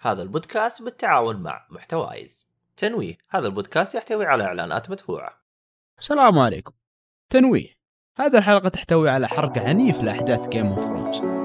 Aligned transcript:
هذا 0.00 0.22
البودكاست 0.22 0.82
بالتعاون 0.82 1.36
مع 1.36 1.66
محتوايز. 1.70 2.48
تنويه 2.76 3.18
هذا 3.28 3.46
البودكاست 3.46 3.94
يحتوي 3.94 4.26
على 4.26 4.44
إعلانات 4.44 4.90
مدفوعة. 4.90 5.40
السلام 5.98 6.38
عليكم. 6.38 6.72
تنويه 7.30 7.68
هذه 8.16 8.38
الحلقة 8.38 8.68
تحتوي 8.68 9.10
على 9.10 9.28
حرق 9.28 9.58
عنيف 9.58 10.02
لأحداث 10.02 10.48
Game 10.48 10.66
of 10.66 10.84
Thrones 10.84 11.39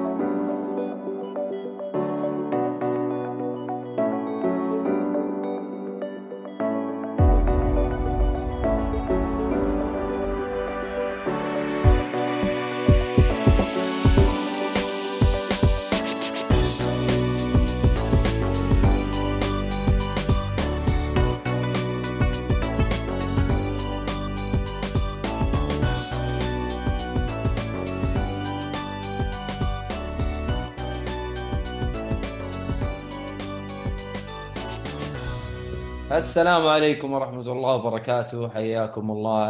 السلام 36.35 36.67
عليكم 36.67 37.13
ورحمة 37.13 37.51
الله 37.51 37.75
وبركاته. 37.75 38.49
حياكم 38.49 39.11
الله 39.11 39.47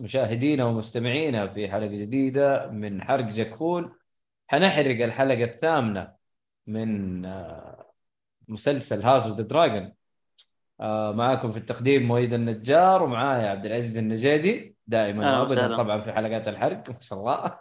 مشاهدينا 0.00 0.64
ومستمعينا 0.64 1.46
في 1.48 1.70
حلقة 1.70 1.86
جديدة 1.86 2.70
من 2.70 3.02
حرق 3.02 3.24
جقول 3.24 3.96
حنحرق 4.46 5.04
الحلقة 5.04 5.44
الثامنة 5.44 6.12
من 6.66 7.24
آه، 7.24 7.92
مسلسل 8.48 9.02
House 9.02 9.26
of 9.26 9.36
the 9.36 9.42
Dragon 9.42 9.92
معاكم 11.16 11.52
في 11.52 11.58
التقديم 11.58 12.02
مويد 12.08 12.32
النجار 12.32 13.02
ومعايا 13.02 13.48
عبد 13.48 13.66
العزيز 13.66 13.98
النجيدي 13.98 14.76
دائما 14.86 15.40
وابدا. 15.40 15.76
طبعا 15.76 16.00
في 16.00 16.12
حلقات 16.12 16.48
الحرق. 16.48 16.90
ما 16.90 17.00
شاء 17.00 17.18
الله. 17.18 17.58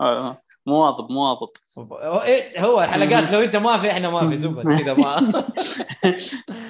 آه، 0.00 0.42
مواظب 0.66 1.12
مواظب. 1.12 1.48
هو 1.78 2.22
إيه 2.22 2.64
هو 2.64 2.82
الحلقات 2.82 3.30
لو 3.32 3.40
أنت 3.42 3.56
ما 3.56 3.76
في 3.76 3.90
إحنا 3.90 4.10
ما 4.10 4.30
في 4.30 4.36
زبد 4.36 4.64
كذا 4.82 4.94
ما. 4.94 5.44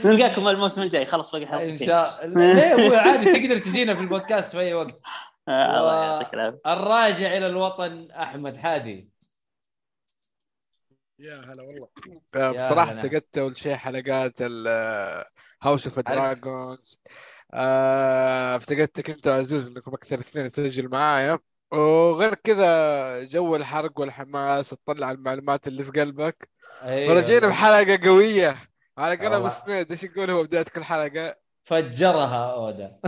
نلقاكم 0.05 0.49
الموسم 0.49 0.83
الجاي. 0.83 1.07
خلاص 1.07 1.31
باقي 1.33 1.45
إن 1.45 1.49
حلقتين 1.49 1.77
شاء 1.77 2.09
الله. 2.25 2.97
عادي 2.99 3.41
تقدر 3.41 3.59
تجينا 3.59 3.95
في 3.95 4.01
البودكاست 4.01 4.51
في 4.53 4.61
أي 4.61 4.75
وقت. 4.75 5.01
آه، 5.49 5.81
الله 5.81 6.05
يعطيك 6.05 6.35
العافية. 6.35 6.61
الراجع 6.67 7.37
إلى 7.37 7.47
الوطن 7.47 8.11
أحمد 8.11 8.57
حادي 8.57 9.11
يا 11.19 11.35
هلا 11.41 11.63
والله. 11.63 11.89
بصراحة 12.51 12.91
هلا. 12.91 13.01
افتقدت 13.01 13.39
أول 13.39 13.57
شيء 13.57 13.75
حلقات 13.77 14.43
House 15.63 15.87
of 15.87 15.99
Dragons 15.99 16.99
افتقدتك 17.55 19.11
أنت 19.11 19.27
وعزوز 19.29 19.67
إنكم 19.67 19.95
أكثر 19.95 20.19
اثنين 20.19 20.51
تسجل 20.53 20.89
معايا. 20.89 21.39
وغير 21.73 22.35
كذا 22.35 23.25
جو 23.25 23.57
الحرق 23.57 24.01
والحماس 24.01 24.73
وتطلع 24.73 25.11
المعلومات 25.11 25.67
اللي 25.67 25.85
في 25.85 25.91
قلبك 26.01 26.49
أيوة. 26.83 27.15
ورجعنا 27.15 27.47
بحلقة 27.47 27.99
قوية 28.09 28.57
على 28.99 29.15
قلم. 29.17 29.47
السنيد 29.47 29.91
إيش 29.93 30.03
يقول 30.03 30.31
هو 30.31 30.43
بداية 30.43 30.65
كل 30.65 30.85
حلقة 30.85 31.37
فجرها 31.65 32.53
أودا 32.53 32.99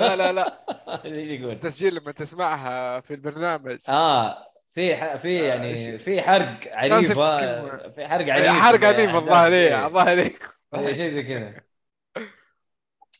لا 0.00 0.16
لا 0.16 0.32
لا 0.32 0.64
إيش 1.04 1.28
يقول؟ 1.28 1.60
تسجيل 1.60 1.94
لما 1.94 2.12
تسمعها 2.12 3.00
في 3.00 3.14
البرنامج 3.14 3.78
آه 3.88 4.36
في 4.72 4.96
ح... 4.96 5.16
في 5.16 5.40
آه، 5.40 5.44
يعني 5.44 5.98
في 5.98 6.22
حرق 6.22 6.60
عنيفه 6.72 7.36
كلمة. 7.36 7.88
في 7.88 8.08
حرق 8.08 8.28
عنيف 8.30 8.48
حرق 8.48 8.84
عنيف. 8.84 9.10
لي 9.50 9.86
الظاهر 9.86 10.14
لي 10.16 10.30
إيه، 10.74 10.92
شيء 10.92 11.08
زي 11.10 11.22
كذا 11.22 11.54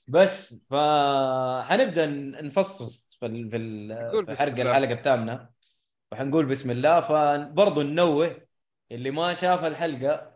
بس 0.08 0.64
فحنبدأ 0.70 2.06
نفصص 2.42 3.13
في 3.28 3.56
ال... 3.56 4.26
في, 4.26 4.36
حرق 4.38 4.52
الله. 4.60 4.70
الحلقة 4.70 4.92
الثامنه 4.92 5.48
وحنقول 6.12 6.46
بسم 6.46 6.70
الله 6.70 7.00
فبرضه 7.00 7.82
ننوه 7.82 8.46
اللي 8.92 9.10
ما 9.10 9.34
شاف 9.34 9.64
الحلقة 9.64 10.34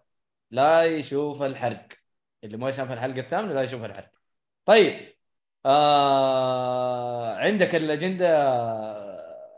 لا 0.50 0.84
يشوف 0.84 1.42
الحرق 1.42 1.88
اللي 2.44 2.56
ما 2.56 2.70
شاف 2.70 2.92
الحلقة 2.92 3.20
الثامنه 3.20 3.52
لا 3.54 3.62
يشوف 3.62 3.84
الحرق 3.84 4.10
طيب 4.64 5.14
آه... 5.66 7.36
عندك 7.36 7.74
الأجندة 7.74 8.28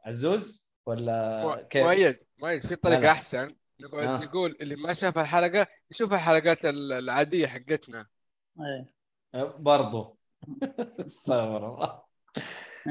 عزوز 0.05 0.72
ولا 0.87 1.66
كيف؟ 1.71 1.82
مؤيد 1.84 2.19
مؤيد 2.38 2.62
في 2.62 2.75
لا، 2.75 2.81
طريقة 2.82 3.00
لا. 3.00 3.10
أحسن 3.12 3.55
نقعد 3.81 4.09
آه. 4.09 4.25
نقول 4.25 4.56
اللي 4.60 4.76
ما 4.76 4.94
شاف 4.94 5.19
الحلقة 5.19 5.66
يشوف 5.91 6.12
الحلقات 6.15 6.65
ال- 6.65 6.93
العادية 6.93 7.47
حقتنا 7.47 8.06
إيه. 8.60 8.87
برضو 9.59 10.19
استغفر 11.06 11.75
الله 11.75 12.03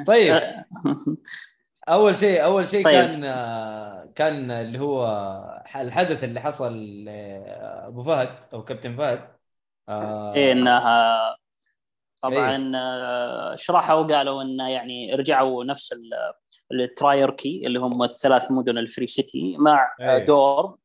طيب 0.07 0.41
أول 1.89 2.17
شيء 2.17 2.43
أول 2.43 2.67
شيء 2.67 2.85
طيب. 2.85 3.11
كان 3.11 3.21
كان 4.15 4.51
اللي 4.51 4.79
هو 4.79 5.05
الحدث 5.75 6.23
اللي 6.23 6.41
حصل 6.41 7.03
لأبو 7.03 8.03
فهد 8.03 8.29
أو 8.53 8.63
كابتن 8.63 8.95
فهد 8.95 9.27
آه، 9.89 10.33
إيه 10.33 10.51
انها 10.51 11.35
طبعا 12.21 12.71
آه، 12.75 13.55
شرحوا 13.55 13.95
وقالوا 13.95 14.43
إنه 14.43 14.69
يعني 14.69 15.15
رجعوا 15.15 15.63
نفس 15.63 15.93
ال- 15.93 16.33
Triarchy 16.71 17.67
اللي 17.67 17.79
هم 17.79 18.03
الثلاث 18.03 18.51
مدن 18.51 18.77
ال 18.77 18.83
Free 18.83 19.07
City 19.07 19.57
مع 19.57 19.95
إيه. 20.01 20.17
دور 20.25 20.77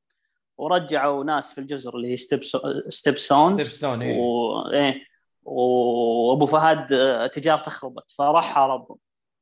ورجعوا 0.59 1.25
ناس 1.25 1.55
في 1.55 1.61
الجزر 1.61 1.97
اللي 1.97 2.13
هي 2.13 2.17
Stepstones 2.17 3.61
Stepstone 3.61 4.03
إيه. 4.03 4.19
و... 4.19 4.61
إيه 4.73 5.14
وابو 5.44 6.47
فهد 6.47 6.93
آه، 6.93 7.27
تجارته 7.27 7.71
خربت 7.71 8.10
فراح 8.10 8.44
حاربهم 8.55 8.99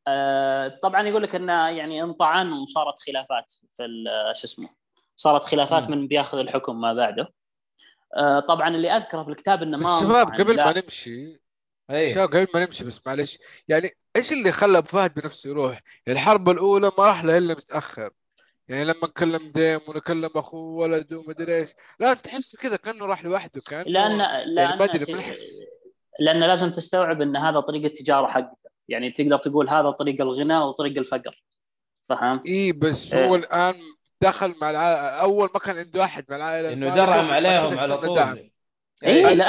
آه، 0.09 0.79
طبعا 0.83 1.03
يقول 1.09 1.23
لك 1.23 1.35
انه 1.35 1.69
يعني 1.69 2.03
انطعن 2.03 2.53
وصارت 2.53 2.95
خلافات 3.07 3.53
في 3.73 3.85
ال- 3.85 4.09
آه، 4.09 4.33
شو 4.33 4.47
اسمه 4.47 4.69
صارت 5.17 5.43
خلافات. 5.43 5.91
من 5.91 6.09
بياخذ 6.09 6.39
الحكم 6.39 6.81
ما 6.81 6.95
بعده 6.95 7.29
طبعا 8.49 8.69
اللي 8.69 8.91
أذكره 8.91 9.23
في 9.23 9.31
الكتاب 9.31 9.63
إنه 9.63 9.77
ما 9.77 9.97
الشباب 9.99 10.29
انطعن، 10.29 10.41
قبل. 10.41 10.57
ما 10.57 10.81
نمشي 10.81 11.41
إيه 11.91 12.15
شباب 12.15 12.29
قبل 12.29 12.47
ما 12.55 12.65
نمشي 12.65 12.85
بس 12.85 13.01
معلش 13.07 13.39
يعني 13.69 13.91
إيش 14.17 14.33
اللي 14.33 14.53
خلى 14.53 14.79
أبو 14.79 14.89
فهد 14.89 15.15
بنفسه 15.15 15.51
يروح؟ 15.51 15.83
يعني 16.07 16.19
الحرب 16.19 16.49
الأولى 16.49 16.91
ما 16.99 17.07
راح 17.07 17.25
له 17.25 17.39
إلا 17.39 17.55
متأخر 17.55 18.11
يعني 18.69 18.85
لما 18.85 19.07
كلم 19.17 19.53
ديم 19.53 19.81
ونكلم 19.89 20.31
أخوه 20.37 20.79
ولده 20.79 21.19
ومدري 21.19 21.57
إيش 21.57 21.71
لا 22.01 22.15
تحس 22.15 22.57
كذا 22.57 22.77
كأنه 22.77 23.07
راح 23.07 23.25
لوحده 23.25 23.61
كان 23.69 23.85
لأن 23.87 24.19
لأن 24.55 24.79
ما 24.79 25.19
أحس. 25.19 25.62
لأن 26.21 26.41
لازم 26.41 26.71
تستوعب 26.73 27.23
إن 27.23 27.37
هذا 27.37 27.61
طريق 27.61 27.85
التجارة 27.85 28.27
حقته 28.27 28.71
يعني 28.89 29.11
تقدر 29.11 29.39
تقول 29.39 29.69
هذا 29.71 29.91
طريق 29.91 30.21
الغنى 30.21 30.59
وطريق 30.59 30.99
الفقر 30.99 31.43
فهمت؟ 32.03 32.47
إي 32.47 32.73
بس 32.73 33.15
إيه. 33.15 33.27
هو 33.27 33.37
الآن 33.37 33.75
دخل 34.23 34.55
مع 34.61 34.71
العائله 34.71 35.01
أول 35.01 35.49
ما 35.55 35.61
كان 35.61 35.79
عنده 35.79 36.05
أحد 36.05 36.25
مع 36.31 36.37
العائلة 36.37 36.73
إنه 36.73 36.87
ما 36.95 37.33
عليهم 37.33 37.79
على 37.79 37.99
طول 37.99 38.17
دعم. 38.17 38.39
إي 39.07 39.33
ال- 39.33 39.43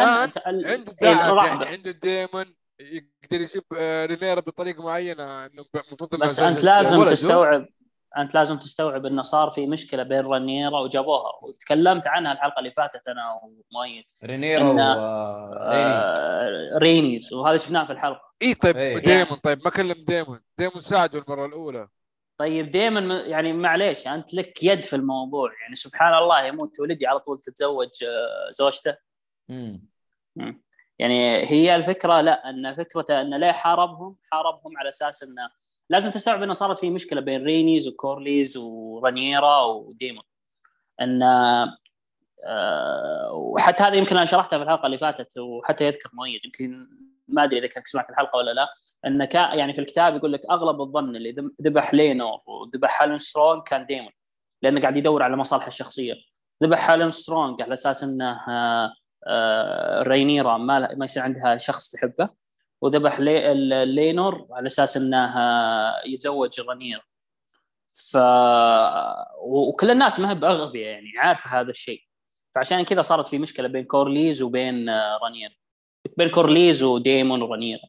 عنده 0.66 0.96
إيه، 1.02 1.14
دعم 1.14 1.34
راح- 1.36 1.46
يعني 1.46 1.66
عنده 1.66 1.92
دائما 1.92 2.46
يقدر 2.80 3.42
يجيب 3.42 3.64
آه، 3.78 4.06
رينيرا 4.06 4.40
بطريقة 4.40 4.84
معينة 4.84 5.46
إنه 5.46 5.66
المفروض 5.76 6.14
إنه 6.16 6.26
بس 6.26 6.40
أنت 6.40 6.64
لازم. 6.64 7.06
تستوعب 7.08 7.66
أنت 8.18 8.36
لازم 8.36 8.58
تستوعب 8.58 9.06
إنه 9.06 9.22
صار 9.22 9.50
في 9.50 9.68
مشكلة 9.68 10.04
بين 10.04 10.20
رينيرا 10.26 10.80
وجابوها. 10.80 11.32
وتكلمت 11.44 12.08
عنها 12.08 12.32
الحلقة 12.32 12.60
اللي 12.60 12.72
فاتت 12.72 13.08
أنا 13.08 13.40
ومؤيد 13.44 14.04
رينيرا 14.24 14.62
إن- 14.64 14.98
ورينيس 14.98 16.06
آه، 16.06 16.78
رينيز 16.78 17.34
وهذا 17.34 17.58
شفناه 17.58 17.84
في 17.84 17.94
الحلقة. 17.94 18.22
إي 18.42 18.54
طيب 18.54 18.78
إيه. 18.78 18.98
ديمون 19.00 19.38
طيب 19.44 19.60
ما 19.66 19.70
كلم 19.70 20.06
ديمون. 20.08 20.40
ديمون 20.58 20.82
ساعده 20.82 21.20
المرة 21.30 21.46
الأولى. 21.46 21.88
طيب 22.38 22.72
دائما 22.72 23.22
يعني 23.22 23.54
معليش 23.54 24.08
أنت 24.08 24.34
لك 24.34 24.64
يد 24.64 24.84
في 24.86 24.96
الموضوع. 24.96 25.50
يعني 25.62 25.76
سبحان 25.76 26.14
الله 26.14 26.44
يموت 26.44 26.80
ولدي 26.80 27.08
على 27.08 27.20
طول 27.20 27.40
تتزوج 27.40 28.04
آه، 28.04 28.52
زوجته. 28.52 28.96
مم. 29.50 29.86
مم. 30.36 30.64
يعني 31.00 31.50
هي 31.50 31.76
الفكرة 31.76 32.22
لا 32.22 32.50
أن 32.50 32.76
فكرته 32.76 33.22
انه 33.22 33.38
ليه 33.38 33.52
حاربهم؟ 33.52 34.16
حاربهم 34.32 34.78
على 34.78 34.90
أساس 34.90 35.24
إنه 35.24 35.50
لازم 35.94 36.12
تستوعب 36.12 36.44
انه 36.44 36.54
صارت 36.54 36.78
في 36.80 36.90
مشكلة 36.90 37.22
بين 37.22 37.44
رينيز 37.44 37.88
وكورليز 37.88 38.58
ورانيرا 38.58 39.62
وديمون. 39.62 40.24
أن 41.02 41.24
آه، 42.46 43.32
وحتى 43.34 43.84
هذا 43.84 43.96
يمكن 43.96 44.16
أنا 44.18 44.26
شرحتها 44.26 44.58
في 44.58 44.64
الحلقة 44.64 44.86
اللي 44.86 44.98
فاتت 44.98 45.38
وحتى 45.38 45.86
يذكر 45.86 46.10
مؤيد 46.14 46.42
يمكن 46.46 46.88
ما 47.28 47.44
أدري 47.44 47.60
إذا 47.60 47.68
كنت 47.68 47.88
سمعت 47.88 48.10
الحلقة 48.10 48.38
ولا 48.38 48.52
لا. 48.52 48.68
أن 49.06 49.28
يعني 49.34 49.74
في 49.74 49.82
الكتاب 49.82 50.16
يقول 50.16 50.34
لك 50.34 50.42
أغلب 50.52 50.82
الظن 50.82 51.16
اللي 51.16 51.32
ذب- 51.32 51.52
ذبح 51.62 51.94
لينور 51.94 52.40
وذبح 52.46 53.02
هالن 53.02 53.18
سترونج 53.18 53.64
كان 53.64 53.86
ديمون 53.86 54.12
لأنه 54.62 54.82
قاعد 54.82 54.98
يدور 54.98 55.24
على 55.24 55.38
مصالحه 55.38 55.68
الشخصية. 55.68 56.14
ذبح 56.64 56.90
هالن 56.92 57.12
سترونج 57.12 57.62
على 57.62 57.74
أساس 57.74 58.04
أنه 58.04 58.32
آه، 58.50 58.94
آه، 59.28 60.04
رينيرا 60.04 60.58
ما 60.58 60.96
ما 60.96 61.06
يصير 61.06 61.24
عندها 61.24 61.58
شخص 61.58 61.90
تحبه. 61.90 62.43
وذبح 62.84 63.20
لي 63.20 63.54
لينور 63.86 64.48
على 64.52 64.68
أساس 64.68 64.98
إنه 64.98 65.38
آه، 65.40 66.02
يتزوج 66.06 66.62
رانيرا 66.62 67.02
ف 67.94 68.18
وكل 69.42 69.92
الناس 69.92 70.20
ما 70.20 70.30
هي 70.30 70.36
بأغبياء 70.36 70.94
يعني 70.94 71.12
عارفة 71.18 71.60
هذا 71.60 71.70
الشيء. 71.70 72.04
فعشان 72.56 72.84
كذا 72.84 73.02
صارت 73.02 73.28
في 73.28 73.38
مشكلة 73.38 73.68
بين 73.68 73.86
كورليز 73.86 74.42
وبين 74.42 74.90
آه، 74.90 75.20
رانير 75.24 75.60
بين 76.18 76.30
كورليز 76.30 76.84
وديمون 76.84 77.42
ورانير 77.42 77.80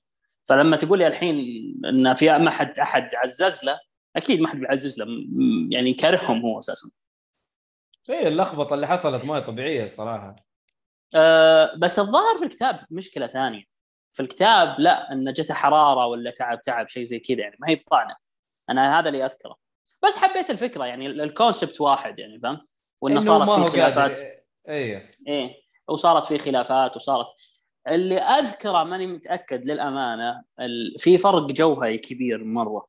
فلما 0.44 0.76
تقول 0.76 0.98
لي 0.98 1.06
الحين 1.06 1.36
إن 1.84 2.14
في 2.14 2.38
ما 2.38 2.50
حد 2.50 2.78
أحد 2.78 3.14
عزز 3.14 3.64
له 3.64 3.80
أكيد 4.16 4.40
ما 4.40 4.48
حد 4.48 4.58
بيعزز 4.60 5.00
له 5.00 5.06
يعني 5.70 5.94
كارههم 5.94 6.40
هو 6.40 6.58
أساسا. 6.58 6.90
إيه 8.10 8.28
اللخبطة 8.28 8.74
اللي 8.74 8.86
حصلت 8.86 9.24
ما 9.24 9.36
هي 9.36 9.40
طبيعية 9.40 9.84
الصراحة. 9.84 10.36
أه 11.14 11.74
بس 11.78 11.98
الظاهر 11.98 12.38
في 12.38 12.44
الكتاب 12.44 12.86
مشكلة 12.90 13.26
ثانية. 13.26 13.73
في 14.14 14.20
الكتاب 14.22 14.80
لا 14.80 15.12
إن 15.12 15.32
جته 15.32 15.54
حرارة 15.54 16.06
ولا 16.06 16.30
تعب 16.30 16.60
تعب 16.60 16.88
شيء 16.88 17.04
زي 17.04 17.18
كذا 17.18 17.38
يعني 17.40 17.56
ما 17.60 17.68
هي 17.68 17.74
بطعنه 17.76 18.16
أنا 18.70 18.98
هذا 18.98 19.08
اللي 19.08 19.24
أذكره. 19.24 19.56
بس 20.04 20.16
حبيت 20.16 20.50
الفكرة 20.50 20.84
يعني 20.84 21.06
ال- 21.06 21.20
الكونسبت 21.20 21.80
واحد 21.80 22.18
يعني 22.18 22.40
فاهم؟ 22.40 22.66
وإنه 23.02 23.20
صارت 23.20 23.50
في 23.50 23.70
خلافات. 23.70 24.18
قادر 24.18 24.30
إيه. 25.28 25.54
وصارت 25.88 26.24
في 26.24 26.38
خلافات 26.38 26.96
وصارت. 26.96 27.26
اللي 27.88 28.18
أذكره 28.18 28.84
ماني 28.84 29.06
متأكد 29.06 29.64
للأمانة 29.64 30.44
ال... 30.60 30.94
في 30.98 31.18
فرق 31.18 31.46
جوهري 31.46 31.98
كبير 31.98 32.44
مرة. 32.44 32.86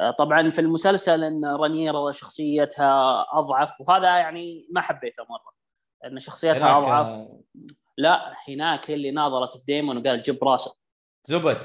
آه، 0.00 0.10
طبعا 0.10 0.50
في 0.50 0.60
المسلسل 0.60 1.24
إن 1.24 1.44
رانيرا 1.44 2.12
شخصيتها 2.12 3.26
أضعف 3.32 3.80
وهذا 3.80 4.16
يعني 4.16 4.66
ما 4.70 4.80
حبيته 4.80 5.24
مرة. 5.30 5.56
إن 6.04 6.18
شخصيتها 6.20 6.78
أضعف. 6.78 7.28
لا 7.98 8.34
هناك 8.48 8.90
اللي 8.90 9.10
ناظرت 9.10 9.56
في 9.56 9.64
ديمون 9.66 9.98
وقال 9.98 10.22
جيب 10.22 10.44
راسه. 10.44 10.76
زبد. 11.24 11.58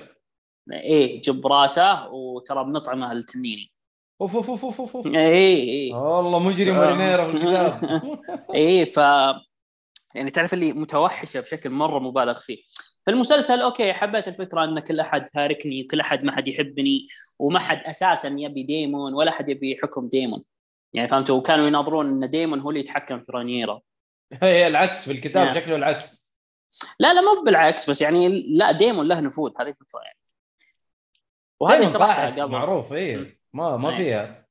إيه 0.73 1.21
جيب 1.21 1.47
راسه 1.47 2.07
وترى 2.09 2.63
بنطعمه 2.63 3.11
التنيني 3.11 3.71
أوف 4.21 4.35
أوف 4.35 4.49
أوف 4.49 4.65
أوف 4.65 4.79
أوف 4.81 4.95
أوف. 4.95 5.07
إيه 5.07 5.63
إيه 5.63 5.93
والله 5.93 6.39
مجرم. 6.39 6.75
ما 6.75 6.85
رينيرا 6.85 7.31
في 7.31 7.37
الكتاب. 7.37 7.81
إيه 8.55 8.85
ف 8.85 8.97
يعني 10.15 10.31
تعرف 10.31 10.53
اللي 10.53 10.71
متوحشة 10.71 11.39
بشكل 11.39 11.69
مرة 11.69 11.99
مبالغ 11.99 12.33
فيه. 12.39 12.57
في 13.05 13.11
المسلسل 13.11 13.61
okay 13.61 13.93
حبيت 13.93 14.27
الفكرة 14.27 14.63
إن 14.63 14.79
كل 14.79 14.99
أحد 14.99 15.25
هاركني 15.35 15.83
وكل 15.83 15.99
أحد 15.99 16.23
ما 16.23 16.31
حد 16.31 16.47
يحبني 16.47 17.07
وما 17.39 17.59
حد 17.59 17.77
أساسا 17.85 18.35
يبي 18.37 18.63
ديمون 18.63 19.13
ولا 19.13 19.31
حد 19.31 19.49
يبي 19.49 19.77
حكم 19.83 20.07
ديمون. 20.09 20.43
يعني 20.93 21.07
فهمتوا 21.07 21.37
وكانوا 21.37 21.67
يناظرون 21.67 22.07
إن 22.23 22.29
ديمون 22.29 22.59
هو 22.59 22.69
اللي 22.69 22.79
يتحكم 22.79 23.19
في 23.21 23.31
رانيرا 23.31 23.81
هي 24.43 24.67
العكس 24.67 25.05
في 25.05 25.11
الكتاب 25.11 25.45
نعم. 25.45 25.55
شكله 25.55 25.75
العكس. 25.75 26.31
لا 26.99 27.13
لا 27.13 27.21
مو 27.21 27.43
بالعكس 27.45 27.89
بس 27.89 28.01
يعني 28.01 28.43
لا 28.57 28.71
ديمون 28.71 29.07
له 29.07 29.19
نفوذ 29.19 29.51
هذه 29.59 29.67
الفكرة 29.67 29.99
يعني. 29.99 30.17
وهذه 31.59 31.93
شرحتها 31.93 32.43
قبل. 32.43 32.51
معروف 32.51 32.93
إيه. 32.93 33.39
ما 33.53 33.77
ما 33.77 33.89
إيه. 33.89 33.97
فيها. 33.97 34.47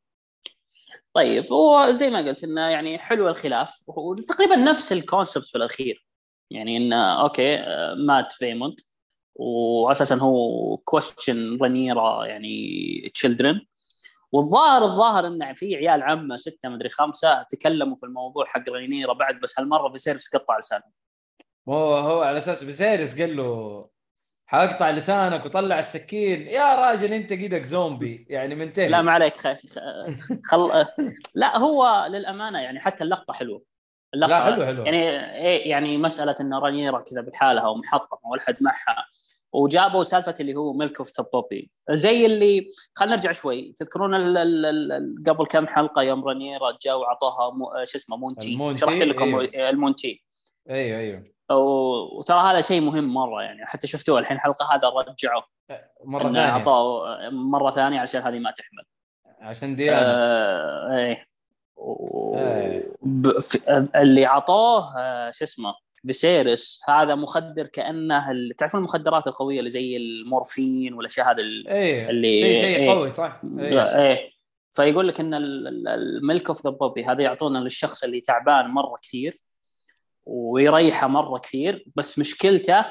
طيب 1.15 1.53
هو 1.53 1.91
زي 1.91 2.11
ما 2.11 2.19
قلت 2.19 2.45
إنه 2.45 2.69
يعني 2.69 2.99
حلو 2.99 3.29
الخلاف 3.29 3.83
وتقريبا 3.87 4.57
نفس 4.57 4.93
ال 4.93 4.99
concept 4.99 5.47
في 5.47 5.59
الأخير. 5.59 6.07
يعني 6.51 6.77
إنه 6.77 7.23
okay 7.23 7.57
آه، 7.57 7.95
مات 7.95 8.33
فيموند 8.33 8.81
واساسا 9.35 10.15
هو 10.15 10.77
question 10.77 11.59
رانيرا 11.63 12.27
يعني 12.27 13.11
children 13.15 13.67
والظاهر 14.33 14.85
الظاهر 14.85 15.27
انه 15.27 15.53
في 15.53 15.77
عيال 15.77 16.03
عمة 16.03 16.37
ستة 16.37 16.69
مدري 16.69 16.91
خمسة 16.91 17.43
تكلموا 17.43 17.97
في 17.97 18.07
الموضوع 18.07 18.47
حق 18.47 18.69
رانيرا 18.69 19.13
بعد 19.13 19.41
بس 19.41 19.61
هالمرة 19.61 19.93
فيسيرس 19.93 20.37
قطع 20.37 20.59
لسانه 20.59 20.83
هو 21.69 21.95
هو 21.95 22.23
على 22.23 22.39
أساس 22.39 22.65
فيسيريس 22.65 23.21
قال 23.21 23.37
له 23.37 23.89
حاقطع 24.47 24.91
لسانك 24.91 25.47
وطلع 25.47 25.79
السكين. 25.79 26.47
يا 26.47 26.75
راجل 26.75 27.13
أنت 27.13 27.31
قيدك 27.31 27.63
زومبي. 27.63 28.27
يعني 28.29 28.55
منتهي. 28.55 28.89
لا 28.89 29.03
ما 29.03 29.13
عليك 29.13 29.37
خل... 29.37 29.57
خل... 30.45 30.87
لا 31.35 31.59
هو 31.59 32.07
للأمانة 32.11 32.61
يعني 32.61 32.81
حتى 32.81 33.05
اللقطة 33.05 33.33
حلوة. 33.33 33.63
اللقطة 34.15 34.39
لا 34.39 34.45
حلو 34.45 34.65
حلو 34.67 34.85
يعني 34.85 34.99
إيه 35.37 35.71
يعني 35.71 35.99
مسألة 35.99 36.35
إن 36.41 36.55
رانيرا 36.55 37.01
كذا 37.01 37.21
بحالها 37.21 37.69
ومحطمة 37.69 38.31
ولا 38.31 38.43
حد 38.43 38.57
معها. 38.61 39.07
وجابوا 39.53 40.03
سالفة 40.05 40.35
اللي 40.41 40.55
هو 40.55 40.73
milk 40.73 40.99
of 40.99 41.11
the 41.21 41.27
poppy 41.33 41.71
زي 41.91 42.27
اللي 42.27 42.69
خلينا 42.95 43.17
نرجع 43.17 43.33
شوي. 43.33 43.73
تذكرون 43.77 44.15
ال... 44.15 44.37
ال... 44.37 44.67
ال... 44.93 45.23
قبل 45.27 45.47
كم 45.47 45.67
حلقة 45.67 46.03
يوم 46.03 46.25
رانيرا 46.25 46.77
جاء 46.85 46.99
وعطاها 46.99 47.51
مو... 47.51 47.71
شو 47.85 47.99
اسمه 47.99 48.17
مونتي. 48.17 48.53
المونتي، 48.53 48.81
شرحت 48.81 49.03
لكم 49.03 49.39
إيه. 49.39 49.71
المونتي. 49.71 50.25
أيوه 50.71 50.99
أيوه. 50.99 51.25
وترى 52.19 52.41
هذا 52.41 52.61
شيء 52.61 52.81
مهم 52.81 53.15
مرة 53.15 53.43
يعني 53.43 53.67
حتى 53.67 53.87
شفتوه 53.87 54.19
الحين 54.19 54.37
الحلقة 54.37 54.75
هذا 54.75 54.89
رجعوه 54.89 55.45
مرة 56.05 56.23
ثانية. 56.23 56.49
اعطوه 56.49 57.31
مرة 57.31 57.71
ثانية 57.71 58.01
عشان 58.01 58.23
هذه 58.23 58.39
ما 58.39 58.51
تحمل. 58.51 58.85
عشان 59.41 59.77
ديانا 59.77 60.01
آه، 60.05 60.97
إيه. 60.97 61.27
و- 61.77 62.39
إيه. 62.39 62.93
ب- 63.03 63.41
اللي 63.97 64.27
عطوه 64.27 64.99
آه، 64.99 65.31
شو 65.31 65.45
اسمه 65.45 65.75
فيسيرس 66.07 66.81
هذا 66.89 67.15
مخدر 67.15 67.67
كأنه 67.67 68.31
ال- 68.31 68.57
تعرفون 68.59 68.79
المخدرات 68.79 69.27
القوية 69.27 69.59
اللي 69.59 69.71
زي 69.71 69.97
المورفين 69.97 70.95
والاشياء 70.95 71.31
هذه 71.31 71.41
ال- 71.41 71.69
إيه 71.69 72.11
اللي- 72.11 72.41
شيء 72.41 72.61
شيء 72.61 72.77
إيه. 72.79 72.91
قوي 72.91 73.09
صح. 73.09 73.41
إيه. 73.59 73.99
إيه. 73.99 74.31
فيقول 74.71 75.09
لك 75.09 75.21
إن 75.21 75.35
ال 75.35 75.57
milk 75.57 76.49
of 76.49 76.65
the 76.67 76.71
poppy 76.71 77.05
هذا 77.05 77.23
يعطونا 77.23 77.59
للشخص 77.59 78.05
اللي 78.05 78.21
تعبان 78.21 78.67
مرة 78.71 78.97
كثير 79.03 79.41
ويريحه 80.25 81.07
مرة 81.07 81.39
كثير 81.39 81.85
بس 81.97 82.19
مشكلته 82.19 82.85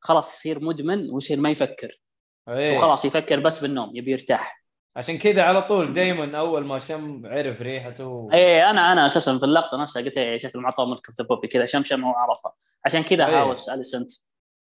خلاص 0.00 0.34
يصير 0.34 0.60
مدمن 0.64 1.10
ويصير 1.10 1.40
ما 1.40 1.50
يفكر. 1.50 2.00
إيه. 2.48 2.76
وخلاص 2.76 3.04
يفكر 3.04 3.40
بس 3.40 3.60
بالنوم 3.60 3.96
يبي 3.96 4.12
يرتاح. 4.12 4.63
عشان 4.96 5.18
كذا 5.18 5.42
على 5.42 5.62
طول 5.62 5.92
دائما 5.92 6.38
أول 6.38 6.64
ما 6.64 6.78
شم 6.78 7.26
عرف 7.26 7.62
ريحته 7.62 8.28
إيه 8.32 8.70
أنا 8.70 8.92
أنا 8.92 9.06
أساسا 9.06 9.38
في 9.38 9.44
اللقطة 9.44 9.82
نفسها 9.82 10.02
قلت 10.02 10.18
إيه 10.18 10.38
شكل 10.38 10.58
milk 10.58 10.96
of 11.18 11.20
the 11.20 11.24
poppy 11.24 11.48
كذا 11.48 11.66
شمشم 11.66 12.04
وعرفها 12.04 12.52
عشان 12.84 13.02
كذا 13.02 13.26
إيه. 13.26 13.40
house 13.40 13.68
اليسنت 13.68 14.10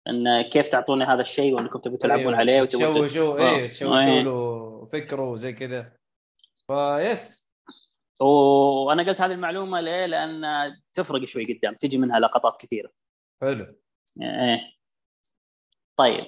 إن 0.07 0.41
كيف 0.41 0.69
تعطوني 0.69 1.03
هذا 1.03 1.21
الشيء 1.21 1.53
وأنكم 1.53 1.79
تبوا 1.79 1.97
تلعبون 1.97 2.25
أيوه. 2.25 2.37
عليه 2.37 2.61
وتبوا 2.61 2.91
تشوشوا 2.91 3.39
آه. 3.39 3.55
إيه 3.55 3.69
تشوشوا 3.69 3.99
إيه. 3.99 4.21
له 4.21 4.89
فكره 4.93 5.29
وزي 5.29 5.53
كذا 5.53 5.93
فيس 6.67 7.51
وأنا 8.21 9.03
قلت 9.03 9.21
هذه 9.21 9.31
المعلومة 9.31 9.81
ليه؟ 9.81 10.05
لأن 10.05 10.43
تفرق 10.93 11.23
شوي 11.23 11.53
قدام 11.53 11.73
تجي 11.73 11.97
منها 11.97 12.19
لقطات 12.19 12.61
كثيرة 12.61 12.91
حلو 13.41 13.75
إيه 14.21 14.59
طيب 15.97 16.25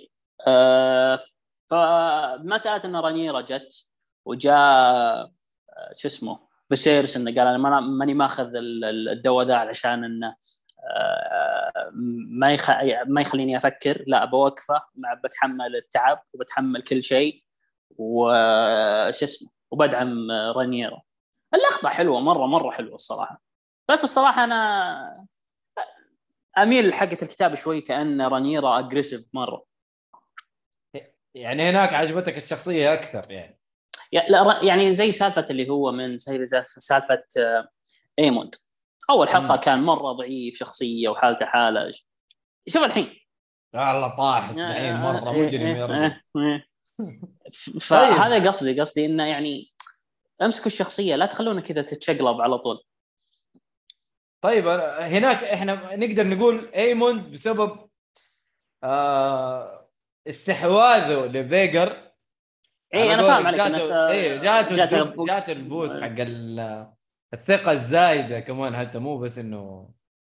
آه 0.47 1.25
فمسألة 1.69 2.85
إن 2.85 2.95
رانيرا 2.95 3.41
جت 3.41 3.92
وجاء 4.25 4.55
آه، 4.57 5.31
شو 5.95 6.07
اسمه 6.07 6.39
فيسيرس 6.69 7.17
إنه 7.17 7.31
قال 7.31 7.47
أنا 7.47 7.57
ما- 7.57 7.79
ماني 7.79 8.13
ماخذ 8.13 8.55
ال- 8.55 8.85
ال- 8.85 9.09
الدواء 9.09 9.45
ذا 9.45 9.55
علشان 9.55 10.03
إنه 10.03 10.35
آه، 10.95 11.89
ما. 12.29 12.57
ما 13.07 13.21
يخليني 13.21 13.57
أفكر 13.57 14.03
لا 14.07 14.25
بوقفه 14.25 14.81
مع 14.95 15.13
بتحمل 15.13 15.75
التعب 15.75 16.23
وبتحمل 16.33 16.81
كل 16.81 17.03
شيء 17.03 17.43
وش 17.97 19.23
اسمه 19.23 19.49
وبدعم 19.71 20.31
رانيرا 20.31 21.01
اللقطة 21.53 21.89
حلوة 21.89 22.19
مره 22.19 22.45
مرة 22.45 22.71
حلوة 22.71 22.95
الصراحة. 22.95 23.41
بس 23.91 24.03
الصراحة 24.03 24.43
أنا 24.43 25.25
أميل 26.57 26.93
حقة 26.93 27.17
الكتاب 27.21 27.55
شوي 27.55 27.81
كأن 27.81 28.21
رانيرا 28.21 28.79
aggressive 28.79 29.25
مرة. 29.33 29.65
يعني 31.35 31.69
هناك 31.69 31.93
عجبتك 31.93 32.37
الشخصية 32.37 32.93
أكثر 32.93 33.31
يعني. 33.31 33.59
يعني 34.61 34.91
زي 34.93 35.11
سالفة 35.11 35.45
اللي 35.49 35.69
هو 35.69 35.91
من 35.91 36.17
سالفة 36.17 37.23
آه، 37.37 37.67
ايموند. 38.19 38.55
أول 39.09 39.29
حلقة. 39.29 39.55
كان 39.57 39.83
مرة 39.83 40.11
ضعيف 40.11 40.57
شخصية 40.57 41.09
وحالته 41.09 41.45
حالة. 41.45 41.91
شوف 42.67 42.83
الحين. 42.83 43.19
الله 43.75 44.07
طاحس 44.15 44.57
الحين 44.57 44.95
مرة 44.95 45.31
إيه، 45.31 45.45
مجرم 45.45 45.67
يا 45.67 45.85
رجل. 45.85 46.13
ف- 47.53 47.87
فهذا 47.87 48.47
قصدي 48.47 48.81
قصدي 48.81 49.05
إنه 49.05 49.25
يعني 49.27 49.69
امسكوا 50.41 50.65
الشخصية 50.65 51.15
لا 51.15 51.25
تخلونه 51.25 51.61
كذا 51.61 51.81
تتشقلب 51.81 52.41
على 52.41 52.57
طول. 52.57 52.83
طيب 54.41 54.67
هناك 54.99 55.43
إحنا 55.43 55.95
نقدر 55.95 56.27
نقول 56.27 56.71
ايموند 56.75 57.31
بسبب 57.31 57.89
آه 58.83 59.89
استحواذه 60.27 61.25
لفيغار 61.25 62.11
اي 62.93 63.13
أنا 63.13 63.23
فاهم 63.23 63.47
عليك 63.47 63.61
جاته 63.61 64.35
جاته 64.37 64.75
جاته 64.75 65.25
جاته 65.25 65.51
ال 65.51 65.60
boost 65.60 66.01
حق 66.03 66.15
ال- 66.19 66.87
الثقة 67.33 67.71
الزايدة 67.71 68.39
كمان 68.39 68.75
حتى 68.77 68.99
مو 68.99 69.17
بس 69.17 69.37
انه 69.39 69.89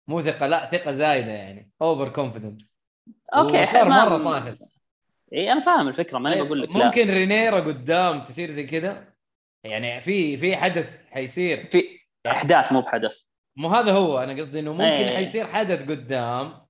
مو 0.08 0.20
ثقة 0.20 0.46
لا 0.46 0.66
ثقة 0.70 0.92
زايدة 0.92 1.32
يعني 1.32 1.70
over 1.82 2.08
confident 2.08 2.62
okay 3.36 3.66
صار 3.66 3.88
مرة 3.88 4.24
طاحس. 4.24 4.78
اي 5.32 5.52
أنا 5.52 5.60
فاهم 5.60 5.88
الفكرة 5.88 6.18
ماني 6.18 6.42
بقول 6.42 6.62
لك 6.62 6.68
لا. 6.76 6.80
إيه، 6.80 6.84
ممكن 6.86 7.10
رينيرا 7.10 7.60
قدام 7.60 8.24
تصير 8.24 8.50
زي 8.50 8.66
كذا 8.66 9.12
يعني 9.64 10.00
في 10.00 10.36
في 10.36 10.56
حدث 10.56 10.88
حيصير. 11.10 11.56
في 11.56 11.84
أحداث 12.26 12.72
مو 12.72 12.80
بحدث. 12.80 13.22
مو 13.56 13.68
هذا 13.68 13.92
هو 13.92 14.18
أنا 14.18 14.40
قصدي 14.40 14.60
إنه 14.60 14.72
ممكن 14.72 14.84
إيه. 14.84 15.16
حيصير 15.16 15.46
حدث 15.46 15.90
قدام. 15.90 16.66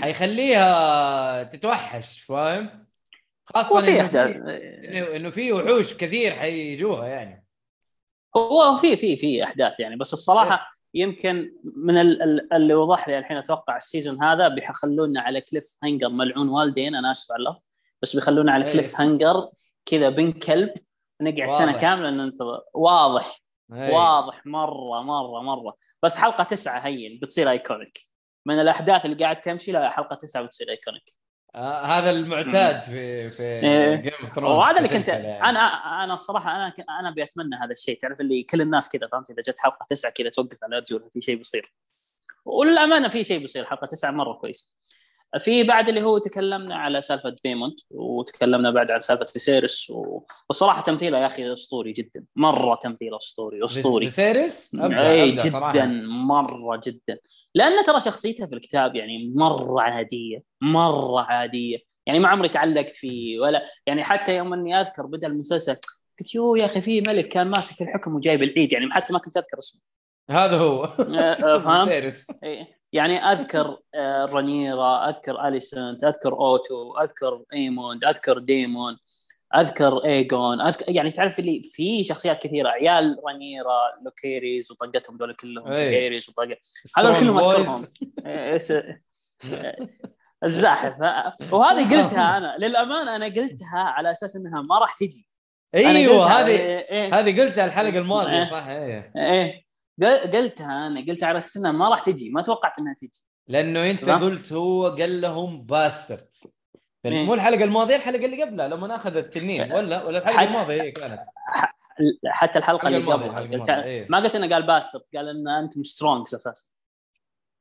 حيخليها 0.00 1.42
تتوحش 1.42 2.20
فاهم؟ 2.20 2.86
خاصة 3.54 3.80
في 3.80 4.00
احداث 4.00 4.36
إنه 5.16 5.30
في 5.30 5.52
وحوش 5.52 5.94
كثير 5.94 6.32
حيجوها 6.32 7.06
يعني. 7.06 7.46
هو 8.36 8.74
في 8.74 8.96
في 8.96 9.16
في 9.16 9.44
أحداث 9.44 9.80
يعني 9.80 9.96
بس 9.96 10.12
الصراحة 10.12 10.54
بس 10.56 10.80
يمكن 10.94 11.52
من 11.76 11.98
ال- 12.00 12.22
ال- 12.22 12.52
اللي 12.52 12.74
وضح 12.74 13.08
لي 13.08 13.18
الحين 13.18 13.36
أتوقع 13.36 13.76
ال 13.76 13.83
season 13.83 14.22
هذا 14.24 14.48
بيخلونا 14.48 15.20
على 15.20 15.40
cliffhanger. 15.40 16.08
ملعون 16.08 16.48
والدين 16.48 16.94
أنا 16.94 17.10
أسف 17.10 17.32
على 17.32 17.38
اللفظ 17.48 17.64
بس 18.02 18.16
بيخلونا 18.16 18.52
على 18.52 18.64
إيه. 18.64 18.72
cliffhanger 18.72 19.50
كذا 19.86 20.08
بن 20.08 20.32
كلب 20.32 20.72
نقعد 21.20 21.40
واضح. 21.48 21.58
سنه 21.58 21.72
كاملة 21.72 22.10
ننتظر. 22.10 22.60
واضح. 22.74 23.42
إيه. 23.72 23.92
واضح. 23.94 24.46
مره 24.46 25.02
مره 25.02 25.42
مرة. 25.42 25.76
بس 26.02 26.16
حلقة 26.18 26.44
تسعة 26.44 26.78
هين 26.80 27.18
بتصير 27.22 27.50
iconic 27.50 27.98
من 28.46 28.54
الأحداث 28.60 29.04
اللي 29.04 29.16
قاعد 29.16 29.40
تمشي 29.40 29.72
لا 29.72 29.90
حلقة 29.90 30.16
تسعة 30.16 30.42
بتصير 30.42 30.70
iconic 30.70 31.10
آه 31.54 31.84
هذا 31.84 32.10
المعتاد 32.10 32.82
في 32.82 33.28
في. 33.28 33.96
Game 33.96 34.12
of 34.20 34.34
Thrones 34.34 34.58
وهذا 34.58 34.78
اللي 34.78 34.88
كنت 34.88 35.08
يعني. 35.08 35.42
أنا 35.42 35.60
أنا 36.04 36.14
الصراحة 36.14 36.56
أنا 36.56 36.74
أنا 37.00 37.10
بتمنى 37.10 37.56
هذا 37.56 37.72
الشيء 37.72 37.98
تعرف 37.98 38.20
اللي 38.20 38.42
كل 38.42 38.60
الناس 38.60 38.88
كذا 38.88 39.08
فهمت 39.12 39.30
إذا 39.30 39.42
جت 39.42 39.58
حلقة 39.58 39.86
تسعة 39.90 40.12
كذا 40.12 40.28
توقف 40.28 40.58
على 40.62 40.78
رجولها 40.78 41.08
في 41.08 41.20
شيء 41.20 41.36
بيصير 41.36 41.72
وللأمانة 42.44 43.08
في 43.08 43.24
شيء 43.24 43.38
بيصير 43.38 43.64
حلقة 43.64 43.86
تسعة 43.86 44.10
مرة 44.10 44.32
كويس 44.32 44.72
في 45.38 45.62
بعد 45.62 45.88
اللي 45.88 46.02
هو 46.02 46.18
تكلمنا 46.18 46.76
على 46.76 47.00
سالفة 47.00 47.34
فيمونت 47.34 47.80
وتكلمنا 47.90 48.70
بعد 48.70 48.90
عن 48.90 49.00
سالفة 49.00 49.24
فيسيرس 49.24 49.90
و... 49.90 50.22
والصراحة 50.48 50.82
تمثيله 50.82 51.18
يا 51.18 51.26
أخي 51.26 51.52
أسطوري 51.52 51.92
جدا 51.92 52.24
مرة 52.36 52.74
تمثيله 52.74 53.16
أسطوري 53.16 53.64
أسطوري. 53.64 54.06
فيسيريس 54.06 54.74
أي 54.74 55.32
جدا 55.32 55.86
مرة 56.26 56.80
جدا. 56.86 57.18
لأن 57.54 57.84
ترى 57.84 58.00
شخصيته 58.00 58.46
في 58.46 58.54
الكتاب 58.54 58.96
يعني 58.96 59.32
مرة 59.36 59.80
عادية 59.80 60.42
مرة 60.60 61.20
عادية. 61.20 61.78
يعني 62.06 62.18
ما 62.18 62.28
عمري 62.28 62.48
تعلقت 62.48 62.90
فيه 62.96 63.40
ولا 63.40 63.64
يعني 63.86 64.04
حتى 64.04 64.36
يوم 64.36 64.52
إني 64.52 64.80
أذكر 64.80 65.06
بدا 65.06 65.26
المسلسل 65.26 65.76
قلت 66.20 66.34
يو 66.34 66.56
يا 66.56 66.64
أخي 66.64 66.80
في 66.80 67.00
ملك 67.00 67.28
كان 67.28 67.46
ماسك 67.46 67.82
الحكم 67.82 68.14
وجايب 68.14 68.42
العيد 68.42 68.72
يعني 68.72 68.92
حتى 68.92 69.12
ما 69.12 69.18
كنت 69.18 69.36
أذكر 69.36 69.58
اسمه. 69.58 69.80
هذا 70.30 70.56
هو. 70.56 70.84
آه، 70.84 71.32
آه، 71.44 71.58
فاهم؟ 71.58 72.12
إيه. 72.94 73.00
يعني 73.00 73.18
أذكر 73.32 73.78
آه، 73.94 74.24
رانيرا 74.24 75.08
أذكر 75.08 75.48
اليسنت 75.48 76.04
أذكر 76.04 76.32
أوتو 76.32 76.98
أذكر 76.98 77.42
إيموند 77.52 78.04
أذكر 78.04 78.38
ديمون 78.38 78.96
أذكر 79.56 80.04
ايجون 80.04 80.60
أذكر 80.60 80.84
يعني 80.88 81.10
تعرف 81.10 81.38
اللي 81.38 81.62
في 81.64 82.04
شخصيات 82.04 82.42
كثيرة 82.42 82.68
عيال 82.68 83.16
رانيرا 83.26 83.78
لوكيريز 84.04 84.72
وطقتهم 84.72 85.16
ذول 85.16 85.34
كلهم 85.34 85.66
إيه. 85.66 85.74
سيريز 85.74 86.28
وطق 86.28 86.58
هذول 86.98 87.20
كلهم 87.20 87.38
أذكرهم 87.38 87.86
إيه، 88.26 88.52
إيش 88.52 88.72
الزاحف 90.44 90.94
وهذه 91.52 91.82
قلتها 91.94 92.36
أنا 92.36 92.56
للأمانة 92.58 93.16
أنا 93.16 93.24
قلتها 93.24 93.78
على 93.78 94.10
أساس 94.10 94.36
إنها 94.36 94.62
ما 94.62 94.78
راح 94.78 94.94
تجي 94.94 95.26
أيوه 95.74 96.40
هذه 96.40 96.46
إيه، 96.46 96.90
إيه. 96.90 97.18
هذه 97.18 97.40
قلتها 97.40 97.64
الحلقة 97.64 97.98
الماضية 97.98 98.38
إيه. 98.38 98.44
صح 98.44 98.66
إيه 98.66 99.12
إيه 99.16 99.69
قلتها 100.08 100.86
أنا 100.86 101.00
قلتها 101.00 101.26
على 101.26 101.38
أساس 101.38 101.56
انها 101.56 101.72
ما 101.72 101.88
راح 101.88 102.00
تجي 102.04 102.30
ما 102.30 102.42
توقعت 102.42 102.78
إنها 102.78 102.94
تجي 102.94 103.22
لأنه 103.48 103.90
أنت. 103.90 104.10
قلت 104.10 104.52
هو 104.52 104.88
قال 104.88 105.20
لهم 105.20 105.62
bastard 105.62 106.28
إيه. 107.04 107.24
مو 107.24 107.34
الحلقة 107.34 107.64
الماضية 107.64 107.96
الحلقة 107.96 108.24
اللي 108.24 108.42
قبلها 108.42 108.68
لما 108.68 108.96
اخذ 108.96 109.16
التنين 109.16 109.72
ولا 109.76 110.04
ولا 110.04 110.18
الحلقة 110.18 110.44
الماضية 110.44 110.82
هي 110.82 110.90
كانت 110.90 111.20
حتى 112.26 112.58
الحلقة 112.58 112.88
اللي 112.88 113.12
قبلها 113.12 113.40
قلت 113.40 113.68
إيه. 113.70 114.06
ما 114.10 114.18
قلت 114.18 114.34
إنه 114.34 114.48
قال 114.54 114.66
bastard 114.66 115.00
قال 115.14 115.28
إن 115.28 115.48
أنتم 115.48 115.82
Strongs 115.82 116.34
أساسا 116.34 116.66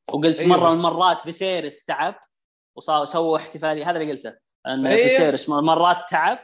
وقلت 0.09 0.39
أيوة 0.39 0.49
مرة 0.57 0.65
بس- 0.65 0.71
من 0.71 0.77
المرات 0.77 1.21
فيسيرس 1.21 1.83
تعب 1.83 2.15
وصار 2.75 3.05
سووا 3.05 3.37
احتفالية 3.37 3.89
هذا 3.89 3.99
اللي 3.99 4.11
قلته 4.11 4.33
إن 4.67 4.87
أيوة. 4.87 5.07
فيسيرس 5.07 5.49
مرات 5.49 5.97
تعب 6.09 6.39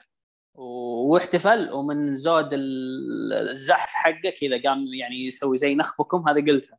واحتفل 0.56 1.72
ومن 1.72 2.16
زود 2.16 2.54
ال- 2.54 3.34
الزحف 3.50 3.90
حقه 3.94 4.30
كذا 4.42 4.62
قام 4.70 4.86
يعني 5.00 5.26
يسوي 5.26 5.58
زي 5.58 5.76
نخبكم 5.76 6.30
هذا 6.30 6.42
قلتها. 6.52 6.78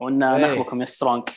وإن 0.00 0.22
إيه. 0.22 0.44
نخبكم 0.44 0.80
يا 0.80 0.86
سترونج 0.86 1.28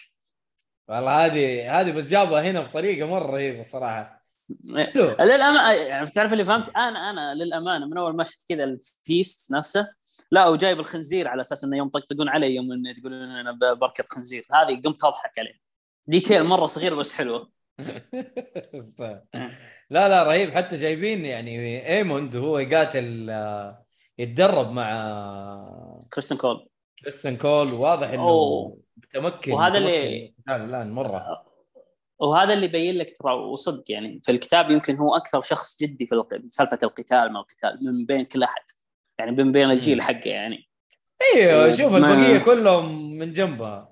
والله 0.88 1.26
هذه 1.26 1.80
هذه 1.82 1.92
بس 1.92 2.10
جابها 2.10 2.42
هنا 2.42 2.62
بطريقة 2.62 3.08
مرة 3.08 3.32
رهيبه 3.32 3.64
صراحة 3.64 4.26
حلو 4.76 5.16
للأمانة 5.20 5.72
يعني 5.72 6.06
تعرف 6.06 6.34
اللي 6.34 6.46
فهمت؟ 6.46 6.70
أنا 6.70 7.10
أنا 7.10 7.34
للأمانة 7.36 7.86
من 7.86 7.98
أول 7.98 8.16
ما 8.16 8.24
شفت 8.24 8.50
كذا 8.50 8.64
ال 8.64 8.78
feast 8.78 9.52
نفسه 9.52 9.88
لا 10.32 10.48
وجايب 10.48 10.80
الخنزير 10.80 11.28
على 11.28 11.42
أساس 11.42 11.64
إنه 11.64 11.78
يوم 11.78 11.88
يطقطقون 11.88 12.30
علي 12.30 12.56
يوم 12.56 12.68
تقولون 13.00 13.24
أنا 13.24 13.52
بركب 13.74 14.06
خنزير. 14.10 14.46
هذه 14.52 14.82
قمت 14.86 15.04
أضحك 15.04 15.40
عليه. 15.40 15.60
detail 16.08 16.44
مرة 16.44 16.66
صغير 16.66 16.96
بس 16.96 17.14
حلوة. 17.14 17.50
لا 19.90 20.10
لا 20.10 20.24
رهيب. 20.24 20.52
حتى 20.52 20.76
جايبين 20.76 21.26
يعني 21.26 21.88
ايموند 21.98 22.36
وهو 22.36 22.60
يقاتل 22.60 23.30
آه، 23.30 23.86
يتدرب 24.18 24.72
مع 24.72 24.90
كريستن 26.14 26.38
كول. 26.38 26.68
كريستن 27.04 27.38
كول. 27.38 27.68
واضح 27.74 28.10
إنه 28.10 28.22
أوه. 28.22 28.78
متمكن 28.98 29.52
وهذا 29.54 29.80
متمكن. 29.80 29.86
اللي- 29.94 30.34
الآن 30.50 30.92
مرة. 30.92 31.46
وهذا 32.20 32.54
اللي 32.54 32.66
يبين 32.66 32.96
لك 32.96 33.18
ترى 33.18 33.34
وصدق 33.34 33.84
يعني 33.92 34.20
في 34.24 34.32
الكتاب 34.32 34.72
يمكن 34.72 34.98
هو 34.98 35.16
أكثر 35.16 35.42
شخص 35.42 35.84
جدي 35.84 36.08
في 36.08 36.24
سالفة 36.48 36.80
القتال 36.84 37.34
ما 37.34 37.40
القتال 37.40 37.80
من 37.86 38.06
بين 38.06 38.26
كل 38.26 38.44
أحد. 38.44 38.62
يعني 39.20 39.32
من 39.32 39.52
بين 39.52 39.72
الجيل 39.72 40.02
حقه 40.02 40.30
يعني. 40.30 40.70
أيوه 41.36 41.70
شوف 41.70 41.96
البقية 41.96 42.38
كلهم 42.38 43.18
من 43.18 43.32
جنبها 43.32 43.89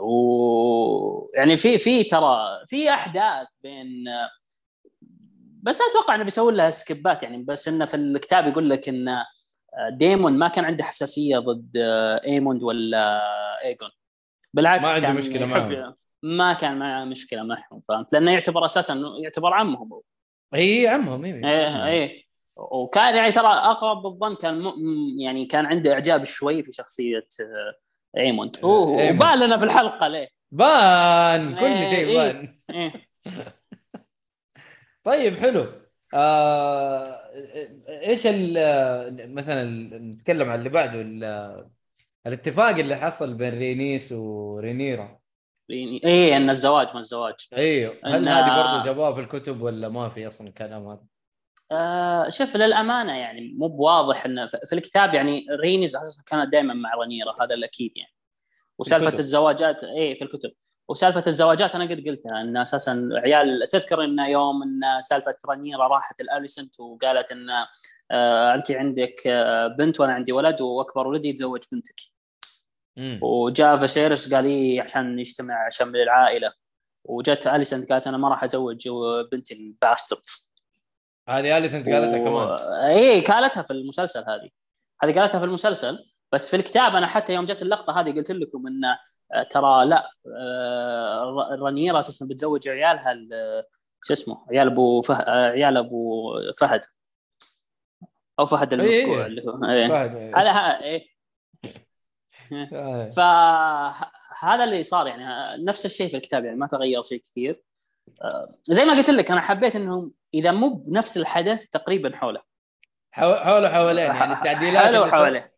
و 0.00 1.30
يعني 1.34 1.56
في 1.56 1.78
في 1.78 2.04
ترى 2.04 2.38
في 2.66 2.90
أحداث 2.90 3.46
بين 3.62 4.04
بس 5.62 5.80
أتوقع 5.80 6.14
إنه 6.14 6.24
بيسوي 6.24 6.52
لها 6.52 6.70
skip 6.70 7.12
ات 7.12 7.22
يعني 7.22 7.42
بس 7.42 7.68
إنه 7.68 7.84
في 7.84 7.94
الكتاب 7.96 8.46
يقول 8.46 8.70
لك 8.70 8.88
إن 8.88 9.24
ديمون 9.92 10.38
ما 10.38 10.48
كان 10.48 10.64
عنده 10.64 10.84
حساسية 10.84 11.38
ضد 11.38 11.70
إيموند 12.26 12.62
ولا 12.62 13.20
ايجون 13.64 13.90
بالعكس 14.54 14.88
ما 14.88 14.94
عنده 14.94 15.08
يحب- 15.46 15.70
معهم. 15.72 15.94
ما 16.22 16.52
كان 16.52 16.78
معه 16.78 17.04
مشكلة 17.04 17.42
معهم 17.42 17.80
فهمت؟ 17.88 18.12
لأنه 18.12 18.30
يعتبر 18.32 18.64
أساسا 18.64 19.02
يعتبر 19.22 19.52
عمهم 19.54 19.92
هو. 19.92 20.02
هي 20.54 20.88
عمهم 20.88 21.24
أيوه 21.24 21.48
إيه 21.50 21.86
إيه. 21.86 22.24
وكان 22.56 23.14
يعني 23.16 23.32
ترى 23.32 23.46
أقرب 23.46 24.02
بالظن 24.02 24.34
كان 24.34 24.60
م... 24.62 24.72
يعني 25.20 25.46
كان 25.46 25.66
عنده 25.66 25.92
إعجاب 25.92 26.24
شوي 26.24 26.62
في 26.62 26.72
شخصية 26.72 27.26
آه، 27.40 27.74
ايموند 28.18 28.56
أوه، 28.64 29.00
إيموند. 29.00 29.22
وبان 29.22 29.38
لنا 29.46 29.56
في 29.56 29.64
الحلقة 29.64 30.08
ليه 30.08 30.28
بان 30.50 31.54
كل 31.54 31.64
إيه، 31.64 31.84
شيء 31.84 32.08
إيه. 32.08 32.32
بان 32.32 32.58
إيه. 32.70 32.92
طيب 35.04 35.36
حلو 35.36 35.66
آه 36.14 37.20
إيش 37.88 38.26
ال- 38.26 39.34
مثلا 39.34 39.64
نتكلم 39.98 40.50
عن 40.50 40.58
اللي 40.58 40.68
بعده 40.68 41.00
ال- 41.00 41.68
الاتفاق 42.26 42.68
اللي 42.68 42.96
حصل 42.96 43.34
بين 43.34 43.58
رينيس 43.58 44.12
ورينيرا 44.12 45.18
إيه 45.70 46.36
إن 46.36 46.50
الزواج 46.50 46.88
ما 46.94 47.00
الزواج 47.00 47.34
أيوه 47.56 47.96
هل 48.04 48.24
إن- 48.24 48.28
هذه 48.28 48.56
برضه 48.56 48.84
جابوها 48.84 49.12
في 49.12 49.20
الكتب 49.20 49.62
ولا 49.62 49.88
ما 49.88 50.08
في 50.08 50.26
أصلا 50.26 50.50
كلام 50.50 50.86
هذا؟ 50.88 51.04
آه 51.72 52.28
شوف 52.28 52.56
للأمانة 52.56 53.16
يعني 53.16 53.52
مو 53.58 53.68
بواضح 53.68 54.24
إنه 54.24 54.46
في 54.46 54.72
الكتاب 54.72 55.14
يعني 55.14 55.46
رينيز 55.60 55.96
أساسا 55.96 56.22
كانت 56.26 56.52
دائما 56.52 56.74
مع 56.74 56.94
رانيرا 56.94 57.44
هذا 57.44 57.54
الاكيد 57.54 57.92
يعني. 57.96 58.12
وسالفة 58.78 59.06
الكتب. 59.06 59.18
الزواجات 59.20 59.84
إيه 59.84 60.18
في 60.18 60.24
الكتب. 60.24 60.52
وسالفة 60.88 61.22
الزواجات 61.26 61.74
أنا 61.74 61.84
قد 61.84 62.04
قلتها 62.08 62.40
إن 62.40 62.56
أساسا 62.56 63.08
عيال 63.12 63.68
تذكر 63.68 64.04
إن 64.04 64.18
يوم 64.18 64.62
إن 64.62 65.00
سالفة 65.00 65.36
رانيرا 65.48 65.86
راحت 65.88 66.20
الاليسنت 66.20 66.80
وقالت 66.80 67.32
إن 67.32 67.46
آه 68.10 68.54
انت 68.54 68.70
عندك 68.70 69.26
آه 69.26 69.66
بنت 69.66 70.00
وأنا 70.00 70.12
عندي 70.12 70.32
ولد 70.32 70.60
وأكبر 70.60 71.06
ولدي 71.06 71.28
يتزوج 71.28 71.60
بنتك. 71.72 72.00
مم. 72.96 73.18
وجاء 73.22 73.76
فيسيرس 73.76 74.34
قال 74.34 74.44
لي 74.44 74.80
عشان 74.80 75.16
نجتمع 75.16 75.68
شمل 75.68 75.96
العائلة. 75.96 76.52
وجت 77.04 77.46
أليسنت 77.46 77.92
قالت 77.92 78.06
أنا 78.06 78.18
ما 78.18 78.28
راح 78.28 78.44
أزوج 78.44 78.88
بنتي 79.32 79.54
ل 79.54 79.62
bastard 79.62 80.20
هذه 81.28 81.56
اليسنت 81.56 81.88
قالتها 81.88 82.20
و- 82.20 82.24
كمان 82.24 82.56
إيه 82.90 83.24
قالتها 83.24 83.62
في 83.62 83.72
المسلسل 83.72 84.20
هذه 84.20 84.48
هذه 85.02 85.18
قالتها 85.20 85.38
في 85.38 85.44
المسلسل 85.44 85.98
بس 86.32 86.50
في 86.50 86.56
الكتاب 86.56 86.96
أنا 86.96 87.06
حتى 87.06 87.34
يوم 87.34 87.44
جت 87.44 87.62
اللقطة 87.62 88.00
هذه 88.00 88.12
قلت 88.16 88.30
لكم 88.30 88.66
إن 88.66 88.84
آه، 89.32 89.42
ترى 89.42 89.86
لا 89.86 90.10
آه، 90.40 91.22
ر- 91.24 91.60
رانيرا 91.62 91.98
أساسا 91.98 92.26
بتزوج 92.26 92.68
عيالها 92.68 93.12
ال- 93.12 93.64
شو 94.04 94.12
اسمه 94.12 94.46
عيال 94.50 94.66
أبو 94.66 95.00
فه... 95.00 95.14
آه، 95.14 95.50
عيال 95.50 95.76
أبو 95.76 96.22
فهد 96.58 96.80
أو 98.40 98.46
فهد 98.46 98.80
إيه، 98.80 98.80
إيه. 98.88 99.04
المفقوع 99.04 99.26
اللي 99.26 99.42
هو 99.46 99.64
إيه. 99.70 99.88
فهد 99.88 100.16
هذا 100.36 100.50
ها- 100.50 100.82
إيه 100.82 101.06
آه. 102.72 103.04
فهذا 103.06 104.64
اللي 104.64 104.82
صار 104.82 105.06
يعني 105.06 105.24
نفس 105.64 105.86
الشيء 105.86 106.08
في 106.10 106.16
الكتاب 106.16 106.44
يعني 106.44 106.56
ما 106.56 106.66
تغير 106.66 107.02
شيء 107.02 107.20
كثير 107.22 107.50
آه، 107.52 107.62
زي 108.62 108.84
ما 108.84 108.92
قلت 108.92 109.10
لك 109.10 109.30
أنا 109.30 109.40
حبيت 109.40 109.76
إنهم 109.76 110.14
إذا 110.34 110.52
مو 110.52 110.68
بنفس 110.68 111.16
الحدث 111.16 111.66
تقريبا 111.66 112.16
حوله. 112.16 112.42
حو- 113.10 113.34
حوله 113.34 113.68
حوالين 113.68 114.04
يعني 114.04 114.32
التعديلات 114.32 114.76
حوله 114.84 115.06
حواليه. 115.10 115.52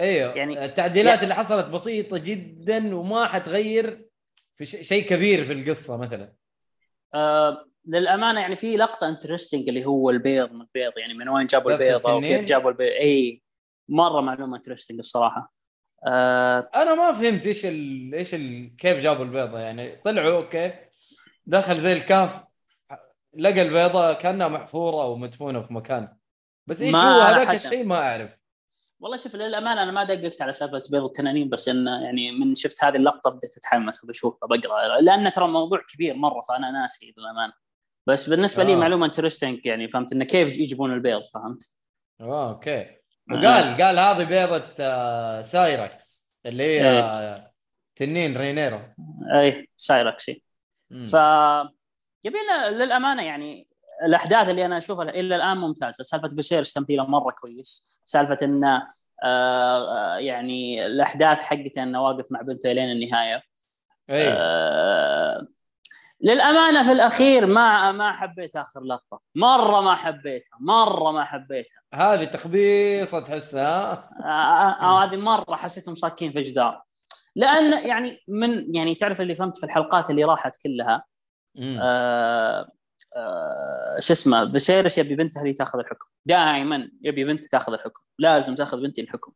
أيوه 0.00 0.34
يعني- 0.34 0.54
يعني 0.54 0.64
التعديلات 0.64 1.22
اللي 1.22 1.34
حصلت 1.34 1.66
بسيطة 1.66 2.18
جدا 2.18 2.96
وما 2.96 3.26
حتغير 3.26 4.06
في 4.56 4.66
شيء 4.66 5.04
كبير 5.04 5.44
في 5.44 5.52
القصة 5.52 5.98
مثلا. 5.98 6.32
آه 7.14 7.66
للأمانة 7.86 8.40
يعني 8.40 8.54
في 8.54 8.76
لقطة 8.76 9.08
interesting 9.08 9.68
اللي 9.68 9.84
هو 9.84 10.10
البيض 10.10 10.52
من 10.52 10.60
البيض 10.60 10.92
يعني 10.98 11.14
من 11.14 11.28
وين 11.28 11.46
جابوا 11.46 11.70
لقطة 11.72 11.82
البيضة 11.82 11.96
التنين؟ 12.18 12.34
وكيف 12.34 12.48
جابوا 12.48 12.70
البيض 12.70 12.90
إي 12.90 13.42
مرة 13.88 14.20
معلومة 14.20 14.56
interesting 14.56 14.98
الصراحة. 14.98 15.54
آه 16.06 16.70
أنا 16.74 16.94
ما 16.94 17.12
فهمت 17.12 17.46
إيش 17.46 17.66
ال... 17.66 18.14
إيش 18.14 18.34
ال... 18.34 18.76
كيف 18.76 18.98
جابوا 18.98 19.24
البيضة 19.24 19.58
يعني 19.58 19.96
طلعوا 20.04 20.36
okay 20.36 20.72
دخل 21.46 21.78
زي 21.78 21.92
الكهف 21.92 22.44
لقى 23.34 23.62
البيضة 23.62 24.12
كأنها 24.12 24.48
محفورة 24.48 25.02
أو 25.02 25.16
مدفونه 25.16 25.62
في 25.62 25.74
مكان 25.74 26.16
بس 26.66 26.82
إيش 26.82 26.94
هو 26.94 27.20
هذاك 27.20 27.54
الشيء 27.54 27.84
ما 27.84 27.96
أعرف 27.96 28.30
والله 29.00 29.16
شوف 29.16 29.36
للأمانة 29.36 29.82
أنا 29.82 29.92
ما 29.92 30.04
دققت 30.04 30.42
على 30.42 30.52
سالفة 30.52 30.82
بيض 30.90 31.04
التنانين 31.04 31.48
بس 31.48 31.68
انه 31.68 32.04
يعني 32.04 32.30
من 32.30 32.54
شفت 32.54 32.84
هذه 32.84 32.96
اللقطة 32.96 33.30
بديت 33.30 33.56
أتحمس 33.56 34.04
بشوفها 34.04 34.48
بقرا 34.48 35.00
لأن 35.00 35.32
ترى 35.32 35.48
موضوع 35.48 35.80
كبير 35.88 36.16
مرة 36.16 36.40
فأنا 36.40 36.70
ناسي 36.70 37.14
للأمانة 37.18 37.52
بس 38.06 38.28
بالنسبة 38.28 38.64
لي 38.64 38.72
آه. 38.72 38.76
معلومة 38.76 39.06
interesting 39.06 39.66
يعني 39.66 39.88
فهمت 39.88 40.12
انه 40.12 40.24
كيف 40.24 40.58
يجيبون 40.58 40.92
البيض 40.92 41.24
فهمت؟ 41.24 41.70
آه 42.20 42.50
okay 42.50 42.80
آه. 42.80 42.98
وقال 43.30 43.82
قال 43.82 43.98
هذه 43.98 44.24
بيضة 44.24 44.74
آه، 44.80 45.42
سايركس 45.42 46.36
اللي 46.46 46.62
هي 46.62 46.90
إيه. 46.90 47.00
آه، 47.00 47.52
تنين 47.96 48.36
رينيرو 48.36 48.80
اي 49.34 49.68
سايركسي 49.76 50.32
مم. 50.32 50.45
ف 50.90 51.14
يبي 52.24 52.38
للأمانة 52.70 53.22
يعني 53.22 53.68
الأحداث 54.04 54.48
اللي 54.48 54.66
أنا 54.66 54.78
أشوفها 54.78 55.08
إلى 55.08 55.36
الآن 55.36 55.56
ممتازة. 55.56 56.04
سالفة 56.04 56.28
فيسيرس 56.28 56.72
تمثيله 56.72 57.06
مرة 57.06 57.30
كويس. 57.30 57.90
سالفة 58.04 58.38
انه 58.42 58.88
آه 59.24 59.96
آه، 59.96 60.16
يعني 60.16 60.86
الأحداث 60.86 61.40
حقته 61.40 61.82
إنه 61.82 62.02
واقف 62.02 62.32
مع 62.32 62.40
بنته 62.40 62.72
لين 62.72 62.90
النهاية. 62.90 63.42
اي 64.10 64.28
آه 64.28 65.46
للأمانة 66.20 66.82
في 66.82 66.92
الأخير 66.92 67.46
ما 67.46 67.92
ما 67.92 68.12
حبيت 68.12 68.56
آخر 68.56 68.80
لقطة. 68.80 69.20
مرة 69.34 69.80
ما 69.80 69.94
حبيتها 69.94 70.58
مرة 70.60 71.10
ما 71.10 71.24
حبيتها. 71.24 71.82
هذه 71.94 72.24
تخبيصة 72.24 73.20
تحسها. 73.20 74.10
آه، 74.24 75.04
هذه 75.04 75.16
مرة 75.16 75.56
حسيتهم 75.56 75.94
صاكين 75.94 76.32
في 76.32 76.42
جدار. 76.42 76.85
لأن 77.36 77.86
يعني 77.88 78.20
من 78.28 78.74
يعني 78.74 78.94
تعرف 78.94 79.20
اللي 79.20 79.34
فهمت 79.34 79.56
في 79.56 79.66
الحلقات 79.66 80.10
اللي 80.10 80.24
راحت 80.24 80.56
كلها. 80.62 81.04
آه 81.82 82.68
آه 83.16 83.96
شو 83.98 84.12
اسمه 84.12 84.50
فيسيرس 84.50 84.98
يبي 84.98 85.16
بنته 85.16 85.40
اللي 85.40 85.52
تاخذ 85.52 85.78
الحكم. 85.78 86.06
دائما 86.26 86.90
يبي 87.02 87.24
بنته 87.24 87.48
تاخذ 87.50 87.72
الحكم. 87.72 88.02
لازم 88.18 88.54
تاخذ 88.54 88.80
بنتي 88.80 89.00
الحكم. 89.00 89.32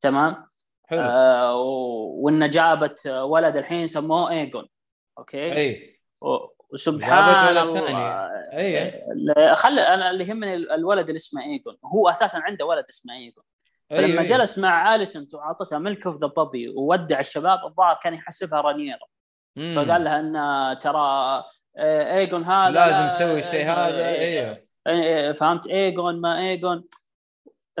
تمام؟ 0.00 0.46
حلو. 0.86 1.00
آه 1.00 1.56
و- 1.56 2.24
وان 2.24 2.50
جابت 2.50 3.06
ولد 3.06 3.56
الحين 3.56 3.86
سموه 3.86 4.30
ايجون 4.30 4.68
okay؟ 5.18 5.52
أي. 5.52 6.00
وسبحان 6.72 7.46
الله. 7.78 8.28
أي. 8.52 9.54
خل 9.56 9.78
أنا 9.78 10.10
اللي 10.10 10.24
يهمني 10.28 10.54
الولد 10.54 11.06
اللي 11.08 11.16
اسمه 11.16 11.42
ايجون 11.42 11.76
هو 11.94 12.08
أساسا 12.08 12.38
عنده 12.38 12.64
ولد 12.66 12.84
اسمه 12.88 13.14
ايجون 13.14 13.44
فلما 13.94 14.06
أيوة، 14.06 14.20
أيوة. 14.20 14.38
جلس 14.38 14.58
مع 14.58 14.94
اليسنت 14.94 15.34
وعطتها 15.34 15.78
milk 15.78 16.06
of 16.06 16.20
the 16.20 16.26
poppy 16.26 16.68
وودع 16.68 17.20
الشباب 17.20 17.58
الظاهر 17.64 17.98
كان 18.02 18.14
يحسبها 18.14 18.60
رانيرا. 18.60 19.06
فقال 19.56 20.04
لها 20.04 20.20
إن 20.20 20.78
ترى 20.78 21.44
آه، 21.76 22.16
ايجون 22.16 22.44
هذا 22.44 22.70
لازم 22.70 22.98
لا- 23.02 23.08
تسوي 23.08 23.38
الشيء 23.38 23.64
هذا. 23.64 24.06
أيوه 24.06 24.64
إيه، 24.86 25.32
فهمت 25.32 25.66
ايجون 25.66 26.20
ما 26.20 26.38
ايجون 26.38 26.84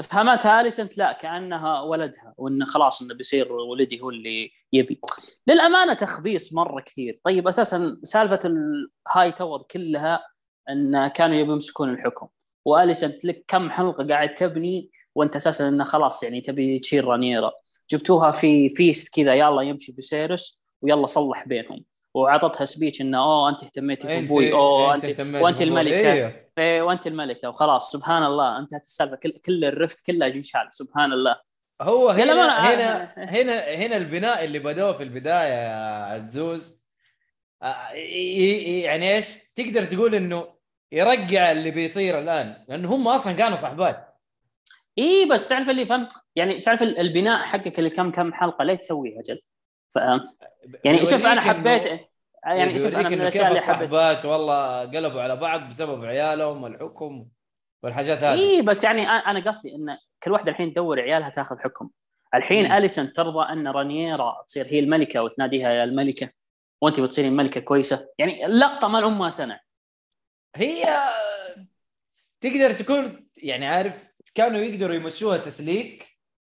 فهمتها 0.02 0.60
اليسنت 0.60 0.98
لا 0.98 1.12
كأنها 1.12 1.80
ولدها 1.80 2.34
وانه 2.36 2.66
خلاص 2.66 3.02
إنه 3.02 3.14
بيصير 3.14 3.52
ولدي 3.52 4.00
هو 4.00 4.10
اللي 4.10 4.50
يبي. 4.72 5.00
للأمانة 5.46 5.94
تخبيص 5.94 6.52
مرة 6.52 6.80
كثير. 6.80 7.20
طيب 7.24 7.48
أساسا 7.48 7.98
سالفة 8.02 8.38
الهاي 8.44 9.32
تاور 9.32 9.62
كلها 9.62 10.26
إن 10.70 11.08
كانوا 11.08 11.36
يبي 11.36 11.52
يمسكون 11.52 11.90
الحكم. 11.90 12.28
واليسنت 12.64 13.24
لك 13.24 13.44
كم 13.48 13.70
حلقة 13.70 14.06
قاعد 14.08 14.34
تبني 14.34 14.90
وانت 15.14 15.36
أساسا 15.36 15.68
إنه 15.68 15.84
خلاص 15.84 16.22
يعني 16.22 16.40
تبي 16.40 16.78
تشيل 16.78 17.04
رانيرا. 17.04 17.52
جبتوها 17.90 18.30
في 18.30 18.68
feast 18.68 19.14
كذا 19.14 19.34
يلا 19.34 19.62
يمشي 19.62 19.92
فيسيرس 19.92 20.60
ويلا 20.82 21.06
صلح 21.06 21.48
بينهم. 21.48 21.84
وعطتها 22.14 22.64
speech 22.64 23.00
إنه 23.00 23.18
أوه 23.18 23.48
أنت 23.48 23.62
اهتميتي 23.64 24.08
في 24.08 24.18
أبوي 24.18 24.52
أوه 24.52 24.94
أنت 24.94 25.04
اهتميت 25.04 25.42
وأنت. 25.42 25.62
الملكة. 25.62 26.12
أيوه 26.12 26.34
إيه 26.58 26.82
وأنت 26.82 27.06
الملكة. 27.06 27.48
وخلاص 27.48 27.92
سبحان 27.92 28.22
الله. 28.22 28.58
انتهت 28.58 28.80
السالفه 28.80 29.16
كل, 29.16 29.30
كل 29.30 29.64
ال 29.64 29.72
rift 29.72 30.06
كله 30.06 30.26
ينشال 30.26 30.68
سبحان 30.70 31.12
الله. 31.12 31.36
هو 31.82 32.10
هنا 32.10 32.74
هنا 32.74 33.12
هنا 33.16 33.64
هنا 33.64 33.96
البناء 33.96 34.44
اللي 34.44 34.58
بدوه 34.58 34.92
في 34.92 35.02
البداية 35.02 35.54
يا 35.54 36.04
عزوز. 36.04 36.84
آه، 37.62 37.88
يعني 38.84 39.14
إيش؟ 39.14 39.38
تقدر 39.56 39.84
تقول 39.84 40.14
إنه 40.14 40.54
يرجع 40.92 41.50
اللي 41.50 41.70
بيصير 41.70 42.18
الآن. 42.18 42.64
لأنه 42.68 42.94
هم 42.94 43.08
أصلا 43.08 43.32
كانوا 43.32 43.56
صحبات. 43.56 44.13
اي 44.98 45.28
بس 45.30 45.48
تعرف 45.48 45.70
اللي 45.70 45.86
فهمت؟ 45.86 46.12
يعني 46.36 46.60
تعرف 46.60 46.82
ال- 46.82 46.98
البناء 46.98 47.44
حقك 47.44 47.78
اللي 47.78 47.90
كم 47.90 48.10
كم 48.10 48.32
حلقة 48.32 48.64
ليه 48.64 48.74
تسويها 48.74 49.22
جل 49.22 49.40
فهمت؟ 49.94 50.38
يعني 50.84 51.04
شوف 51.04 51.26
أنا 51.26 51.40
حبيت 51.40 52.00
يعني 52.44 52.78
شوف 52.78 52.96
أنا 52.96 53.08
من 53.08 53.20
الأشياء 53.20 53.48
اللي 53.48 53.60
حبيت. 53.60 54.24
والله 54.24 54.80
قلبوا 54.80 55.22
على 55.22 55.36
بعض 55.36 55.68
بسبب 55.68 56.04
عيالهم 56.04 56.62
والحكم 56.62 57.26
والحاجات 57.82 58.18
هذه. 58.24 58.38
اي 58.38 58.62
بس 58.62 58.84
يعني 58.84 59.08
أنا 59.08 59.40
قصدي 59.40 59.74
إن 59.74 59.98
كل 60.22 60.30
واحدة 60.32 60.50
الحين 60.52 60.72
تدور 60.72 61.00
عيالها 61.00 61.28
تاخذ 61.28 61.58
حكم. 61.58 61.90
الحين 62.34 62.66
مم. 62.66 62.72
اليسون 62.72 63.12
ترضى 63.12 63.52
إن 63.52 63.68
رانييرا 63.68 64.42
تصير 64.46 64.66
هي 64.66 64.78
الملكة 64.78 65.22
وتناديها 65.22 65.70
يا 65.70 65.84
الملكة 65.84 66.30
وأنت 66.80 67.00
بتصيرين 67.00 67.32
ملكة 67.36 67.60
كويسة. 67.60 68.08
يعني 68.18 68.46
اللقطة 68.46 68.88
ما 68.88 69.06
امها 69.06 69.30
سنه 69.30 69.60
هي 70.56 70.98
تقدر 72.40 72.72
تكون 72.72 73.28
يعني 73.42 73.66
عارف 73.66 74.13
كانوا 74.34 74.60
يقدروا 74.60 74.94
يمشوها 74.94 75.38
تسليك 75.38 76.06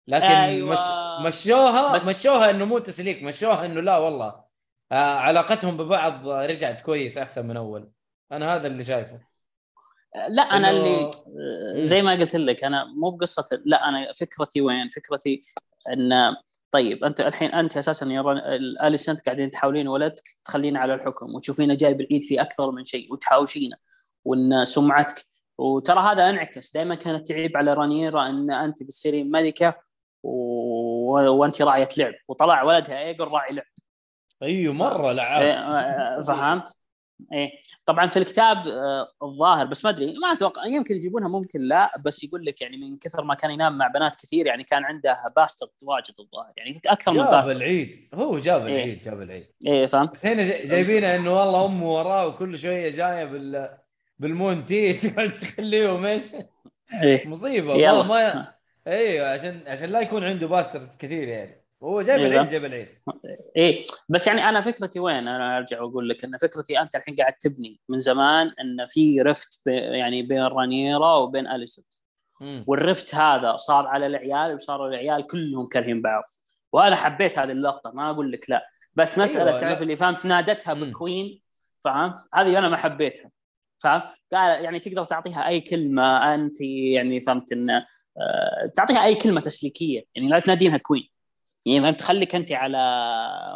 لكن 0.08 0.26
أيوة. 0.26 0.74
مش 0.74 0.80
مشوها 1.28 1.94
بس- 1.94 2.08
مشوها 2.08 2.50
إنه 2.50 2.66
مو 2.66 2.80
تسليك 2.80 3.24
مشوها 3.24 3.66
إنه 3.66 3.82
لا 3.82 3.98
والله 3.98 4.44
آه 4.92 4.96
علاقتهم 5.16 5.78
ببعض 5.78 6.28
رجعت 6.28 6.82
كويس 6.82 7.18
أحسن 7.18 7.48
من 7.48 7.58
أول 7.58 7.92
أنا 8.32 8.56
هذا 8.56 8.68
اللي 8.68 8.84
شايفه 8.84 9.20
لا 10.30 10.42
أنا 10.42 10.68
إنه- 10.68 10.72
اللي 10.72 11.10
زي 11.86 12.02
ما 12.02 12.12
قلت 12.12 12.36
لك 12.36 12.63
أنا 12.63 12.86
مو 12.86 13.10
بقصه 13.12 13.46
لا 13.66 13.90
أنا 13.90 14.12
فكرتي 14.13 14.62
وين؟ 14.62 14.90
فكرتي 14.90 15.44
ان 15.94 16.36
طيب 16.72 17.04
أنت 17.04 17.22
الحين 17.22 17.50
أنت 17.52 17.78
أساسا 17.78 18.06
يا 18.06 18.22
اليسنت 18.88 19.22
قاعدين 19.26 19.52
تحاولين 19.52 19.88
ولدك 19.88 20.24
تخلينه 20.46 20.80
على 20.80 20.94
الحكم 20.94 21.36
وتشوفينه 21.36 21.74
جايب 21.74 21.93
العيد 21.93 22.24
في 22.24 22.42
أكثر 22.42 22.72
من 22.72 22.84
شيء 22.84 23.13
وتهاوشينه 23.13 23.78
وإن 24.26 24.66
سمعتك 24.66 25.26
وترى 25.58 26.00
هذا 26.00 26.30
انعكس. 26.30 26.74
دائما 26.74 26.96
كانت 26.96 27.28
تعيب 27.28 27.58
على 27.58 27.74
رانيرا 27.74 28.30
إن 28.30 28.52
أنت 28.52 28.84
بتصيرين 28.84 29.32
ملكة 29.32 29.76
و... 30.24 30.32
وأنت 31.30 31.62
راعية 31.62 31.89
لعب. 31.98 32.13
وطلع 32.28 32.63
ولدها 32.63 33.00
ايجون 33.00 33.28
راعي 33.28 33.54
لعب. 33.54 33.65
أيوه 34.43 34.74
مرة 34.74 35.08
إيه، 35.08 35.12
لعاب 35.13 35.43
آه، 35.43 36.22
فهمت؟ 36.22 36.78
إيه. 37.34 37.50
طبعا 37.86 38.08
في 38.08 38.17
الكتاب 38.20 38.58
آه، 38.58 39.08
الظاهر 39.24 39.65
بس 39.65 39.86
ما 39.86 39.91
أدري 39.91 40.15
ما 40.22 40.32
أتوقع 40.32 40.65
يمكن 40.65 40.96
يجيبونها 40.96 41.28
ممكن 41.28 41.60
لا 41.62 41.89
بس 42.06 42.24
يقول 42.24 42.46
لك 42.46 42.62
يعني 42.62 42.78
من 42.78 42.98
كثر 42.98 43.24
ما 43.24 43.34
كان 43.36 43.52
ينام 43.52 43.78
مع 43.78 43.88
بنات 43.88 44.15
كثير 44.15 44.46
يعني 44.48 44.63
كان 44.63 44.84
عنده 44.86 45.34
bastard 45.36 45.70
واجد 45.84 46.13
الظاهر. 46.20 46.54
يعني 46.58 46.82
أكثر 46.86 47.12
من 47.12 47.17
جاب 47.17 47.30
bastard 47.32 47.56
العيد. 47.56 48.10
هو 48.13 48.39
جاب 48.39 48.65
إيه. 48.65 48.76
العيد 48.76 49.02
جاب 49.02 49.22
العيد. 49.22 49.43
إيه 49.67 49.86
فهمت؟ 49.86 50.13
بس 50.13 50.26
هنا 50.26 50.43
جا- 50.43 50.65
جايبينه 50.65 51.15
إنه 51.15 51.34
والله 51.39 51.65
أمه 51.65 51.91
وراه 51.93 52.28
وكل 52.28 52.58
شوية 52.58 52.89
جاية 52.89 53.26
بال 53.26 53.78
بال 54.20 54.35
moon 54.35 54.65
tea 54.65 54.93
تقعد 54.93 55.38
تخليهم 55.41 56.06
إيش 56.06 56.36
إيه 57.03 57.27
مصيبة 57.27 57.73
يلا. 57.73 58.03
ما 58.03 58.53
أيوه 58.88 59.30
عشان 59.30 59.62
عشان 59.67 59.89
لا 59.89 59.99
يكون 60.01 60.23
عنده 60.23 60.47
bastards 60.48 60.98
كثير 60.97 61.27
يعني 61.27 61.63
هو 61.84 62.01
جايب 62.01 62.19
إيه. 62.19 62.27
العيد 62.27 62.47
جاب 62.47 62.65
العيد 62.65 62.88
إيه 63.56 63.86
بس 64.10 64.27
يعني 64.27 64.49
أنا 64.49 64.62
فكرتي 64.62 64.99
وين؟ 64.99 65.27
أنا 65.27 65.58
أرجع 65.58 65.82
وأقول 65.82 66.10
لك 66.10 66.23
إن 66.23 66.38
فكرتي 66.38 66.80
أنت 66.82 66.95
الحين 66.95 67.15
قاعد 67.15 67.34
تبني 67.34 67.80
من 67.89 67.99
زمان 67.99 68.47
إن 68.47 68.86
في 68.86 69.21
rift 69.22 69.62
بي 69.65 69.71
يعني 69.75 70.21
بين 70.23 70.41
رانيرا 70.41 71.15
وبين 71.15 71.47
اليسنت. 71.47 71.93
وال 72.67 72.84
rift 72.84 73.15
هذا 73.15 73.58
صار 73.58 73.88
على 73.88 74.06
العيال 74.08 74.53
وصاروا 74.53 74.88
العيال 74.88 75.27
كلهم 75.27 75.67
كارهين 75.67 76.01
بعض 76.01 76.23
وأنا 76.73 76.95
حبيت 76.95 77.39
هذه 77.39 77.51
اللقطة 77.51 77.91
ما 77.91 78.10
أقول 78.12 78.32
لك 78.32 78.49
لا 78.49 78.67
بس 78.95 79.19
مسألة 79.19 79.49
أيوة، 79.49 79.60
تعرف. 79.60 79.82
اللي 79.82 79.95
فهمت 79.97 80.25
نادتها. 80.25 80.73
بكوين 80.73 81.41
فهمت 81.84 82.15
هذه 82.34 82.60
أنا 82.60 82.69
ما 82.69 82.77
حبيتها 82.77 83.32
فهمت؟ 83.80 84.04
قال 84.34 84.63
يعني 84.63 84.80
تقدر 84.80 85.06
تعطيها 85.06 85.48
أي 85.48 85.62
كلمة 85.62 86.34
انت 86.36 86.62
يعني 86.62 87.22
فهمت 87.22 87.52
إن 87.52 87.70
آه، 87.70 88.72
تعطيها 88.76 89.04
أي 89.04 89.16
كلمة 89.16 89.42
تسليكيه 89.42 90.04
يعني 90.16 90.28
لا 90.30 90.40
تنادينها 90.40 90.78
كوين. 90.78 91.10
يعني 91.66 91.90
انت 91.90 92.02
خليك 92.02 92.36
انت 92.36 92.52
على 92.52 92.78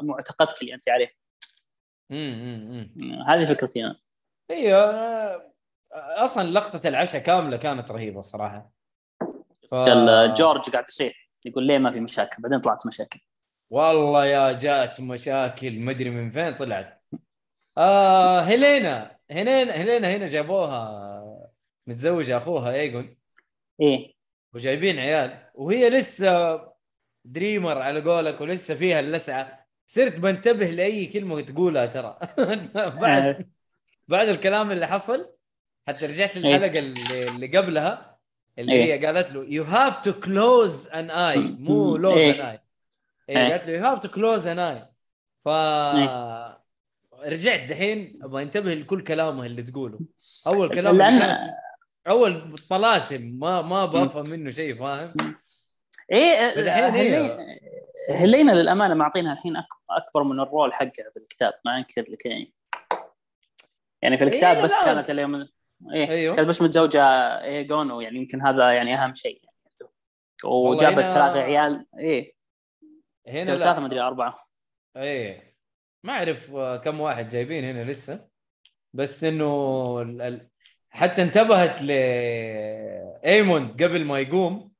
معتقدك 0.04 0.62
اللي 0.62 0.74
انت 0.74 0.90
عليه. 0.90 1.12
هذه 3.28 3.46
فكرتي 3.46 3.86
أنا 3.86 4.00
إيوه 4.52 4.92
أنا- 5.38 5.42
أصلا 5.94 6.50
لقطة 6.52 6.88
العشاء 6.88 7.22
كاملة 7.22 7.58
كانت 7.58 7.92
رهيبة 7.92 8.20
الصراحه 8.20 8.72
ف... 9.72 9.76
جل 9.76 10.34
جورج 10.34 10.70
قاعد 10.70 10.86
يصيح 10.90 11.30
يقول 11.46 11.64
ليه 11.68 11.78
ما 11.78 11.92
في 11.92 12.00
مشاكل؟ 12.00 12.42
بعدين 12.42 12.60
طلعت 12.60 12.88
مشاكل. 12.88 13.20
والله 13.70 14.26
يا 14.26 14.52
جات 14.52 15.02
مشاكل 15.02 15.80
مدري 15.80 16.10
من 16.10 16.32
فين 16.32 16.56
طلعت. 16.56 17.04
آه 17.78 18.42
هيلينا. 18.42 19.18
هيلينا 19.32 19.74
هيلينا 19.74 20.16
هنا 20.16 20.26
جابوها 20.26 21.52
متزوجه 21.88 22.38
أخوها 22.38 22.74
ايجون 22.74 23.18
إيه. 23.82 24.14
وجايبين 24.54 25.00
عيال. 25.00 25.50
وهي 25.54 25.90
لسه 25.90 26.62
دريمر 27.26 27.78
على 27.78 28.02
قولك 28.02 28.42
ولسه 28.42 28.76
فيها 28.76 29.00
اللسعة. 29.00 29.66
صرت 29.86 30.16
بنتبه 30.16 30.66
لأي 30.66 31.06
كلمة 31.06 31.42
تقولها 31.42 31.86
ترى. 31.86 32.20
بعد 33.02 33.50
بعد 34.08 34.28
الكلام 34.28 34.72
اللي 34.72 34.88
حصل 34.88 35.34
حتى 35.88 36.06
رجعت 36.06 36.38
للحلقة 36.38 36.80
اللي, 36.80 37.24
اللي 37.28 37.58
قبلها 37.58 38.20
اللي 38.60 38.74
إيه. 38.74 38.94
هي 38.94 39.06
قالت 39.06 39.32
له 39.32 39.46
you 39.50 39.64
have 39.64 40.02
to 40.02 40.14
close 40.14 40.88
an 40.88 41.12
eye 41.12 41.38
مو 41.38 41.98
lose 41.98 42.18
إيه. 42.18 42.32
an 42.32 42.42
eye 42.46 42.60
إيه. 43.30 43.52
قالت 43.52 43.68
له 43.68 43.74
you 43.74 43.84
have 43.84 44.00
to 44.00 44.10
close 44.10 44.48
an 44.48 44.60
eye 44.60 44.88
ف 45.46 45.48
إيه. 45.48 46.51
رجعت 47.26 47.70
دحين 47.70 48.20
أبغى 48.24 48.44
انتبه 48.44 48.74
لكل 48.74 49.04
كلامه 49.04 49.46
اللي 49.46 49.64
تقوله. 49.64 50.00
أول 50.48 50.70
كلام 50.76 50.98
كانت 50.98 51.44
أول 52.08 52.56
طلاسم 52.70 53.38
ما 53.40 53.62
ما 53.62 53.86
بفهم 53.86 54.24
منه 54.32 54.52
شيء 54.52 54.76
فاهم؟ 54.76 55.14
إيه 56.12 56.34
هي- 56.36 56.90
هلينا 56.90 57.38
هلينا 58.10 58.52
للأمانة 58.52 58.94
معطينها 58.94 59.34
الحين 59.34 59.54
أكبر 59.90 60.24
من 60.24 60.40
ال 60.40 60.47
role 60.47 60.74
حقها 60.74 61.10
في 61.14 61.18
الكتاب 61.20 61.54
ما 61.66 61.78
أنكر 61.78 62.02
لك 62.10 62.26
يعني. 62.26 62.54
يعني 64.02 64.18
في 64.18 64.24
الكتاب 64.24 64.58
إيه، 64.58 64.64
بس 64.64 64.74
لا. 64.74 64.86
كانت 64.86 65.10
اليوم 65.10 65.36
إيه 65.94 66.10
أيوه. 66.10 66.36
كانت 66.36 66.48
بس 66.48 66.62
متزوجة 66.62 67.04
ايجون 67.44 67.92
ويعني 67.92 68.18
يمكن 68.18 68.42
هذا 68.42 68.72
يعني 68.72 68.96
أهم 68.96 69.14
شيء. 69.14 69.42
يعني 69.44 69.92
وجابت 70.46 71.04
هنا- 71.04 71.14
ثلاثة 71.14 71.40
عيال. 71.40 71.86
إيه. 72.00 72.34
هنا. 73.28 73.46
ثلاثة 73.46 73.80
مدري 73.80 74.00
أربعة. 74.02 74.48
إيه. 74.98 75.51
ما 76.04 76.14
أعرف 76.14 76.56
آه، 76.56 76.78
كم 76.78 77.00
واحد 77.00 77.30
جايبين 77.30 77.64
هنا 77.64 77.92
لسه 77.92 78.28
بس 78.94 79.24
إنه 79.24 80.02
ال- 80.02 80.48
حتى 80.90 81.22
انتبهت 81.22 81.82
ل 81.82 81.92
ايموند 83.26 83.84
قبل 83.84 84.06
ما 84.06 84.20
يقوم 84.20 84.72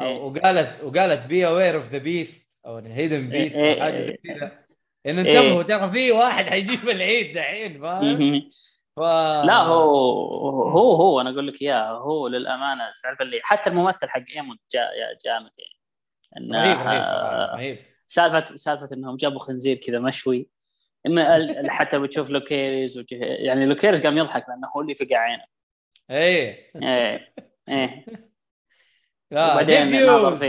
إيه. 0.00 0.16
وقالت 0.22 0.84
وقالت 0.84 1.26
beware 1.26 1.76
of 1.76 1.88
the 1.88 1.98
beast 1.98 2.60
أو 2.66 2.76
hidden 2.76 3.28
beast 3.28 3.56
إيه، 3.56 3.80
حاجة 3.80 3.94
زي 3.98 4.18
إيه. 4.24 4.34
كذا 4.34 4.64
انه 5.06 5.22
إيه. 5.22 5.38
انتبهوا 5.38 5.62
ترى 5.62 5.90
في 5.90 6.12
واحد 6.12 6.44
حيجيب 6.44 6.88
العيد 6.88 7.32
دحين 7.36 7.80
فاهم؟ 7.80 8.50
ف... 8.96 9.00
لا 9.46 9.56
هو 9.62 10.30
هو 10.68 10.92
هو 10.92 11.20
أنا 11.20 11.30
أقول 11.30 11.48
لك 11.48 11.62
إياه 11.62 11.90
هو 11.98 12.28
للأمانة 12.28 12.90
تعرف 13.02 13.20
اللي 13.20 13.40
حتى 13.42 13.70
الممثل 13.70 14.08
حق 14.08 14.22
ايمون 14.36 14.56
جا 14.72 14.88
جامد 15.24 15.50
يعني 15.58 16.46
إنه 16.46 16.84
رهيب 16.84 17.04
صراحة 17.06 17.56
رهيب 17.56 17.78
سالفة 18.06 18.56
سالفة 18.56 18.88
إنهم 18.92 19.16
جابوا 19.16 19.38
خنزير 19.38 19.76
كذا 19.76 19.98
مشوي 19.98 20.48
إما 21.06 21.70
حتى 21.70 21.98
بتشوف 21.98 22.30
لوسيريز 22.30 22.98
وجه... 22.98 23.16
يعني 23.20 23.66
لوسيريز 23.66 24.02
قام 24.02 24.18
يضحك 24.18 24.44
لأنه 24.48 24.68
هو 24.76 24.80
اللي 24.80 24.94
فقع 24.94 25.18
عينه. 25.18 25.44
إيه. 26.10 26.70
إيه. 26.82 27.34
إيه. 27.68 28.04
وبعدين 29.32 29.86
فيه. 29.86 29.98
nephews 29.98 30.42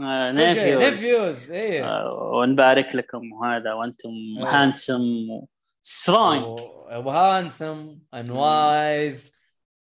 آه، 0.00 0.32
nephews 0.32 0.82
nephews 0.84 1.52
إيه. 1.52 1.84
آه، 1.84 2.30
ونبارك 2.34 2.94
لكم 2.94 3.32
وهذا 3.32 3.72
وأنتم. 3.72 4.10
handsome 4.38 5.02
strong 5.82 6.60
و 6.94 7.06
handsome 7.06 7.98
and 8.14 8.30
wise 8.30 9.34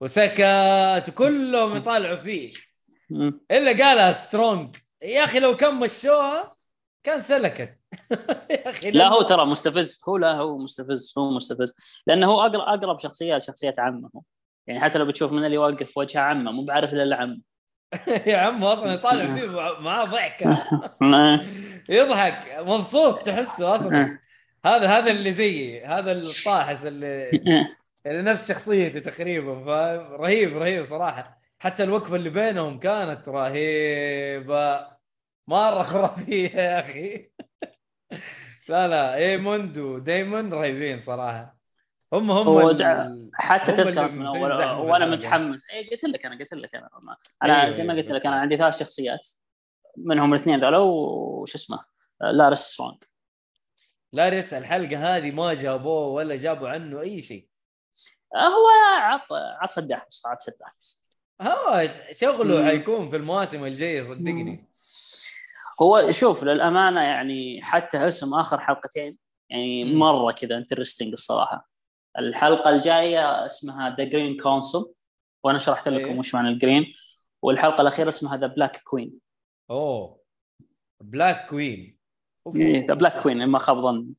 وسكت 0.02 1.10
وكلهم 1.10 1.76
يطالعوا 1.76 2.18
فيه. 2.18 2.54
إلا 3.52 3.86
قالها 3.86 4.12
strong 4.12 4.76
يا 5.02 5.24
أخي 5.24 5.40
لو 5.40 5.56
كان 5.56 5.76
مشوها 5.76 6.56
كان 7.04 7.20
سلكت. 7.20 7.78
يا 8.50 8.70
أخي 8.70 8.92
لا 8.92 9.08
هو 9.08 9.22
ترى 9.22 9.46
مستفز. 9.46 10.02
هو 10.10 10.18
لا 10.18 10.32
هو 10.32 10.58
مستفز. 10.58 11.14
هو 11.18 11.30
مستفز. 11.32 11.76
لأنه 12.08 12.28
هو 12.28 12.40
اقرب 12.42 12.56
أقرب 12.62 13.00
شخصية 13.00 13.36
لشخصية 13.38 13.76
عمه. 13.78 14.10
يعني 14.68 14.80
حتى 14.82 14.98
لو 14.98 15.06
بتشوف 15.06 15.32
من 15.32 15.46
اللي 15.46 15.58
واقف 15.58 15.98
وجه 15.98 16.20
عمه 16.20 16.52
مو 16.52 16.66
بعرف 16.66 16.94
إلا 16.94 17.16
عمه 17.22 17.40
يا 18.26 18.38
عم 18.38 18.64
أصلا 18.64 18.94
يطالع 18.94 19.36
فيه 19.36 19.46
مع- 19.58 19.80
معاه 19.80 20.06
ضحكة. 20.06 20.58
يضحك. 21.90 22.60
مبسوط 22.60 23.20
تحسه 23.26 23.76
أصلا. 23.76 24.20
هذا 24.66 24.88
هذا 24.88 25.12
اللي 25.12 25.32
زيي. 25.32 25.86
هذا 25.86 26.12
الطاحس 26.12 26.86
اللي 26.86 27.24
اللي 28.06 28.22
نفس 28.22 28.52
شخصيتي 28.52 29.00
تقريبا. 29.00 29.66
فاهم 29.66 30.14
رهيب 30.22 30.58
رهيب 30.58 30.84
صراحة. 30.86 31.38
حتى 31.60 31.84
الوقفة 31.84 32.16
اللي 32.16 32.30
بينهم 32.30 32.80
كانت 32.80 33.30
رهيبة. 33.30 34.93
مرة 35.48 35.82
خرافية 35.82 36.50
يا 36.56 36.80
أخي. 36.80 37.30
لا 38.70 38.88
لا 38.88 39.16
ايموند 39.16 39.78
ودايمون 39.78 40.54
رهيبين 40.54 41.00
صراحة. 41.00 41.58
هم 42.14 42.32
هم 42.32 42.48
هو 42.48 42.70
ال- 42.70 43.30
حتى 43.34 43.72
تذكرت 43.72 44.12
اللي 44.14 44.20
من 44.20 44.26
اول 44.28 44.52
وأنا. 44.92 45.06
متحمس. 45.06 45.70
اي 45.70 45.90
قلت 45.90 46.04
لك 46.04 46.26
أنا 46.26 46.38
قلت 46.40 46.54
لك 46.54 46.76
أنا. 46.76 46.90
أنا 47.44 47.62
أيوة، 47.62 47.72
زي 47.72 47.84
ما 47.84 47.94
قلت 47.94 48.12
لك 48.12 48.26
أنا. 48.26 48.36
عندي 48.36 48.58
ثلاث 48.58 48.80
شخصيات 48.80 49.30
منهم 49.98 50.34
الاثنين 50.34 50.60
ذولا 50.64 50.78
وش 50.78 51.56
اسمه؟ 51.56 51.86
لارس 52.22 52.60
سترونج 52.60 53.04
لاريس 54.14 54.54
الحلقة 54.54 55.18
هذه 55.18 55.32
ما 55.32 55.54
جابوه 55.54 56.08
ولا 56.08 56.36
جابوا 56.36 56.70
عنه 56.70 57.02
أي 57.02 57.22
شيء. 57.22 57.48
هو 58.36 58.68
عط 59.02 59.34
عط 59.62 59.70
سداح 59.70 60.06
بس 60.10 60.24
عط 60.26 60.42
سداح 60.42 60.76
بس. 60.80 61.04
هو 61.42 61.88
شغله. 62.12 62.66
حيكون 62.66 63.10
في 63.10 63.16
المواسم 63.16 63.64
الجاية 63.66 64.02
صدقني. 64.02 64.70
هو 65.82 66.12
شوف 66.12 66.44
للأمانة 66.44 67.02
يعني 67.02 67.62
حتى 67.62 68.08
اسم 68.08 68.34
آخر 68.34 68.60
حلقتين 68.60 69.18
يعني. 69.50 69.94
مرة 69.94 70.32
كذا 70.32 70.58
interesting 70.58 71.12
الصراحة 71.12 71.70
الحلقة 72.20 72.70
الجاية 72.70 73.46
اسمها 73.46 73.96
the 73.96 74.04
green 74.04 74.38
council 74.38 74.94
وأنا 75.44 75.58
شرحت 75.58 75.88
لكم 75.88 76.12
إيه. 76.12 76.20
وش 76.20 76.36
معنى 76.36 76.50
ال 76.50 76.57
green 76.57 76.94
والحلقة 77.42 77.82
الأخيرة 77.82 78.10
اسمها 78.10 78.38
the 78.38 78.48
black 78.48 78.82
queen 78.84 79.20
أوه 79.70 80.24
black 81.02 81.50
queen 81.50 81.98
the 82.58 82.94
black 82.94 83.22
queen 83.22 83.46
ما 83.46 83.60
خاب 83.60 83.80
ظني 83.80 84.14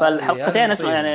فالحلقتين 0.00 0.70
اسمها. 0.70 0.92
يعني 0.92 1.08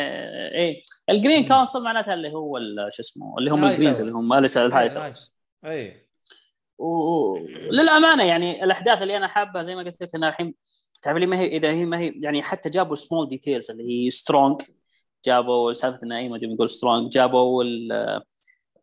إيه 0.56 0.82
ال 1.10 1.15
green. 1.15 1.48
council 1.48 1.84
معناتها 1.84 2.14
اللي 2.14 2.34
هو 2.34 2.60
شو 2.90 3.02
اسمه 3.02 3.38
اللي 3.38 3.52
هم 3.52 3.66
ال 3.66 3.70
greens. 3.70 4.02
اللي 4.02 4.14
هم 4.14 4.34
أليس 4.34 4.58
الهاي 4.58 4.84
إيه، 4.84 4.90
تاورز 4.90 5.38
اي 5.66 6.07
وللأمانة 6.78 8.24
يعني 8.24 8.64
الأحداث 8.64 9.02
اللي 9.02 9.18
أنا 9.18 9.28
حابها 9.28 9.62
زي 9.62 9.76
ما 9.76 9.84
قلت 9.84 10.02
لك 10.02 10.16
انها 10.16 10.30
الحين 10.30 10.56
تعرف 11.02 11.18
لي 11.18 11.26
ما 11.26 11.40
هي 11.40 11.48
إذا 11.48 11.72
هي 11.72 11.86
ما 11.86 12.00
هي 12.00 12.14
يعني 12.22 12.42
حتى 12.42 12.70
جابوا 12.70 12.96
small 12.96 13.30
details 13.30 13.72
اللي 13.72 14.06
هي 14.06 14.10
سترونج 14.10 14.62
جابوا 15.26 15.74
سالفة 15.74 16.00
إن 16.04 16.12
أي 16.12 16.30
ما 16.30 16.36
أدري 16.36 16.54
نقول 16.54 16.70
سترونج 16.70 17.10
جابوا 17.10 17.64
ال 17.64 17.92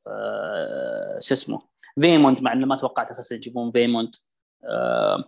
آه، 0.06 1.18
شو 1.20 1.34
اسمه 1.34 1.62
فيموند 2.00 2.42
مع 2.42 2.52
إنه 2.52 2.66
ما 2.66 2.76
توقعت 2.76 3.10
أساسا 3.10 3.34
يجيبون 3.34 3.70
فيموند 3.70 4.10
آه، 4.64 5.24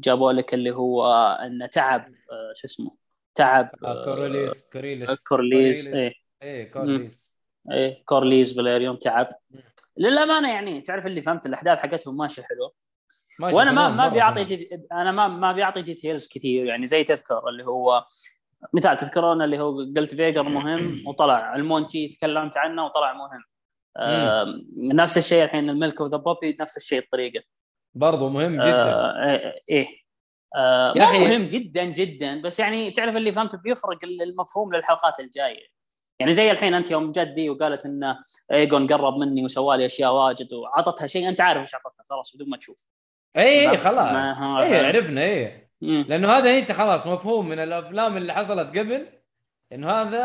جابوا 0.00 0.32
لك 0.32 0.54
اللي 0.54 0.70
هو 0.70 1.12
إنه 1.42 1.66
تعب 1.66 2.14
آه، 2.32 2.52
شو 2.54 2.66
اسمه 2.66 2.96
تعب 3.34 3.70
كوريليس 4.04 4.70
كوريليس. 4.72 5.24
كورليز 5.24 5.88
إيه. 5.94 6.12
إيه 6.42 6.72
كورليس 6.72 7.36
إيه 7.70 8.04
كورليز 8.04 8.56
فاليريون 8.56 8.98
تعب. 8.98 9.28
للأمانة 10.00 10.52
يعني 10.52 10.80
تعرف 10.80 11.06
اللي 11.06 11.22
فهمت 11.22 11.46
الأحداث 11.46 11.78
حقتهم 11.78 12.16
ماشيه 12.16 12.42
حلوة 12.42 12.72
ماشي 13.40 13.56
وأنا 13.56 13.72
ما 13.72 13.88
ما 13.88 14.08
بيعطي. 14.08 14.44
دي... 14.44 14.80
أنا 14.92 15.12
ما 15.12 15.28
ما 15.28 15.52
بيعطي 15.52 15.82
details 15.82 16.28
كثير 16.28 16.66
يعني 16.66 16.86
زي 16.86 17.04
تذكر 17.04 17.48
اللي 17.48 17.64
هو 17.64 18.04
مثال 18.72 18.96
تذكرون 18.96 19.42
اللي 19.42 19.58
هو 19.58 19.78
قلت 19.96 20.14
figure 20.14 20.42
مهم 20.42 21.02
وطلع 21.08 21.56
ال 21.56 21.62
moon 21.62 21.88
tea 21.88 22.08
تكلمت 22.08 22.56
عنه 22.56 22.84
وطلع 22.84 23.12
مهم. 23.12 23.42
آه 23.96 24.46
نفس 24.76 25.18
الشيء 25.18 25.44
الحين 25.44 25.70
ال 25.70 25.76
milk 25.76 26.00
of 26.00 26.10
the 26.10 26.16
poppy 26.16 26.56
نفس 26.60 26.76
الشيء 26.76 26.98
الطريقة 26.98 27.44
برضو 27.94 28.28
مهم 28.28 28.54
جدا. 28.54 28.94
آه 28.94 29.54
إيه. 29.70 29.86
آه 30.56 30.94
مهم 30.94 31.46
جدا 31.46 31.84
جدا 31.84 32.42
بس 32.42 32.60
يعني 32.60 32.90
تعرف 32.90 33.16
اللي 33.16 33.32
فهمت 33.32 33.56
بيفرق 33.56 33.98
المفهوم 34.04 34.74
للحلقات 34.74 35.20
الجاية. 35.20 35.79
يعني 36.20 36.32
زي 36.32 36.50
الحين 36.50 36.74
أنت 36.74 36.90
يوم 36.90 37.10
جت 37.12 37.18
دي 37.28 37.50
وقالت 37.50 37.86
إن 37.86 38.16
ايجون 38.52 38.86
قرب 38.86 39.16
مني 39.16 39.44
وسوى 39.44 39.76
لي 39.76 39.86
أشياء 39.86 40.12
واجد 40.14 40.52
وعطتها 40.52 41.06
شيء 41.06 41.28
أنت 41.28 41.40
عارف 41.40 41.60
إيش 41.62 41.74
عطتها 41.74 42.04
خلاص 42.10 42.36
بدون 42.36 42.48
ما 42.50 42.56
تشوف. 42.56 42.86
اي 43.36 43.70
اي 43.70 43.78
خلاص. 43.78 44.38
اي 44.42 44.86
عرفنا 44.86 45.22
اي. 45.22 45.68
لأنه 45.80 46.32
هذا 46.32 46.58
أنت 46.58 46.72
خلاص 46.72 47.06
مفهوم 47.06 47.48
من 47.48 47.58
الأفلام 47.58 48.16
اللي 48.16 48.34
حصلت 48.34 48.78
قبل 48.78 49.06
إنه 49.72 49.90
هذا 49.90 50.20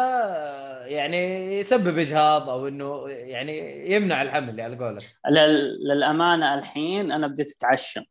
يعني 0.87 1.53
يسبب 1.59 1.99
إجهاض 1.99 2.49
أو 2.49 2.67
إنه 2.67 3.09
يعني 3.09 3.85
يمنع 3.91 4.21
الحمل 4.21 4.61
على 4.61 4.75
قولك. 4.77 5.03
لل- 5.29 5.87
للأمانة 5.87 6.53
الحين 6.53 7.11
أنا 7.11 7.27
بديت 7.27 7.51
أتعشم. 7.51 8.03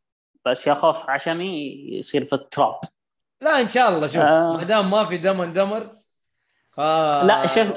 بس 0.45 0.67
يا 0.67 0.73
خوف 0.73 1.09
عشمي 1.09 1.75
يصير 1.91 2.25
في 2.25 2.33
التراب. 2.33 2.79
لا 3.41 3.61
إن 3.61 3.67
شاء 3.67 3.89
الله 3.95 4.07
شوف 4.07 4.17
آه. 4.21 4.57
ما 4.57 4.63
دام 4.63 4.91
ما 4.91 5.03
في 5.03 5.17
دم 5.17 5.43
dreamers 5.53 6.04
آه 6.79 7.23
لا، 7.25 7.47
شوف- 7.47 7.73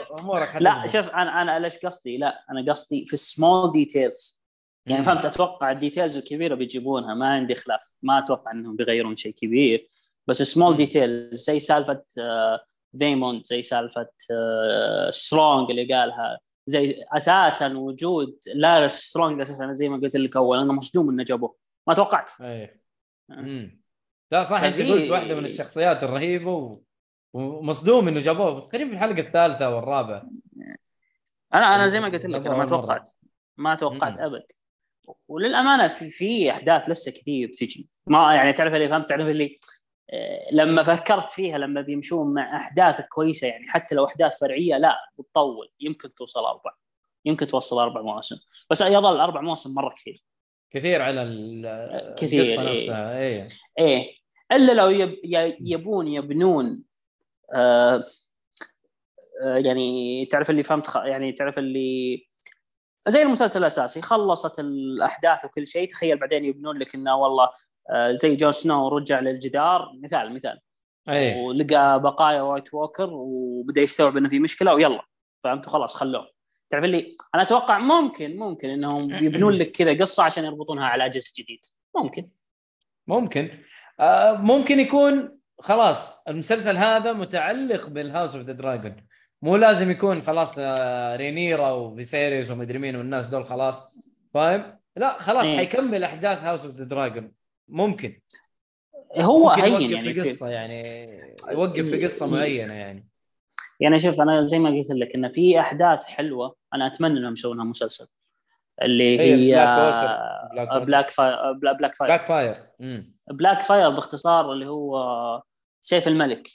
لا. 0.60 0.86
شوف 0.86 1.08
أنا 1.08 1.42
أنا 1.42 1.58
ليش 1.58 1.78
قصدي؟ 1.78 2.16
لا 2.18 2.44
أنا 2.50 2.72
قصدي 2.72 3.06
في 3.06 3.12
ال 3.14 3.24
small 3.24 3.72
details 3.72 4.42
يعني. 4.86 5.04
فهمت؟ 5.04 5.24
أتوقع 5.26 5.70
ال 5.70 5.76
details 5.76 6.16
الكبيرة 6.16 6.54
بيجيبونها. 6.54 7.14
ما 7.14 7.28
عندي 7.28 7.54
خلاف. 7.54 7.92
ما 8.02 8.18
أتوقع 8.18 8.50
إنهم 8.50 8.76
بيغيرون 8.76 9.16
شيء 9.16 9.32
كبير. 9.34 9.88
بس 10.26 10.42
small 10.42 10.70
مم. 10.70 10.76
details 10.76 11.44
زي 11.44 11.58
سالفة 11.58 12.02
آه، 12.18 12.60
فيموند 12.98 13.44
زي 13.44 13.62
سالفة 13.62 14.08
آه، 14.32 15.10
سترونج 15.10 15.70
اللي 15.70 15.94
قالها. 15.94 16.38
زي 16.66 17.04
أساسا 17.12 17.68
وجود 17.76 18.38
لارس 18.54 18.92
سترونج 18.98 19.40
أساسا 19.40 19.72
زي 19.72 19.88
ما 19.88 19.96
قلت 19.96 20.16
لك 20.16 20.36
أول. 20.36 20.58
أنا 20.58 20.72
مصدوم 20.72 21.10
إنه 21.10 21.22
جابوه. 21.24 21.56
ما 21.86 21.94
توقعت. 21.94 22.30
اي 22.40 22.80
مم. 23.28 23.82
لا 24.32 24.42
صح 24.42 24.62
أنت 24.62 24.82
قلت 24.82 25.10
واحدة 25.10 25.34
من 25.34 25.44
الشخصيات 25.44 26.02
الرهيبة 26.04 26.52
و... 26.52 26.80
ومصدوم 27.32 28.08
إنه 28.08 28.20
جابوه. 28.20 28.68
تقريبا 28.68 28.90
في 28.90 28.96
الحلقة 28.96 29.20
الثالثة 29.20 29.76
والرابعه 29.76 30.30
أنا 31.54 31.74
أنا 31.74 31.86
زي 31.86 32.00
ما 32.00 32.08
قلت 32.08 32.26
لك 32.26 32.46
أنا 32.46 32.56
ما. 32.56 32.64
توقعت. 32.64 33.10
ما 33.56 33.74
توقعت. 33.74 34.18
أبد. 34.18 34.42
وللأمانة 35.28 35.86
في, 35.86 36.08
في 36.08 36.50
أحداث 36.50 36.88
لسه 36.88 37.12
كثير 37.12 37.48
بتجي. 37.48 37.88
ما 38.06 38.34
يعني 38.34 38.52
تعرف 38.52 38.74
اللي 38.74 38.88
فهمت؟ 38.88 39.08
تعرف 39.08 39.28
اللي 39.28 39.58
آه، 40.10 40.48
لما 40.52 40.82
فكرت 40.82 41.30
فيها 41.30 41.58
لما 41.58 41.80
بيمشون 41.80 42.34
مع 42.34 42.56
أحداث 42.56 43.00
كويسة 43.00 43.48
يعني 43.48 43.68
حتى 43.68 43.94
لو 43.94 44.04
أحداث 44.04 44.38
فرعية 44.40 44.78
لا 44.78 44.96
بتطول. 45.18 45.68
يمكن 45.80 46.14
توصل 46.14 46.44
أربع. 46.44 46.70
يمكن 47.24 47.46
توصل 47.46 47.78
أربع 47.78 48.02
مواسم. 48.02 48.36
بس 48.70 48.80
يظل 48.80 49.20
أربع 49.20 49.40
مواسم 49.40 49.74
مرة 49.74 49.94
كثير. 49.94 50.22
كثير 50.70 51.02
على 51.02 51.22
كثير، 52.18 52.44
القصة 52.44 52.62
إيه. 52.62 52.76
نفسها 52.76 53.18
إيه. 53.18 53.46
إيه. 53.78 54.14
إلا 54.52 54.72
لو 54.72 54.88
يب 54.88 55.18
يبون 55.60 56.08
يبنون 56.08 56.84
آه 57.54 58.04
آه 59.44 59.56
يعني 59.56 60.26
تعرف 60.26 60.50
اللي 60.50 60.62
فهمت. 60.62 60.94
يعني 60.94 61.32
تعرف 61.32 61.58
اللي 61.58 62.26
زي 63.08 63.22
المسلسل 63.22 63.60
الأساسي 63.60 64.02
خلصت 64.02 64.60
الأحداث 64.60 65.44
وكل 65.44 65.66
شيء 65.66 65.88
تخيل 65.88 66.18
بعدين 66.18 66.44
يبنون 66.44 66.78
لك 66.78 66.94
إنه 66.94 67.16
والله 67.16 67.48
آه 67.90 68.12
زي 68.12 68.36
جون 68.36 68.52
سنو 68.52 68.88
رجع 68.88 69.20
للجدار 69.20 69.92
مثال 70.02 70.34
مثال. 70.34 70.58
إيه. 71.08 71.36
ولقى 71.36 72.02
بقايا 72.02 72.42
White 72.42 72.74
Walker 72.74 73.08
وبدأ 73.12 73.80
يستوعب 73.80 74.16
إنه 74.16 74.28
في 74.28 74.38
مشكلة 74.38 74.74
ويلا 74.74 75.02
فهمت؟ 75.44 75.66
وخلاص 75.66 75.94
خلوه. 75.94 76.30
تعرف 76.70 76.84
اللي 76.84 77.16
أنا 77.34 77.42
أتوقع 77.42 77.78
ممكن 77.78 78.36
ممكن 78.36 78.68
إنهم 78.70 79.14
يبنون 79.14 79.52
لك 79.52 79.70
كذا 79.70 79.98
قصة 79.98 80.22
عشان 80.22 80.44
يربطونها 80.44 80.84
على 80.84 81.08
جزء 81.10 81.42
جديد. 81.42 81.60
ممكن. 81.96 82.28
ممكن. 83.06 83.50
آه 84.00 84.32
ممكن 84.32 84.80
يكون 84.80 85.37
خلاص 85.58 86.28
المسلسل 86.28 86.76
هذا 86.76 87.12
متعلق 87.12 87.88
بال 87.88 88.02
House 88.02 88.36
of 88.36 88.44
the 88.44 88.52
Dragon 88.52 88.96
مو 89.42 89.56
لازم 89.56 89.90
يكون 89.90 90.22
خلاص 90.22 90.58
آه 90.58 91.16
رينيرا 91.16 91.70
وفيسيريس 91.70 92.50
ومدري 92.50 92.78
مين 92.78 92.96
والناس 92.96 93.28
دول 93.28 93.44
خلاص. 93.44 93.98
فاهم؟ 94.34 94.78
لا 94.96 95.18
خلاص 95.18 95.46
إيه. 95.46 95.56
حيكمل 95.56 96.04
أحداث 96.04 96.38
House 96.38 96.64
of 96.64 96.74
the 96.74 96.84
Dragon 96.84 97.32
ممكن. 97.68 98.20
هو 99.16 99.48
ممكن 99.48 99.62
هين 99.62 99.72
يوقف 99.72 99.92
يعني 99.92 100.14
في 100.14 100.22
في 100.22 100.30
قصة 100.30 100.48
يعني 100.48 101.18
يوقف 101.50 101.90
في 101.90 102.04
قصة 102.04 102.26
معينة 102.26 102.74
يعني. 102.74 103.08
يعني 103.80 103.98
شوف 103.98 104.20
أنا 104.20 104.42
زي 104.42 104.58
ما 104.58 104.70
قلت 104.70 104.90
لك 104.90 105.14
انه 105.14 105.28
في 105.28 105.60
أحداث 105.60 106.04
حلوة 106.04 106.56
أنا 106.74 106.86
أتمنى 106.86 107.18
إنهم 107.18 107.32
يسوونها 107.32 107.64
مسلسل. 107.64 108.06
اللي 108.82 109.20
هي 109.20 109.46
بلاك 109.46 110.70
ووتر. 110.72 110.84
بلاك 110.84 111.10
فاير 111.10 111.52
بلاك 111.52 111.94
فاير 111.94 112.08
بلاك 112.10 112.26
فاير 112.26 112.66
بلاك 113.30 113.60
فاير 113.62 113.90
باختصار 113.90 114.52
اللي 114.52 114.66
هو 114.66 115.42
سيف 115.80 116.08
الملك 116.08 116.48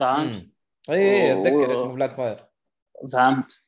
فهمت؟ 0.00 0.48
اي 0.90 0.96
اي 0.96 1.32
أتذكر 1.32 1.68
و- 1.68 1.72
اسمه 1.72 1.94
بلاك 1.94 2.16
فاير 2.16 2.46
فهمت؟ 3.12 3.62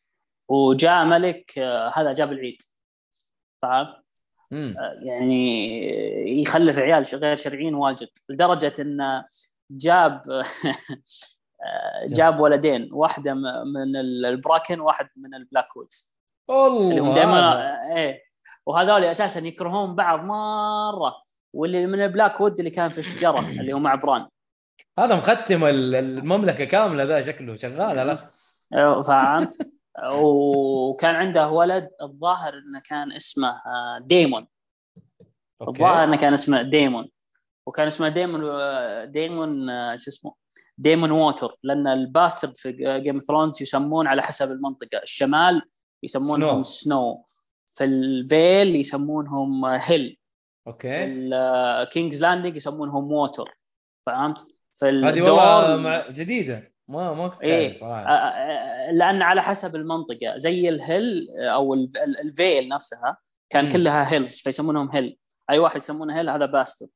وجاء 0.49 1.05
ملك 1.05 1.59
آه، 1.59 1.93
هذا 1.97 2.13
جاب 2.13 2.33
العيد 2.33 2.63
آه، 4.79 4.99
يعني 5.03 6.41
يخلف 6.41 6.79
عيال 6.79 7.05
غير 7.15 7.37
شرعيين 7.37 7.75
واجد 7.75 8.09
لدرجة 8.29 8.73
انه 8.79 9.25
جاب 9.71 10.23
آه، 11.65 12.07
جاب 12.09 12.41
ولدين 12.41 12.89
واحدة 12.93 13.35
من 13.75 13.97
البراكن 14.27 14.81
واحد 14.81 15.09
من 15.17 15.35
البلاك 15.35 15.77
وودز 15.77 16.15
اللي 16.91 17.01
هم 17.01 17.15
دائما. 17.15 17.97
إيه. 17.97 18.23
وهذول 18.67 19.05
أساسا 19.05 19.41
يكرهون 19.41 19.95
بعض 19.95 20.21
مرة. 20.21 21.23
واللي 21.55 21.87
من 21.87 22.03
البلاك 22.05 22.41
وود 22.41 22.59
اللي 22.59 22.71
كان 22.71 22.91
في 22.91 22.99
الشجرة 22.99 23.39
اللي 23.61 23.73
هو 23.73 23.79
مع 23.79 23.95
بران. 23.95 24.27
هذا 24.99 25.17
مختم 25.17 25.65
ال- 25.65 25.95
المملكة 25.95 26.65
كاملة 26.65 27.05
ذا 27.05 27.23
شكله 27.23 27.57
شغال 27.57 27.99
الاخ 27.99 28.25
آه، 28.73 29.03
فهمت؟ 29.03 29.59
وكان 30.15 31.15
عنده 31.15 31.49
ولد 31.49 31.89
الظاهر 32.03 32.55
إنه 32.55 32.81
كان 32.85 33.13
اسمه 33.13 33.49
آه، 33.49 33.99
ديمون. 34.03 34.47
الظاهر 35.69 36.05
إنه 36.05 36.17
كان 36.17 36.33
اسمه 36.33 36.63
ديمون. 36.63 37.09
وكان 37.67 37.87
اسمه 37.87 38.09
ديمون 38.09 38.45
آه، 38.51 39.05
ديمون 39.05 39.71
آه، 39.71 39.97
شو 39.97 40.11
اسمه؟ 40.11 40.35
ديمون 40.79 41.11
ووتر 41.11 41.57
لأن 41.63 41.87
ال 41.87 41.95
bastard 41.95 42.57
في 42.57 42.73
Game 43.01 43.19
Thrones 43.19 43.63
يسمون 43.63 44.07
على 44.07 44.23
حسب 44.23 44.53
المنطقة. 44.53 44.99
الشمال 45.03 45.63
يسمونهم 46.03 46.63
سنو 46.63 47.25
في 47.67 47.85
الفيل 47.85 48.77
يسمونهم 48.77 49.65
هيل 49.65 50.19
okay 50.67 51.05
ال 51.05 51.21
King's 51.21 52.23
Landing 52.23 52.57
يسمونهم 52.57 53.13
ووتر 53.13 53.59
فهمت؟ 54.07 54.47
في 54.73 54.87
هذه 54.87 55.23
والله 55.23 55.77
مع... 55.77 56.09
جديدة 56.09 56.73
ما 56.89 57.15
ما 57.15 57.29
كنت 57.29 57.43
إيه. 57.43 57.77
صراحة 57.77 58.03
آه، 58.03 58.29
آه، 58.29 58.93
لأن 58.93 59.23
على 59.23 59.43
حسب 59.43 59.77
المنطقة 59.77 60.37
زي 60.37 60.69
الهيل 60.69 61.27
أو 61.41 61.75
الف- 61.75 61.97
ال- 61.97 62.21
الفيل 62.21 62.69
نفسها 62.69 63.17
كان 63.51 63.65
مم. 63.65 63.71
كلها 63.71 64.13
Hills 64.13 64.39
فيسمونهم 64.41 64.91
هيل 64.91 65.17
أي 65.51 65.59
واحد 65.59 65.77
يسمونه 65.77 66.19
هيل 66.19 66.29
هذا 66.31 66.47
bastard 66.47 66.89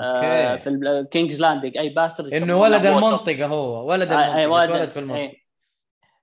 okay. 0.00 0.58
في 0.58 0.70
ال 0.70 0.80
King's 0.80 1.40
Landing 1.40 1.78
أي 1.78 1.88
bastard 1.88 2.34
إنه 2.34 2.60
ولد. 2.60 2.86
المنطقة 2.86 3.46
هو 3.46 3.88
ولد 3.90 4.12
آه، 4.12 4.14
المنطقة 4.14 4.38
اي 4.38 4.46
ولد 4.46 4.70
ولد 4.70 4.90
في 4.90 4.98
المنطقة 4.98 5.20
إيه. 5.20 5.44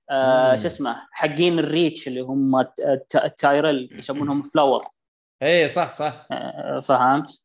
آه،. 0.10 0.56
شو 0.56 0.68
اسمه 0.68 0.98
حقين 1.12 1.60
الريتش 1.60 2.08
اللي 2.08 2.22
هم 2.22 2.60
الت- 2.60 2.80
الت- 2.80 3.16
التايرل 3.16 3.90
يسمونهم 3.92 4.42
فلاور 4.42 4.86
إيه 5.42 5.68
صح 5.68 5.92
صح 5.92 6.28
آه، 6.32 6.80
فهمت؟ 6.80 7.44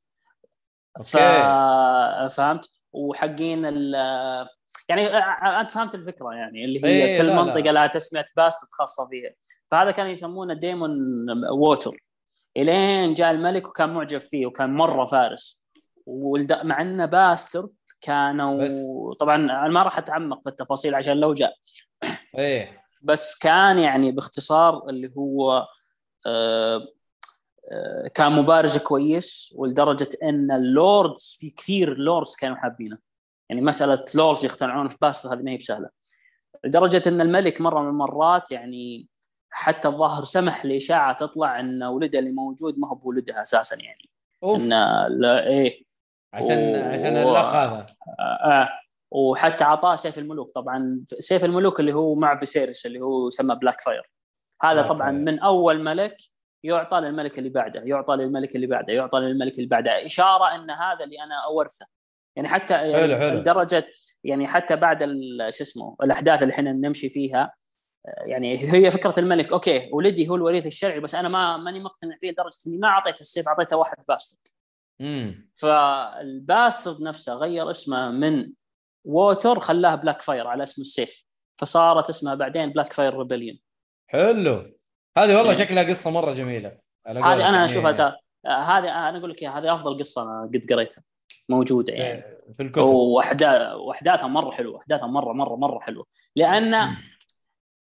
ف... 1.05 1.17
okay 1.17 2.35
فهمت 2.35 2.71
وحقين 2.93 3.67
ال 3.67 3.95
يعني 4.89 5.07
آه، 5.07 5.61
أنت 5.61 5.71
فهمت 5.71 5.95
الفكرة 5.95 6.35
يعني 6.35 6.65
اللي 6.65 6.85
هي 6.85 7.05
إيه، 7.05 7.19
كل 7.19 7.27
لا، 7.27 7.33
لا. 7.33 7.43
منطقة 7.43 7.71
لها 7.71 7.87
تسمية 7.87 8.25
bast 8.37 8.71
خاصه 8.73 9.09
فيها 9.09 9.31
فهذا 9.71 9.91
كانوا 9.91 10.11
يسمونه 10.11 10.55
ديمون 10.55 10.91
ووتر 11.51 11.97
إلين 12.57 13.15
جاء 13.15 13.31
الملك 13.31 13.69
وكان 13.69 13.95
معجب 13.95 14.19
فيه 14.19 14.47
وكان 14.47 14.71
مرة 14.71 15.05
فارس. 15.05 15.63
مع 16.63 16.81
إنه 16.81 17.05
bastard 17.05 17.75
كانوا 18.01 18.65
بس. 18.65 18.83
طبعا 19.21 19.37
أنا 19.37 19.69
ما 19.69 19.83
راح 19.83 19.99
أتعمق 19.99 20.43
في 20.43 20.49
التفاصيل 20.49 20.95
عشان 20.95 21.17
لو 21.17 21.35
جاء 21.35 21.55
إيه 22.39 22.83
بس 23.03 23.39
كان 23.39 23.79
يعني 23.79 24.13
باختصار 24.13 24.89
اللي 24.89 25.13
هو 25.19 25.53
آه، 26.27 26.77
آه، 26.77 26.89
كان 28.15 28.33
مبارز 28.33 28.79
كويس 28.79 29.55
ولدرجة 29.57 30.09
إن 30.23 30.51
ال 30.51 30.65
lords 30.65 31.37
في 31.41 31.51
كثير 31.51 31.99
lords 31.99 32.37
كانوا 32.37 32.57
حابينه. 32.57 32.99
يعني 33.51 33.61
مسألة 33.63 34.05
lords 34.15 34.45
يقتنعون 34.45 34.89
في 34.89 34.97
bastard 35.03 35.35
هذه 35.35 35.43
ما 35.43 35.51
هي 35.51 35.57
بسهلة. 35.57 35.89
لدرجة 36.65 37.03
إن 37.07 37.21
الملك 37.21 37.61
مرة 37.61 37.81
من 37.83 37.89
المرات 37.89 38.51
يعني 38.53 39.09
حتى 39.51 39.89
الظاهر 39.89 40.25
سمح 40.25 40.65
لإشاعة 40.65 41.17
تطلع 41.17 41.61
إن 41.61 41.83
ولده 41.83 42.19
اللي 42.19 42.31
موجود 42.31 42.79
ما 42.79 42.89
هو 42.89 42.95
بولدها 42.95 43.43
أساسا 43.43 43.77
يعني. 43.77 44.11
أوف. 44.43 44.63
إن 44.63 44.69
لا 45.21 45.47
إيه. 45.47 45.85
عشان 46.33 46.59
و- 46.59 46.93
عشان 46.93 47.17
الأخ 47.17 47.55
هذا. 47.55 47.87
آه 48.21 48.23
آه. 48.63 48.69
وحتى 49.11 49.65
اعطاه 49.65 49.97
سيف 49.97 50.19
الملوك. 50.19 50.53
طبعا 50.55 51.05
سيف 51.07 51.45
الملوك 51.45 51.81
اللي 51.81 51.93
هو 51.93 52.15
مع 52.15 52.39
فيسيريس 52.39 52.87
اللي 52.87 53.01
هو 53.01 53.27
يسمى 53.29 53.55
بلاك 53.55 53.81
فاير 53.81 54.11
هذا 54.63 54.83
طبعا. 54.83 55.11
من 55.11 55.39
أول 55.39 55.83
ملك 55.83 56.17
يعطى 56.65 56.97
للملك 56.97 57.39
اللي 57.39 57.49
بعده 57.49 57.83
يعطى 57.85 58.17
للملك 58.17 58.57
اللي 58.57 58.67
بعده 58.67 58.93
يعطى 58.93 59.19
للملك 59.19 59.55
اللي 59.55 59.67
بعده. 59.67 60.07
إشارة 60.07 60.55
أن 60.55 60.71
هذا 60.71 61.05
اللي 61.05 61.23
أنا 61.23 61.45
أورثه. 61.45 61.87
يعني 62.37 62.49
حتى 62.49 62.75
يعني 62.75 62.95
حلو، 62.95 63.17
حلو. 63.17 63.39
لدرجة 63.39 63.87
يعني 64.25 64.49
حتى 64.49 64.77
بعد 64.77 65.03
شو 65.51 65.63
اسمه 65.63 65.97
الأحداث 66.03 66.43
اللي 66.43 66.55
إحنا 66.55 66.73
نمشي 66.73 67.09
فيها 67.09 67.55
يعني 68.27 68.73
هي 68.73 68.91
فكرة 68.91 69.15
الملك 69.19 69.53
okay 69.53 69.91
ولدي 69.93 70.29
هو 70.29 70.35
الوريث 70.35 70.67
الشرعي 70.67 71.01
بس 71.01 71.15
أنا 71.15 71.29
ما 71.29 71.57
ماني 71.57 71.81
مقتنع 71.81 72.17
فيه 72.21 72.31
لدرجة 72.31 72.59
إني 72.67 72.79
ما 72.79 72.89
أعطيته 72.89 73.21
السيف 73.21 73.49
أعطيته 73.49 73.77
واحد 73.77 73.97
bastard. 74.09 74.41
امم 75.01 75.51
فال 75.55 75.88
bastard 75.88 77.03
نفسه 77.03 77.35
غير 77.35 77.71
اسمه 77.71 78.11
من 78.11 78.53
ووتر 79.05 79.61
خلاه 79.61 79.95
بلاك 79.95 80.23
فاير 80.23 80.47
على 80.47 80.63
اسم 80.63 80.83
السيف. 80.83 81.27
فصارت 81.61 82.09
اسمها 82.09 82.35
بعدين 82.35 82.71
Blackfyre 82.71 83.19
Rebellion 83.19 83.59
حلو. 84.07 84.76
هذه 85.19 85.37
والله 85.37 85.51
إيه. 85.51 85.59
شكلها 85.65 85.83
قصة 85.83 86.11
مرة 86.11 86.33
جميلة. 86.33 86.79
هذه 87.07 87.19
أنا 87.19 87.37
يعني 87.37 87.65
أشوفها 87.65 87.93
تا- 87.93 88.17
هذه 88.47 88.79
أنا 89.09 89.19
أقول 89.19 89.31
لك 89.31 89.45
هذه 89.45 89.75
أفضل 89.75 89.99
قصة 89.99 90.23
أنا 90.23 90.51
قد 90.55 90.67
قريتها. 90.73 91.03
موجودة 91.49 91.93
يعني. 91.93 92.23
في- 92.57 92.63
الكتب. 92.63 92.83
واحداث 92.83 93.75
واحداثها 93.75 94.27
مرة 94.27 94.51
حلوة 94.51 94.79
احداثها 94.81 95.07
مره 95.07 95.33
مره 95.33 95.57
مرة 95.57 95.79
حلوة. 95.79 96.07
لأن 96.37 96.97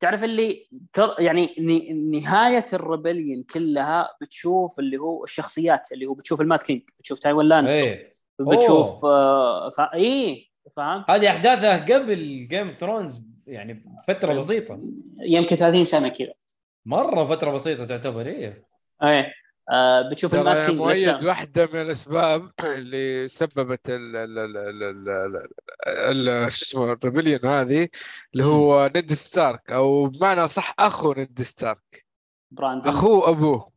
تعرف 0.01 0.25
اللي 0.25 0.67
تر 0.93 1.15
يعني 1.19 1.55
ن- 1.59 2.11
نهاية 2.11 2.67
ال 2.73 2.80
rebellion 2.80 3.43
كلها 3.43 4.09
بتشوف 4.21 4.79
اللي 4.79 4.97
هو 4.99 5.25
الشخصيات 5.25 5.93
اللي 5.93 6.07
هو 6.07 6.15
بتشوف 6.15 6.41
ال 6.41 6.46
Mad 6.46 6.63
King 6.63 6.83
بتشوف 6.99 7.19
تايوين 7.19 7.47
لانستر 7.49 7.75
إيه. 7.85 8.17
بتشوف 8.41 9.05
آه 9.05 9.69
ف... 9.69 9.81
إيه 9.81 10.47
فاهم 10.77 11.05
هذه 11.09 11.29
أحداثها 11.31 11.77
قبل 11.95 12.49
Game 12.49 12.65
of 12.67 12.75
Thrones 12.75 13.23
يعني 13.47 13.85
فترة 14.09 14.35
بسيطة. 14.35 14.81
يمكن 15.21 15.57
30 15.57 15.85
سنة 15.85 16.09
كذا. 16.09 16.33
مرة 16.87 17.25
فترة 17.25 17.49
بسيطة 17.49 17.85
تعتبر 17.85 18.27
إيه؟ 18.27 18.67
إيه. 19.03 19.33
آه 19.73 20.11
بتشوف 20.11 20.35
ال 20.35 20.43
Mad 20.43 20.67
King 20.67 20.79
مؤيد 20.79 20.97
لسه. 21.09 21.27
واحدة 21.27 21.69
من 21.73 21.81
الأسباب 21.81 22.51
اللي 22.65 23.29
سببت 23.29 23.89
ال 23.91 24.17
ال 24.17 24.39
ال 24.39 24.57
ال 24.57 25.09
ال 25.89 26.29
ال 26.29 26.53
شو 26.53 26.65
اسمه 26.65 26.93
ال 26.93 26.98
rebellion 26.98 27.47
هذه 27.47 27.89
اللي 28.33 28.45
هو 28.45 28.91
نيد 28.95 29.13
ستارك 29.13 29.73
أو 29.73 30.07
بمعنى 30.07 30.49
صح 30.49 30.75
أخو 30.79 31.13
نيد 31.13 31.43
ستارك. 31.43 32.07
براندون. 32.51 32.93
اخوه 32.95 33.29
أبوه. 33.29 33.73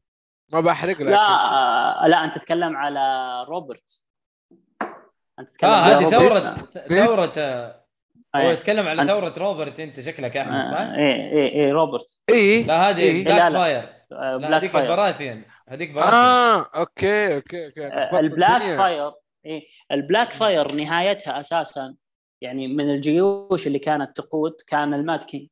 ما 0.53 0.59
بحرق 0.61 0.91
لك. 1.01 1.01
لا 1.01 1.17
آه 2.03 2.07
لا 2.07 2.23
أنت 2.25 2.35
تتكلم 2.37 2.77
على 2.77 2.99
روبرت. 3.49 4.05
أنت 5.39 5.49
تتكلم 5.49 5.69
على 5.69 5.93
هذه. 5.93 6.09
ثورة 6.09 6.53
ثورة 7.05 7.33
آه، 7.37 7.84
هو 8.35 8.47
إيه. 8.47 8.53
يتكلم 8.53 8.87
على 8.87 9.03
أنت- 9.03 9.07
ثورة 9.15 9.33
روبرت 9.37 9.79
أنت 9.79 9.99
شكلك 9.99 10.37
أحمد 10.37 10.67
صح؟ 10.67 10.77
آه، 10.77 10.95
إيه 10.95 11.31
إيه 11.31 11.49
إيه 11.51 11.71
روبرت. 11.71 12.19
إيه. 12.29 12.65
لا 12.67 12.89
هذه 12.89 12.99
إيه؟ 13.01 13.23
بلاك 13.25 13.37
لا، 13.41 13.49
لا. 13.49 13.59
فاير 13.59 13.83
آه، 14.11 14.31
لا 14.31 14.37
بلاك 14.37 14.53
هذيك 14.53 14.69
فاير 14.69 14.91
البراثيان. 14.91 15.43
هذيك 15.69 15.91
براثيان. 15.91 16.13
آه 16.13 16.67
أوكي 16.75 17.35
أوكي 17.35 17.65
أوكي. 17.65 17.87
آه، 17.87 18.19
البلاك 18.19 18.61
الدنيا. 18.61 18.77
فاير 18.77 19.11
إيه. 19.45 19.67
البلاك 19.91 20.31
فاير 20.31 20.71
نهايتها 20.71 21.39
أساسا 21.39 21.95
يعني 22.41 22.67
من 22.67 22.89
الجيوش 22.89 23.67
اللي 23.67 23.79
كانت 23.79 24.17
تقود 24.17 24.53
كان 24.67 24.93
الماد 24.93 25.23
كينج. 25.23 25.47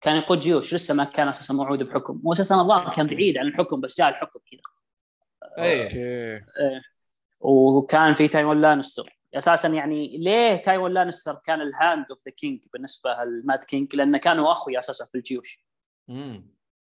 كان 0.00 0.16
يقود 0.16 0.40
جيوش 0.40 0.74
لسه 0.74 0.94
ما 0.94 1.04
كان 1.04 1.28
أساسا 1.28 1.54
موعود 1.54 1.82
بحكم. 1.82 2.22
هو 2.26 2.32
أساسا 2.32 2.54
الظاهر 2.54 2.92
كان 2.92 3.06
بعيد 3.06 3.38
عن 3.38 3.46
الحكم 3.46 3.80
بس 3.80 3.98
جاء 3.98 4.08
الحكم 4.08 4.38
كذا. 4.50 4.60
إيه. 5.64 5.84
أوكي. 5.84 6.80
وكان 7.40 8.14
في 8.14 8.28
تايون 8.28 8.60
لانستر 8.60 9.15
أساسا 9.34 9.68
يعني 9.68 10.18
ليه 10.18 10.56
تايون 10.56 10.92
لانستر 10.92 11.34
كان 11.34 11.60
ال 11.60 11.69
Hand 11.69 12.04
of 12.10 12.20
the 12.26 12.32
King 12.32 12.60
بالنسبة 12.72 13.24
لل 13.24 13.40
Mad 13.40 13.64
King 13.64 13.96
لأنه 13.96 14.18
كانوا 14.18 14.52
أخوي 14.52 14.78
أساسا 14.78 15.04
في 15.04 15.14
الجيوش. 15.14 15.64
مم. 16.08 16.56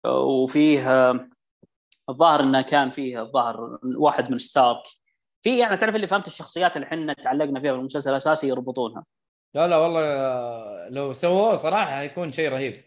وفيه 0.07 0.91
آه، 0.93 1.29
الظاهر 2.09 2.41
إنه 2.41 2.62
كان 2.62 2.91
فيه 2.91 3.23
الظاهر 3.23 3.79
واحد 3.99 4.31
من 4.33 4.39
ستارك. 4.39 4.83
في 5.43 5.59
يعني 5.59 5.77
تعرف 5.77 5.97
اللي 5.97 6.07
فهمت 6.07 6.27
الشخصيات 6.27 6.77
اللي 6.77 6.87
إحنا 6.87 7.12
تعلقنا 7.12 7.61
فيها 7.61 7.73
في 7.73 7.79
المسلسل 7.79 8.11
الأساسي 8.11 8.49
يربطونها. 8.49 9.05
لا 9.55 9.69
لا 9.69 9.77
والله 9.77 10.01
آه، 10.01 10.89
لو 10.91 11.12
سووه 11.12 11.55
صراحة 11.55 11.91
حيكون 11.97 12.33
شيء 12.33 12.49
رهيب. 12.49 12.85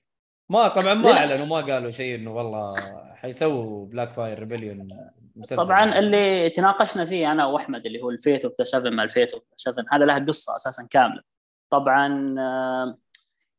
ما 0.50 0.68
طبعا 0.68 0.94
ما. 0.94 1.12
أعلنوا 1.12 1.46
ما 1.46 1.62
قالوا 1.62 1.92
شيء 1.92 2.16
إنه 2.16 2.36
والله 2.36 2.74
حيسووا 3.16 3.86
Blackfyre 3.86 4.40
rebellion 4.40 5.10
طبعا 5.58 6.00
اللي 6.00 6.50
تناقشنا 6.50 7.06
فيه 7.06 7.32
أنا 7.32 7.46
وأحمد 7.46 7.86
اللي 7.86 8.02
هو 8.02 8.10
ال 8.10 8.16
Faith 8.16 8.46
of 8.46 8.54
the 8.60 8.64
Seven 8.64 8.90
ما 8.90 9.04
ال 9.04 9.09
Faith 9.09 9.34
of 9.34 9.44
the 9.44 9.56
Seven 9.56 9.86
هذا 9.92 10.06
له 10.06 10.20
قصة 10.20 10.56
أساسا 10.56 10.88
كاملة. 10.90 11.22
طبعا 11.70 12.36
آه، 12.40 12.98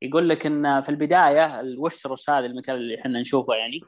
يقول 0.03 0.29
لك 0.29 0.47
إن 0.47 0.81
في 0.81 0.89
البداية 0.89 1.61
الوستروس 1.61 2.31
هذا 2.31 2.47
المكان 2.47 2.77
اللي 2.77 3.01
إحنا 3.01 3.21
نشوفه 3.21 3.55
يعني؟ 3.55 3.81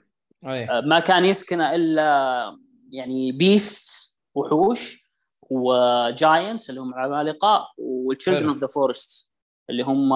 آه، 0.44 0.80
ما 0.80 1.00
كان 1.00 1.24
يسكنه 1.24 1.74
إلا 1.74 2.58
يعني 2.90 3.32
beast 3.32 4.20
وحوش 4.34 5.08
و 5.42 5.61
giants 5.61 6.70
اللي 6.70 6.80
هم 6.80 6.94
عمالقة 6.94 7.68
وال 7.78 7.91
children. 7.91 8.48
of 8.48 8.58
the 8.58 8.66
forest 8.66 9.32
اللي 9.70 9.82
هم 9.82 10.12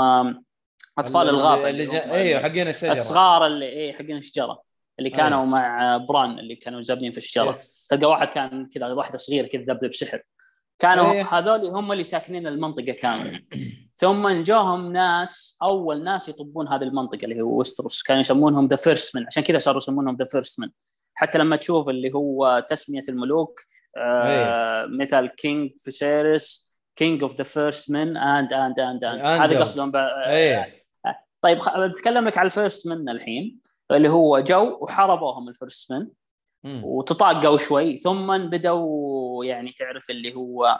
أطفال 0.98 1.28
الغابة 1.28 1.68
اللي 1.68 1.82
اللي 1.82 1.92
جا... 1.92 2.06
هم 2.06 2.10
أيوه 2.10 2.42
حقين 2.42 2.68
الشجرة. 2.68 2.92
الصغار 2.92 3.46
اللي 3.46 3.66
إيه 3.66 3.92
حقين 3.92 4.16
الشجرة. 4.16 4.62
اللي 4.98 5.10
كانوا 5.10 5.38
أيوة. 5.38 5.50
مع 5.50 5.96
بران 5.96 6.38
اللي 6.38 6.56
كانوا 6.56 6.82
زابين 6.82 7.12
في 7.12 7.18
الشجرة. 7.18 7.48
yes. 7.48 7.86
تلقى 7.90 8.06
واحد 8.06 8.28
كان 8.28 8.66
كذا 8.74 8.86
واحدة 8.86 9.18
صغيرة 9.18 9.46
كذا 9.46 9.62
ذبذب 9.62 9.94
سحر. 9.94 10.22
كانوا 10.78 11.12
إيه. 11.12 11.24
هذول 11.26 11.66
هم 11.66 11.92
اللي 11.92 12.04
ساكنين 12.04 12.46
المنطقة 12.46 12.92
كاملة. 12.92 13.40
ثم 13.96 14.28
جاهم 14.42 14.92
ناس 14.92 15.58
أول 15.62 16.04
ناس 16.04 16.28
يطبون 16.28 16.68
هذه 16.68 16.82
المنطقة 16.82 17.24
اللي 17.24 17.42
هو 17.42 17.60
وستروس. 17.60 18.02
كانوا 18.02 18.20
يسمونهم 18.20 18.66
the 18.66 18.76
First 18.76 19.16
Men 19.16 19.26
عشان 19.26 19.42
كذا 19.42 19.58
صاروا 19.58 19.80
يسمونهم 19.82 20.16
the 20.16 20.24
First 20.24 20.60
Men 20.60 20.68
حتى 21.14 21.38
لما 21.38 21.56
تشوف 21.56 21.88
اللي 21.88 22.14
هو 22.14 22.64
تسمية 22.68 23.02
الملوك 23.08 23.60
آه 23.96 24.86
مثل 25.00 25.28
King 25.28 25.70
فيسيريس 25.78 26.70
King 26.96 27.22
of 27.22 27.36
the 27.36 27.44
First 27.44 27.90
Men 27.90 28.16
and 28.16 28.52
and 28.52 28.80
and 28.80 29.04
and 29.04 29.24
هذا. 29.24 29.60
قصدهم 29.60 29.90
ب- 29.90 29.96
إيه. 30.26 30.86
طيب 31.40 31.58
خ- 31.58 31.78
بتكلم 31.78 32.28
لك 32.28 32.38
على 32.38 32.46
ال 32.46 32.53
First 32.53 32.86
Men 32.88 33.08
الحين. 33.08 33.58
اللي 33.90 34.08
هو 34.08 34.40
جو 34.40 34.78
وحاربوهم 34.80 35.48
ال 35.48 35.56
First 35.56 35.92
Men 35.92 36.08
مم. 36.64 36.84
وتطاقوا 36.84 37.58
شوي. 37.58 37.96
ثم 37.96 38.38
بدأوا 38.38 39.44
يعني 39.44 39.72
تعرف 39.72 40.10
اللي 40.10 40.34
هو 40.34 40.78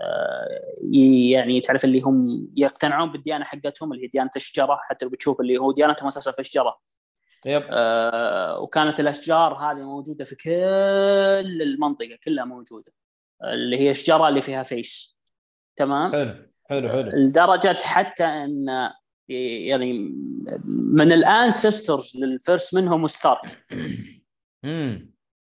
آه، 0.00 0.48
يعني 0.92 1.60
تعرف 1.60 1.84
اللي 1.84 2.00
هم 2.00 2.48
يقتنعون 2.56 3.12
بالديانة 3.12 3.44
حقتهم 3.44 3.92
اللي 3.92 4.04
هي 4.04 4.08
ديانة 4.08 4.30
الشجرة. 4.36 4.78
حتى 4.82 5.04
لو 5.04 5.10
بتشوف 5.10 5.40
اللي 5.40 5.58
هو 5.58 5.72
ديانتهم 5.72 6.06
أساسا 6.06 6.32
في 6.32 6.38
الشجرة. 6.38 6.78
yep. 7.46 7.62
آه، 7.70 8.58
وكانت 8.58 9.00
الأشجار 9.00 9.54
هذه 9.54 9.82
موجودة 9.82 10.24
في 10.24 10.34
كل 10.36 11.62
المنطقة 11.62 12.18
كلها 12.24 12.44
موجودة. 12.44 12.92
اللي 13.44 13.78
هي 13.78 13.90
الشجرة 13.90 14.28
اللي 14.28 14.40
فيها 14.40 14.62
face 14.62 15.16
تمام؟ 15.76 16.12
حلو. 16.12 16.52
حلو 16.70 16.88
حلو. 16.88 17.10
لدرجة 17.10 17.78
حتى 17.82 18.24
إن 18.24 18.90
يعني 19.28 19.92
من 20.64 21.12
ال 21.12 21.22
ancestors 21.22 22.16
لل 22.16 22.33
First 22.33 22.74
Men 22.74 22.93
هم 22.93 23.06
ستارك. 23.06 23.66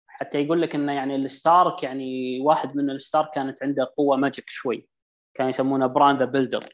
حتى 0.07 0.43
يقول 0.43 0.63
لك 0.63 0.75
إنه 0.75 0.93
يعني 0.93 1.17
الستارك 1.17 1.83
يعني 1.83 2.41
واحد 2.41 2.77
من 2.77 2.91
الستارك 2.91 3.31
كانت 3.31 3.63
عنده 3.63 3.93
قوة 3.97 4.17
magic 4.17 4.49
شوي. 4.49 4.89
كان 5.35 5.49
يسمونه 5.49 5.87
بران 5.87 6.19
the 6.19 6.25
Builder 6.25 6.69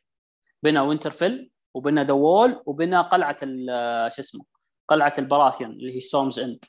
بنى 0.63 0.81
وينترفيل 0.81 1.51
وبنى 1.75 2.05
the 2.05 2.13
Wall 2.13 2.63
وبنى 2.67 3.01
قلعة 3.01 3.37
شو 4.09 4.23
اسمه 4.23 4.45
قلعة 4.89 5.13
البراثيون 5.19 5.71
اللي 5.71 5.97
هي 5.97 6.01
Storm's 6.01 6.41
End 6.41 6.65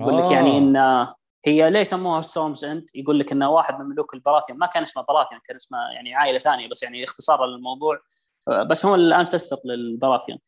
يقول 0.00 0.18
لك 0.18 0.32
يعني 0.32 0.58
إن 0.58 1.06
هي 1.46 1.70
ليه 1.70 1.84
سموها 1.84 2.22
Storm's 2.22 2.64
End؟ 2.64 2.90
يقول 2.94 3.18
لك 3.18 3.32
انه 3.32 3.50
واحد 3.50 3.78
من 3.78 3.86
ملوك 3.86 4.14
البراثيون 4.14 4.58
ما 4.58 4.66
كان 4.66 4.82
اسمه 4.82 5.02
براثيون 5.02 5.40
كان 5.44 5.56
اسمه 5.56 5.78
يعني 5.94 6.14
عائلة 6.14 6.38
ثانية 6.38 6.68
بس 6.68 6.82
يعني 6.82 7.04
اختصارا 7.04 7.46
للموضوع 7.46 8.00
آه، 8.48 8.62
بس 8.62 8.86
هو 8.86 8.94
ال 8.94 9.01
ancestor 9.01 9.56
للبراثيون 9.64 10.38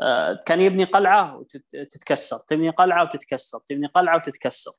آه، 0.00 0.42
كان 0.46 0.60
يبني 0.60 0.84
قلعة 0.84 1.36
وتتكسر 1.36 2.38
تبني 2.38 2.70
قلعة 2.70 3.02
وتتكسر 3.02 3.58
تبني 3.58 3.86
قلعة 3.86 4.16
وتتكسر. 4.16 4.72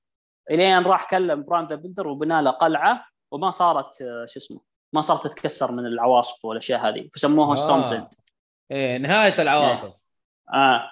إلين 0.51 0.83
راح 0.83 1.09
كلم 1.09 1.43
بران 1.43 1.65
the 1.65 1.75
Builder 1.75 2.07
وبنى 2.07 2.41
له 2.41 2.51
قلعة 2.51 3.05
وما 3.31 3.49
صارت 3.49 4.01
آه، 4.01 4.25
شو 4.25 4.39
اسمه 4.39 4.61
ما 4.93 5.01
صارت 5.01 5.27
تتكسر 5.27 5.71
من 5.71 5.85
العواصف 5.85 6.45
والأشياء 6.45 6.89
هذه. 6.89 7.09
فسموها 7.13 7.57
آه. 7.57 7.95
End 7.95 8.07
إيه 8.71 8.97
نهاية 8.97 9.41
العواصف. 9.41 9.93
آه. 10.53 10.91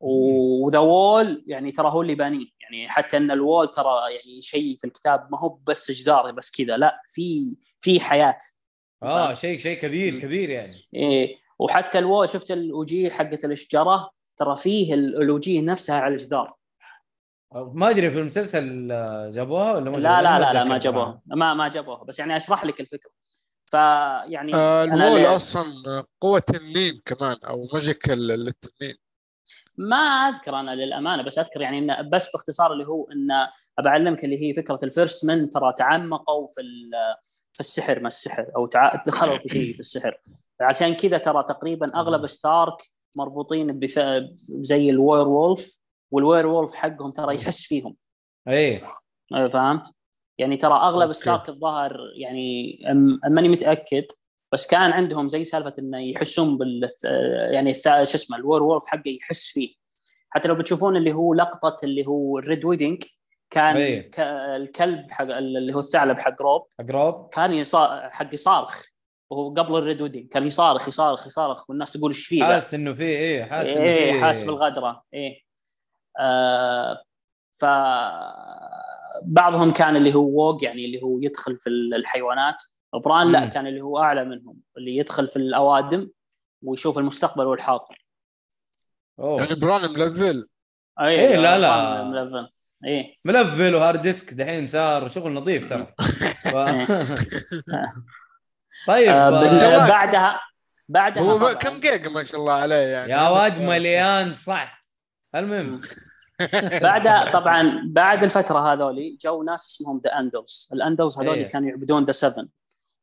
وذا 0.00 0.78
وول 0.78 1.44
يعني 1.46 1.72
ترى 1.72 1.92
هو 1.92 2.02
اللي 2.02 2.14
بانيه. 2.14 2.46
يعني 2.60 2.88
حتى 2.88 3.16
إن 3.16 3.30
الوول 3.30 3.68
ترى 3.68 4.12
يعني 4.12 4.40
شيء 4.40 4.76
في 4.76 4.86
الكتاب 4.86 5.28
ما 5.32 5.38
هو 5.38 5.48
بس 5.48 5.90
جدار 5.90 6.30
بس 6.30 6.50
كذا. 6.50 6.76
لا 6.76 7.02
في 7.06 7.56
في 7.80 8.00
حياة. 8.00 8.38
آه 9.02 9.34
شيء 9.34 9.58
شيء 9.58 9.78
كبير 9.78 10.18
كبير 10.20 10.50
يعني. 10.50 10.88
إيه 10.94 11.36
وحتى 11.58 11.98
الوول 11.98 12.28
شفت 12.28 12.50
الوجيه 12.50 13.10
حقت 13.10 13.44
الإشجارة؟ 13.44 14.10
ترى 14.36 14.56
فيه 14.56 14.94
ال- 14.94 15.22
الوجيه 15.22 15.62
نفسها 15.62 16.00
على 16.00 16.14
الجدار 16.14 16.54
ما 17.54 17.90
أدري 17.90 18.10
في 18.10 18.18
المسلسل 18.18 18.88
آه، 18.92 19.28
جابوها 19.28 19.74
ولا 19.74 19.90
ما 19.90 19.96
لا 19.96 20.02
جابوها؟ 20.02 20.22
لا 20.22 20.38
لا 20.38 20.52
لا 20.52 20.64
ما. 20.64 20.78
جابوها. 20.78 21.20
ما 21.26 21.54
ما 21.54 21.68
جابوها. 21.68 22.04
بس 22.04 22.18
يعني 22.18 22.36
أشرح 22.36 22.64
لك 22.64 22.80
الفكرة. 22.80 23.10
فيعني 23.64 24.54
آه 24.54 24.84
الوول 24.84 25.26
أصلا 25.26 25.64
قوة 26.20 26.38
تنين 26.38 27.02
كمان 27.04 27.36
أو 27.44 27.68
magic 27.72 28.10
التنين. 28.10 28.96
ما 29.76 29.96
أذكر 29.96 30.60
أنا 30.60 30.74
للأمانة 30.74 31.22
بس 31.22 31.38
أذكر 31.38 31.60
يعني 31.60 31.78
انه 31.78 32.02
بس 32.02 32.32
باختصار 32.32 32.72
اللي 32.72 32.86
هو 32.86 33.10
انه 33.12 33.48
بعلمك 33.80 34.24
اللي 34.24 34.42
هي 34.42 34.54
فكرة 34.54 34.78
ال 34.82 34.89
First 34.89 35.24
Men 35.26 35.50
ترى 35.50 35.72
تعمقوا 35.78 36.48
في 36.48 36.62
في 37.52 37.60
السحر 37.60 38.00
ما 38.00 38.06
السحر؟ 38.06 38.46
أو 38.56 38.66
تع- 38.66 39.02
دخلوا 39.06 39.38
في 39.38 39.48
شيء 39.48 39.72
في 39.72 39.80
السحر. 39.80 40.20
عشان 40.60 40.94
كذا 40.94 41.18
ترى 41.18 41.42
تقريبا 41.42 41.94
أغلب 41.94 42.26
ستارك 42.26 42.82
مربوطين 43.14 43.80
بث- 43.80 44.24
زي 44.50 44.90
ال 44.90 45.28
werewolf 45.28 45.78
وال 46.10 46.46
werewolf 46.46 46.74
حقهم 46.74 47.10
ترى 47.10 47.34
يحس 47.34 47.62
فيهم. 47.62 47.96
إيه. 48.48 48.84
أه، 49.34 49.46
فهمت؟ 49.46 49.82
يعني 50.38 50.56
ترى 50.56 50.74
أغلب 50.74 51.02
okay. 51.02 51.12
ستارك 51.18 51.48
الظاهر 51.48 51.96
يعني 52.16 52.78
ماني 53.28 53.48
متأكد 53.48 54.04
بس 54.52 54.66
كان 54.66 54.92
عندهم 54.92 55.28
زي 55.28 55.44
سالفة 55.44 55.74
إنه 55.78 55.98
يحسون 55.98 56.58
بال 56.58 56.88
يعني 57.52 57.74
شو 57.74 57.90
اسمه 57.90 58.36
ال 58.36 58.62
werewolf 58.62 58.86
حقه 58.86 59.02
يحس 59.10 59.46
فيه. 59.46 59.74
حتى 60.30 60.48
لو 60.48 60.54
بتشوفون 60.54 60.96
اللي 60.96 61.12
هو 61.12 61.34
لقطة 61.34 61.76
اللي 61.84 62.06
هو 62.06 62.38
ال 62.38 62.44
Red 62.44 62.64
Wedding 62.64 63.02
كان 63.52 63.76
أيه. 63.76 64.10
ك- 64.10 64.20
الكلب 64.56 65.10
حق 65.10 65.24
اللي 65.24 65.74
هو 65.74 65.78
الثعلب 65.78 66.18
حق 66.18 66.42
روب 66.42 66.66
اقرب 66.80 67.28
كان 67.32 67.50
يصا... 67.52 68.08
حق 68.08 68.34
يصارخ 68.34 68.82
وهو 69.30 69.54
قبل 69.54 69.76
ال 69.78 69.84
Red 69.84 70.02
Wedding 70.02 70.28
كان 70.28 70.46
يصارخ 70.46 70.88
يصارخ 70.88 71.26
يصارخ 71.26 71.70
والناس 71.70 71.92
تقول 71.92 72.10
إيش 72.10 72.26
فيه؟ 72.26 72.44
حاسس 72.44 72.74
إنه 72.74 72.92
في 72.92 73.02
إيه 73.02 73.44
حاسس 73.44 73.68
إنه 73.70 73.82
إيه 73.84 74.12
في 74.12 74.20
حاس 74.20 74.44
بالغدرة 74.44 75.04
إيه 75.14 75.38
آه 76.20 77.02
ف 77.50 77.64
بعضهم 79.22 79.72
كان 79.72 79.96
اللي 79.96 80.14
هو 80.14 80.20
ووق 80.22 80.64
يعني 80.64 80.84
اللي 80.84 81.02
هو 81.02 81.18
يدخل 81.20 81.58
في 81.58 81.68
الحيوانات 81.70 82.56
بران 82.94 83.32
لا. 83.32 83.46
كان 83.46 83.66
اللي 83.66 83.80
هو 83.80 83.98
أعلى 83.98 84.24
منهم 84.24 84.56
اللي 84.76 84.96
يدخل 84.96 85.28
في 85.28 85.36
الأوادم 85.36 86.10
ويشوف 86.62 86.98
المستقبل 86.98 87.46
والحاضر 87.46 88.04
أوه. 89.18 89.42
يعني 89.42 89.54
بران 89.60 89.90
ملفل 89.92 90.48
اي 91.00 91.08
إيه، 91.20 91.36
لا، 91.36 91.58
لا. 91.58 92.04
ملفن. 92.04 92.48
إيه. 92.84 93.16
ملفل 93.24 93.74
وهارد 93.74 94.00
ديسك 94.00 94.34
دحين 94.34 94.66
صار 94.66 95.08
شغل 95.08 95.32
نظيف 95.32 95.68
ترى. 95.68 95.86
ف... 96.44 96.56
طيب 98.86 99.08
آه، 99.08 99.84
آه،. 99.84 99.88
بعدها 99.88 100.40
بعدها 100.88 101.22
هو 101.22 101.54
كم 101.54 101.80
جيجا 101.80 102.08
ما 102.08 102.22
شاء 102.22 102.40
الله 102.40 102.52
عليه 102.52 102.76
يعني؟ 102.76 103.12
يا 103.12 103.28
واد 103.28 103.52
بس- 103.52 103.58
مليان 103.58 104.32
صح. 104.32 104.86
المهم. 105.34 105.80
بعدها 106.82 107.30
طبعا 107.30 107.82
بعد 107.86 108.24
الفترة 108.24 108.72
هذولي 108.72 109.18
جو 109.20 109.42
ناس 109.42 109.66
اسمهم 109.66 110.00
the 110.04 110.18
Andals 110.18 110.68
ال 110.72 110.79
Andals 110.79 111.18
هذول 111.18 111.34
إيه. 111.34 111.48
كانوا 111.48 111.68
يعبدون 111.68 112.04
the 112.04 112.12
Seven 112.12 112.48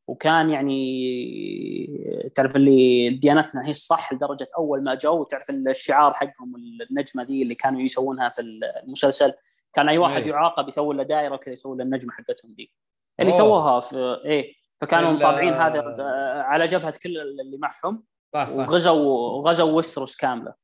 وكان 0.06 0.50
يعني 0.50 2.30
تعرف 2.34 2.56
اللي 2.56 3.08
ديانتنا 3.08 3.66
هي 3.66 3.70
الصح 3.70 4.12
لدرجة 4.12 4.46
أول 4.58 4.84
ما 4.84 4.94
جو 4.94 5.24
تعرف 5.24 5.50
الشعار 5.50 6.14
حقهم 6.14 6.54
النجمه 6.90 7.22
ذي 7.22 7.42
اللي 7.42 7.54
كانوا 7.54 7.80
يسوونها 7.80 8.28
في 8.28 8.42
المسلسل. 8.84 9.32
كان 9.72 9.88
أي 9.88 9.98
واحد 9.98 10.22
إيه. 10.22 10.30
يعاقب 10.30 10.68
يسوي 10.68 10.94
له 10.96 11.02
دائرة 11.02 11.34
وكذا 11.34 11.52
يسوي 11.52 11.76
له 11.76 11.84
النجمة 11.84 12.12
حقتهم 12.12 12.54
دي 12.54 12.72
اللي 13.20 13.32
أوه. 13.32 13.38
سووها 13.38 13.80
في 13.80 14.20
إيه 14.24 14.54
فكانوا 14.80 15.12
مطابعين 15.12 15.52
هذا 15.52 15.80
آه، 16.00 16.42
على 16.42 16.66
جبهة 16.66 16.94
كل 17.02 17.18
اللي 17.18 17.58
معهم 17.58 18.04
صح 18.34 18.48
صح 18.48 18.58
وغزوا 18.58 19.40
غزوا 19.42 19.70
وستروس 19.70 20.16
كاملة 20.16 20.54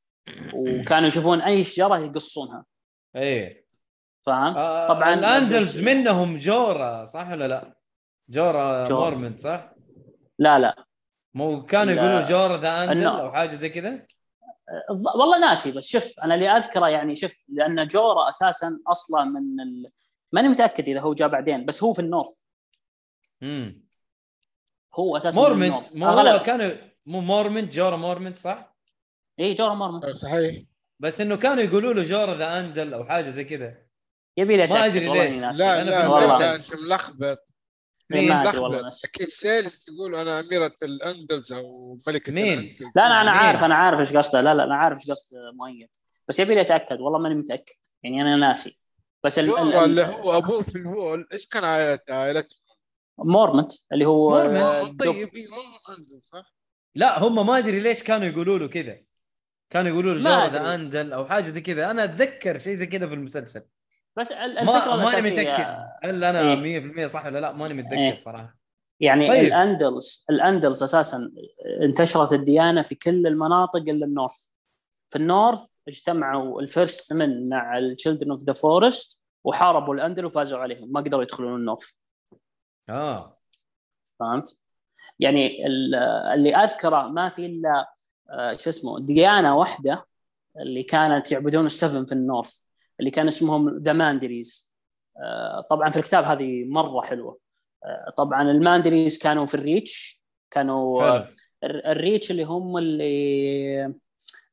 وكانوا 0.53 1.07
يشوفون 1.07 1.41
أي 1.41 1.63
شجرة 1.63 1.97
يقصونها 1.99 2.65
إيه 3.15 3.67
فاهم؟ 4.25 4.57
آه، 4.57 4.87
طبعاً 4.87 5.13
ال 5.13 5.23
Andals 5.23 5.81
منهم 5.81 6.35
جورا 6.35 7.05
صح 7.05 7.31
ولا 7.31 7.47
لا؟ 7.47 7.77
جورا 8.29 8.83
جورا. 8.83 9.09
مورمنت 9.09 9.39
صح؟ 9.39 9.69
لا 10.39 10.59
لا 10.59 10.85
مو 11.33 11.65
كانوا. 11.65 11.93
يقولوا 11.93 12.21
جورا 12.21 12.57
the 12.57 12.83
Andal 12.83 13.05
أو 13.07 13.31
حاجة 13.31 13.55
زي 13.55 13.69
كذا؟ 13.69 14.05
والله 14.89 15.39
ناسي 15.39 15.71
بس 15.71 15.87
شوف 15.87 16.13
أنا 16.23 16.33
اللي 16.33 16.49
أذكره 16.49 16.89
يعني 16.89 17.15
شوف 17.15 17.45
لأن 17.49 17.87
جورا 17.87 18.29
أساسا 18.29 18.79
أصلا 18.87 19.23
من 19.23 19.61
ال... 19.61 19.85
ماني 20.31 20.47
متأكد 20.47 20.89
إذا 20.89 20.99
هو 20.99 21.13
جاء 21.13 21.27
بعدين 21.27 21.65
بس 21.65 21.83
هو 21.83 21.93
في 21.93 21.99
ال 21.99 22.06
North 22.06 22.39
امم 23.43 23.87
هو 24.95 25.17
أساسا 25.17 25.41
من 25.41 25.43
مورمنت 25.43 25.95
مو. 25.95 26.39
كانوا 26.43 26.71
مو 27.05 27.19
مورمنت 27.19 27.73
جورا 27.73 27.95
مورمنت 27.95 28.39
صح؟ 28.39 28.77
اي 29.39 29.53
جورا 29.53 29.73
مورمنت 29.73 30.05
آه، 30.05 30.13
صحيح 30.13 30.63
بس 30.99 31.21
إنه 31.21 31.35
كانوا 31.35 31.63
يقولوا 31.63 31.93
له 31.93 32.03
جورا 32.03 32.35
the 32.35 32.59
Andal 32.59 32.93
أو 32.93 33.05
حاجة 33.05 33.29
زي 33.29 33.43
كذا 33.43 33.77
يبي 34.37 34.57
لي 34.57 34.67
ما 34.67 34.73
والله 34.73 35.23
ليش. 35.25 35.33
لا 35.33 35.51
لا 35.53 35.83
لا. 35.83 36.37
لا 36.39 36.55
أنت 36.55 36.73
ملخبط 36.73 37.46
ما 38.09 38.19
ادري 38.19 38.33
ملخبط. 38.33 38.57
والله 38.57 38.81
ناسي 38.81 39.07
أكيد 39.07 39.27
سيلز 39.27 39.85
تقول 39.85 40.15
أنا 40.15 40.39
أميرة 40.39 40.75
الأندلز 40.83 41.53
أو 41.53 41.97
ملكة 42.07 42.31
مين؟ 42.31 42.75
لا 42.95 43.01
لا 43.01 43.21
أنا 43.21 43.31
مين؟ 43.31 43.39
عارف 43.39 43.63
أنا 43.63 43.75
عارف 43.75 43.99
إيش 43.99 44.15
قصده 44.15 44.41
لا 44.41 44.53
لا 44.53 44.63
أنا 44.63 44.75
عارف 44.75 44.97
إيش 44.97 45.11
قصد 45.11 45.37
مؤيد 45.53 45.89
بس 46.27 46.39
يبي 46.39 46.55
لي 46.55 46.61
أتأكد 46.61 46.99
والله 47.01 47.19
ماني 47.19 47.35
متأكد 47.35 47.75
يعني 48.03 48.21
أنا 48.21 48.35
ناسي 48.35 48.79
بس 49.23 49.39
ال... 49.39 49.57
ال... 49.57 49.73
اللي 49.73 50.05
ال... 50.05 50.09
هو 50.09 50.37
أبوه 50.37 50.61
في 50.61 50.75
ال 50.75 50.85
Wall 50.85 51.27
إيش 51.33 51.47
كان 51.47 51.63
عائلته 51.63 52.13
عائلته 52.13 52.55
مورمنت 53.17 53.71
اللي 53.93 54.05
هو 54.05 54.29
مورمنت. 54.29 54.61
آه، 54.61 54.81
آه،. 54.81 54.91
طيب 54.99 55.29
صح؟ 56.21 56.53
لا 56.95 57.23
هم 57.23 57.47
ما 57.47 57.57
أدري 57.57 57.79
ليش 57.79 58.03
كانوا 58.03 58.27
يقولوا 58.27 58.59
له 58.59 58.67
كذا 58.67 58.97
كانوا 59.69 59.91
يقولوا 59.91 60.13
له 60.13 60.45
أدري. 60.45 60.59
the 60.59 60.75
Andal 60.75 61.13
أو 61.13 61.25
حاجة 61.25 61.43
زي 61.43 61.61
كذا 61.61 61.91
أنا 61.91 62.03
أتذكر 62.03 62.57
شيء 62.57 62.73
زي 62.73 62.85
كذا 62.85 63.07
في 63.07 63.13
المسلسل 63.13 63.63
بس 64.17 64.31
ال- 64.31 64.65
ما 64.65 64.77
الفكرة 64.77 64.95
ماني 64.95 65.31
متاكد 65.31 65.85
هل 66.03 66.23
أنا 66.23 66.41
إيه. 66.41 67.05
100% 67.07 67.11
صح 67.11 67.25
ولا 67.25 67.39
لا 67.39 67.51
ماني 67.51 67.73
متذكر 67.73 67.97
إيه. 67.97 68.13
صراحة 68.15 68.57
يعني 68.99 69.27
طيب. 69.27 69.43
الاندلز 69.43 70.25
الاندلز 70.29 70.83
أساسا 70.83 71.31
انتشرت 71.81 72.33
الديانة 72.33 72.81
في 72.81 72.95
كل 72.95 73.27
المناطق 73.27 73.79
إلا 73.79 74.05
ال 74.05 74.12
North 74.12 74.47
في 75.07 75.15
ال 75.15 75.25
North 75.25 75.75
اجتمعوا 75.87 76.61
ال 76.61 76.70
First 76.70 77.13
Men 77.13 77.49
مع 77.49 77.77
ال 77.77 77.83
Children 77.83 78.31
of 78.31 78.43
the 78.43 78.53
Forest 78.53 79.21
وحاربوا 79.43 79.95
الاندل 79.95 80.25
وفازوا 80.25 80.59
عليهم 80.59 80.91
ما 80.91 80.99
قدروا 81.01 81.23
يدخلون 81.23 81.55
ال 81.59 81.64
North 81.64 81.91
آه 82.89 83.23
فهمت؟ 84.19 84.57
يعني 85.19 85.67
ال- 85.67 85.95
اللي 86.33 86.55
أذكره 86.55 87.07
ما 87.07 87.29
في 87.29 87.45
إلا 87.45 87.93
آه، 88.29 88.53
شو 88.53 88.69
اسمه 88.69 88.99
ديانة 88.99 89.55
واحدة 89.57 90.05
اللي 90.59 90.83
كانت 90.83 91.31
يعبدون 91.31 91.65
ال 91.65 91.72
Seven 91.72 92.05
في 92.05 92.11
ال 92.11 92.20
North 92.20 92.66
اللي 92.99 93.11
كان 93.11 93.27
اسمهم 93.27 93.77
the 93.77 93.93
ماندرليز 93.93 94.71
طبعا 95.69 95.89
في 95.89 95.97
الكتاب 95.97 96.23
هذه 96.23 96.65
مرة 96.67 97.01
حلوة. 97.01 97.37
آه، 97.85 98.13
طبعا 98.17 98.41
الماندرليز 98.51 99.17
كانوا 99.19 99.45
في 99.45 99.53
ال 99.55 99.65
Reach. 99.65 100.23
كانوا 100.51 101.03
آه، 101.03 101.19
حلو. 101.23 101.35
الر- 101.63 101.91
الريتش 101.91 102.31
اللي 102.31 102.43
هم 102.43 102.77
اللي 102.77 103.93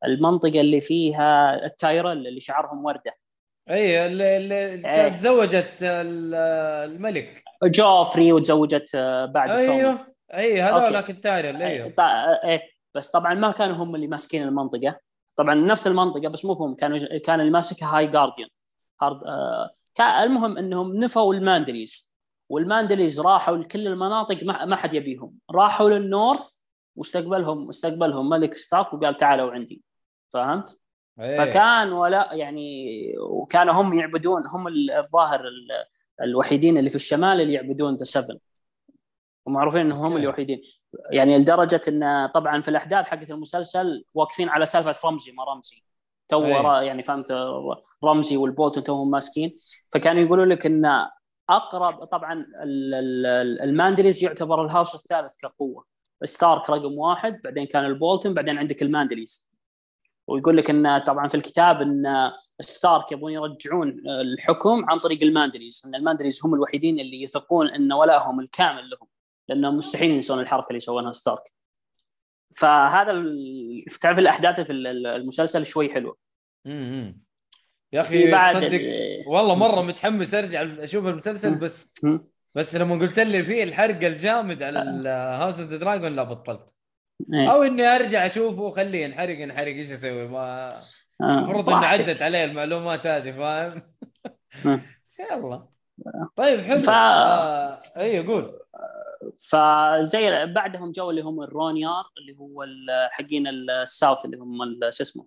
المنطقة 0.05 0.61
اللي 0.61 0.81
فيها 0.81 1.55
التايرل 1.67 2.27
اللي 2.27 2.41
شعرهم 2.41 2.85
وردة. 2.85 3.15
أي 3.71 4.07
اللي, 4.07 4.37
اللي. 4.37 4.83
كانت 4.83 5.15
تزوجت 5.17 5.73
ال- 5.83 6.35
الملك. 6.93 7.43
جوفري 7.65 8.33
وتزوجت 8.33 8.91
آه، 8.95 9.25
بعد. 9.27 9.51
أيوه. 9.51 10.07
أي 10.35 10.63
هذول. 10.63 10.95
لكن 10.95 11.21
تايرل 11.21 11.63
أيوه. 11.63 11.93
بس 12.95 13.11
طبعا 13.11 13.35
ما 13.35 13.51
كانوا 13.51 13.75
هم 13.77 13.95
اللي 13.95 14.07
ماسكين 14.07 14.43
المنطقة. 14.43 15.01
طبعا 15.37 15.55
نفس 15.55 15.87
المنطقة 15.87 16.29
بس 16.29 16.45
مو 16.45 16.53
هم 16.53 16.75
كانوا 16.75 17.19
كان 17.19 17.41
اللي 17.41 17.51
ماسكها 17.51 17.97
هاي 17.99 18.07
جارديان 18.07 18.49
هارد 19.03 19.25
آه 19.25 19.71
كان 19.95 20.23
المهم 20.23 20.59
إنهم 20.59 20.97
نفوا 20.97 21.35
الماندريز 21.35 22.13
والماندرليز 22.49 23.21
راحوا 23.21 23.57
لكل 23.57 23.87
المناطق 23.87 24.45
ما, 24.45 24.77
حد 24.77 24.95
يبيهم 24.95 25.35
راحوا 25.51 25.91
لل 25.91 26.10
North 26.10 26.59
واستقبلهم 26.97 27.69
استقبلهم 27.69 28.29
ملك 28.29 28.55
ستارك 28.55 28.93
وقال 28.93 29.15
تعالوا 29.15 29.53
عندي 29.53 29.83
فهمت؟ 30.29 30.81
إيه. 31.21 31.39
فكان 31.39 31.93
ولا 31.93 32.29
يعني 32.33 32.89
وكانوا 33.19 33.75
هم 33.75 33.99
يعبدون 33.99 34.47
هم 34.47 34.69
الظاهر 34.99 35.41
ال- 35.41 35.85
الوحيدين 36.23 36.79
اللي 36.79 36.91
في 36.91 36.97
الشمال 36.97 37.41
اللي 37.41 37.53
يعبدون 37.53 37.95
the 37.97 38.05
Seven 38.05 38.39
ومعروفين 39.47 39.81
إنهم 39.81 40.05
هم. 40.13 40.17
الوحيدين 40.17 40.63
يعني 41.11 41.39
لدرجة 41.39 41.81
إن 41.89 42.27
طبعا 42.35 42.63
في 42.63 42.69
الأحداث 42.69 43.07
حقت 43.07 43.31
المسلسل 43.31 44.05
واقفين 44.15 44.49
على 44.49 44.67
سالفة 44.67 45.09
رمزي 45.09 45.33
ما 45.33 45.45
رمزي. 45.45 45.85
تو 46.29 46.43
يعني 46.83 47.03
فهمت 47.03 47.33
رمزي 48.05 48.37
والبولتون 48.37 48.85
توهم 48.85 49.11
ماسكين. 49.11 49.57
فكانوا 49.93 50.23
يقولوا 50.23 50.45
لك 50.47 50.67
إن 50.67 51.07
أقرب 51.51 52.05
طبعا 52.05 52.33
ال- 52.63 52.95
ال- 52.95 53.61
الماندرليز 53.63 54.25
يعتبر 54.25 54.65
ال 54.65 54.70
House 54.70 54.95
الثالث 54.95 55.37
كقوة. 55.37 55.85
ستارك 56.25 56.71
رقم 56.71 56.99
واحد 56.99 57.41
بعدين 57.45 57.67
كان 57.67 57.85
البولتون 57.85 58.35
بعدين 58.35 58.59
عندك 58.59 58.83
الماندرليز 58.83 59.49
ويقول 60.29 60.57
لك 60.57 60.71
إن 60.71 60.99
طبعا 60.99 61.29
في 61.29 61.35
الكتاب 61.35 61.83
إن 61.83 62.33
ستارك 62.61 63.13
يبون 63.13 63.33
يرجعون 63.33 64.03
الحكم 64.09 64.85
عن 64.91 64.99
طريق 64.99 65.23
الماندرليز 65.23 65.83
إن 65.87 65.95
الماندرليز 65.95 66.41
هم 66.47 66.55
الوحيدين 66.55 67.01
اللي 67.01 67.23
يثقون 67.23 67.69
إن 67.71 67.93
ولائهم 67.93 68.41
الكامل 68.41 68.91
لهم. 68.91 69.09
لانهم 69.49 69.77
مستحيل 69.77 70.11
ينسون 70.11 70.41
الحركة 70.41 70.67
اللي 70.69 70.81
سووها 70.81 71.13
ستارك. 71.13 71.53
فهذا 72.57 73.11
ال... 73.13 73.85
تعرف 74.01 74.19
الأحداث 74.19 74.61
في 74.61 74.73
ال- 74.73 75.07
المسلسل 75.07 75.67
شوي 75.67 75.93
حلوة. 75.93 76.17
امم 76.67 77.21
يا 77.93 78.01
أخي 78.01 78.31
تصدق 78.31 78.67
ال- 78.75 79.25
والله 79.27 79.55
مرة 79.55 79.83
متحمس 79.83 80.35
أرجع 80.35 80.63
أشوف 80.63 81.07
المسلسل 81.07 81.55
بس. 81.55 81.95
بس 82.57 82.77
لما 82.77 82.95
قلت 82.99 83.19
لي 83.19 83.45
فيه 83.45 83.63
الحرق 83.65 84.05
الجامد 84.05 84.63
على 84.63 85.09
House 85.09 85.61
of 85.61 85.71
the 85.71 85.77
Dragon 85.77 86.17
لا 86.17 86.23
بطلت. 86.23 86.75
إيه. 87.35 87.53
أو 87.53 87.63
إني 87.63 87.83
أرجع 87.87 88.27
أشوفه 88.27 88.63
وخليه 88.63 89.05
ينحرق 89.05 89.39
ينحرق 89.41 89.67
إيش 89.75 89.91
أسوي؟ 89.91 90.29
ما 90.29 90.69
آه، 91.21 91.31
المفروض 91.35 91.65
براحتك. 91.65 92.09
عدت 92.09 92.23
عليه 92.23 92.45
المعلومات 92.45 93.07
هذه 93.07 93.33
فاهم. 93.33 93.83
بس 95.07 95.21
يلا. 95.21 95.67
طيب 96.37 96.61
حلو. 96.61 96.83
ف- 96.83 96.89
آه... 96.89 97.79
اي 97.97 98.27
قول. 98.27 98.61
فزي 99.39 100.47
بعدهم 100.47 100.91
جو 100.93 101.11
اللي 101.11 101.21
هم 101.23 101.43
ال 101.43 101.51
Rhoynar 101.51 102.05
اللي 102.19 102.39
هو 102.39 102.67
حقين 103.11 103.47
ال 103.47 103.60
South 103.60 104.25
اللي 104.25 104.37
هم 104.37 104.81
شو 104.91 105.03
اسمه؟ 105.03 105.27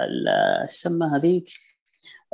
ال- 0.00 0.28
السمه 0.64 1.16
هذيك؟ 1.16 1.50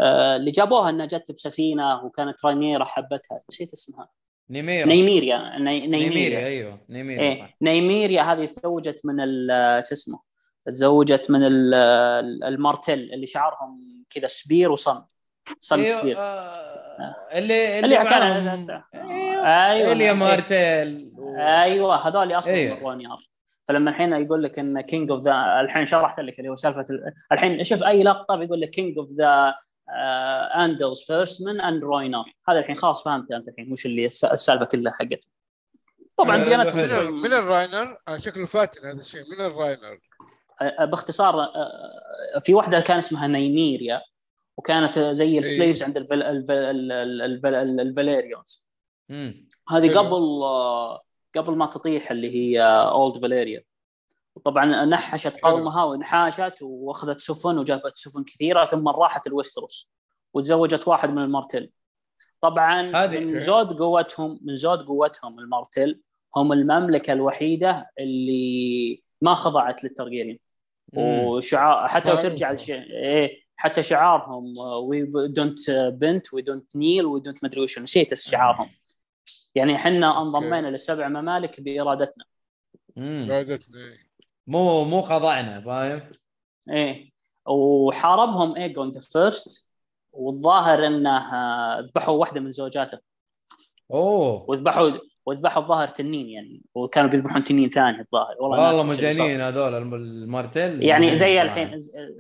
آه، 0.01 0.37
اللي 0.37 0.51
جابوها 0.51 0.91
إنها 0.91 1.07
جت 1.07 1.33
بسفينة 1.33 2.05
وكانت 2.05 2.45
رانيرا 2.45 2.85
حبتها. 2.85 3.41
نسيت 3.51 3.73
اسمها. 3.73 4.09
نيميرا 4.51 4.87
نيميريا. 4.89 5.59
ني- 5.59 5.87
نيميريا. 5.87 6.09
نيميريا 6.09 6.47
أيوه. 6.47 6.81
نيميريا 6.89 7.23
إيه. 7.23 7.39
صح. 7.39 7.57
نيميريا 7.63 8.23
هذه 8.23 8.45
تزوجت 8.45 9.01
من 9.07 9.17
شو 9.83 9.93
اسمه؟ 9.95 10.21
تزوجت 10.67 11.31
من 11.31 11.43
ال- 11.47 11.75
المارتل 12.45 12.93
اللي 13.13 13.27
شعرهم 13.27 14.05
كذا 14.11 14.27
spear 14.27 14.73
و 14.73 14.80
sun 14.80 15.03
sun 15.61 15.81
أيوه 15.81 16.01
spear. 16.01 16.17
آه... 16.19 16.86
اللي 17.33 17.79
اللي 17.79 17.79
اللي 17.79 17.97
كان 18.11 18.21
معاهم 18.21 18.49
أيوه. 18.95 19.73
أيوه 19.73 19.93
اليا 19.93 20.13
إيه. 20.13 21.63
أيوه 21.63 22.09
هذول 22.09 22.33
أصلا 22.33 22.53
رونيار 22.83 23.19
فلما 23.69 23.91
الحين 23.91 24.13
يقول 24.13 24.43
لك 24.43 24.59
إن 24.59 24.81
كينج 24.81 25.11
اوف 25.11 25.23
ذا 25.25 25.61
الحين 25.61 25.87
شرحت 25.87 26.21
لك 26.21 26.39
اللي 26.39 26.51
هو 26.51 26.57
سالفة 26.57 26.85
ال- 26.91 27.13
الحين 27.33 27.65
شوف 27.65 27.83
أي 27.83 28.03
لقطة 28.03 28.37
بيقول 28.37 28.61
لك 28.61 28.71
كينج 28.71 28.99
اوف 28.99 29.11
ذا 29.11 29.55
اندلز 30.57 31.03
فيرستمان 31.07 31.61
اند 31.61 31.83
روينر 31.85 32.25
هذا 32.49 32.59
الحين 32.59 32.77
خلاص 32.77 33.05
فهمت 33.05 33.33
أنت 33.33 33.49
الحين 33.49 33.73
وش 33.73 33.87
اللي 33.87 34.07
الس- 34.07 34.25
السالفة 34.25 34.65
كلها 34.65 34.93
حقته 34.93 35.37
طبعا 36.17 36.37
آه، 36.37 36.71
حلو. 36.97 37.11
من, 37.13 37.33
الراينر 37.33 37.99
آه، 38.09 38.19
شكله 38.19 38.47
فاتن 38.47 38.87
هذا 38.87 39.01
الشيء 39.01 39.21
من 39.21 39.45
الراينر 39.47 39.97
آه، 40.63 40.85
باختصار 40.85 41.49
في 42.45 42.55
واحدة 42.55 42.81
كان 42.81 42.99
اسمها 42.99 43.27
نيميريا. 43.27 44.01
وكانت 44.57 44.99
زي 44.99 45.39
السليفز 45.39 45.83
عند 45.83 45.97
الفل... 45.97 46.23
الفل... 46.23 46.53
الفل... 46.53 46.93
الفل... 46.93 47.55
الفل... 47.55 47.81
الفاليريونز. 47.81 48.67
هذه. 49.69 49.99
قبل 49.99 50.43
قبل 51.37 51.57
ما 51.57 51.67
تطيح 51.67 52.11
اللي 52.11 52.35
هي 52.35 52.63
Old 52.63 53.19
فاليريا 53.19 53.65
وطبعا 54.37 54.85
نحشت. 54.85 55.41
قومها 55.41 55.85
وانحاشت 55.85 56.55
وأخذت 56.63 57.21
سفن 57.21 57.59
وجابت 57.59 57.97
سفن 57.97 58.25
كثيرة 58.25 58.67
ثم 58.67 58.89
راحت 58.89 59.27
الويستروس 59.27 59.91
وتزوجت 60.35 60.89
واحد 60.89 61.11
من 61.11 61.23
المارتل 61.23 61.71
طبعا 62.41 63.07
من 63.07 63.41
زود 63.41 63.79
قوتهم 63.79 64.39
من 64.43 64.57
زود 64.57 64.87
قوتهم 64.87 65.39
المارتل 65.39 66.01
هم 66.37 66.53
المملكة 66.53 67.13
الوحيدة 67.13 67.91
اللي 67.99 69.03
ما 69.21 69.35
خضعت 69.35 69.85
للتارجيريان 69.85 70.39
مم. 70.93 71.03
وشعار 71.03 71.89
حتى 71.89 72.11
لو. 72.11 72.17
ترجع 72.17 72.53
لش... 72.53 72.71
إيه 72.71 73.46
حتى 73.57 73.83
شعارهم 73.83 74.55
we 74.59 75.07
don't 75.29 75.71
bend 75.71 76.35
we 76.35 76.43
don't 76.43 76.77
kneel 76.77 77.07
we 77.07 77.21
don't 77.21 77.45
مدري 77.45 77.61
وش 77.61 77.79
نسيت 77.79 78.15
شعارهم. 78.15 78.71
يعني 79.55 79.77
إحنا 79.77 80.23
انضمينا 80.23 80.67
للسبع 80.71 81.09
ممالك 81.09 81.61
بإرادتنا. 81.61 82.25
بعدتني 82.97 84.09
مو 84.47 84.85
مو 84.85 85.01
خضعنا 85.01 85.61
فاهم؟ 85.61 86.11
إيه. 86.71 87.13
وحاربهم 87.47 88.57
ايجون 88.57 88.91
the 88.91 89.01
First 89.01 89.69
والظاهر 90.13 90.87
إنه 90.87 91.35
آه، 91.35 91.81
ذبحوا 91.81 92.15
واحدة 92.15 92.41
من 92.41 92.53
زوجاته. 92.53 92.99
أوه. 93.91 94.51
وذبحوا 94.51 94.91
وذبحوا 95.27 95.63
الظاهر 95.63 95.89
تنين 95.89 96.29
يعني 96.29 96.63
وكانوا 96.75 97.11
بيذبحون 97.11 97.45
تنين 97.45 97.71
ثاني 97.71 98.01
الظاهر 98.01 98.37
والله 98.41 98.73
صار. 98.73 98.87
مجانين 98.87 99.41
هذول 99.41 99.75
الم- 99.75 99.95
المارتل 99.95 100.61
يعني 100.83 101.07
مجانين 101.11 101.17
زي. 101.17 101.43
الحين 101.43 101.71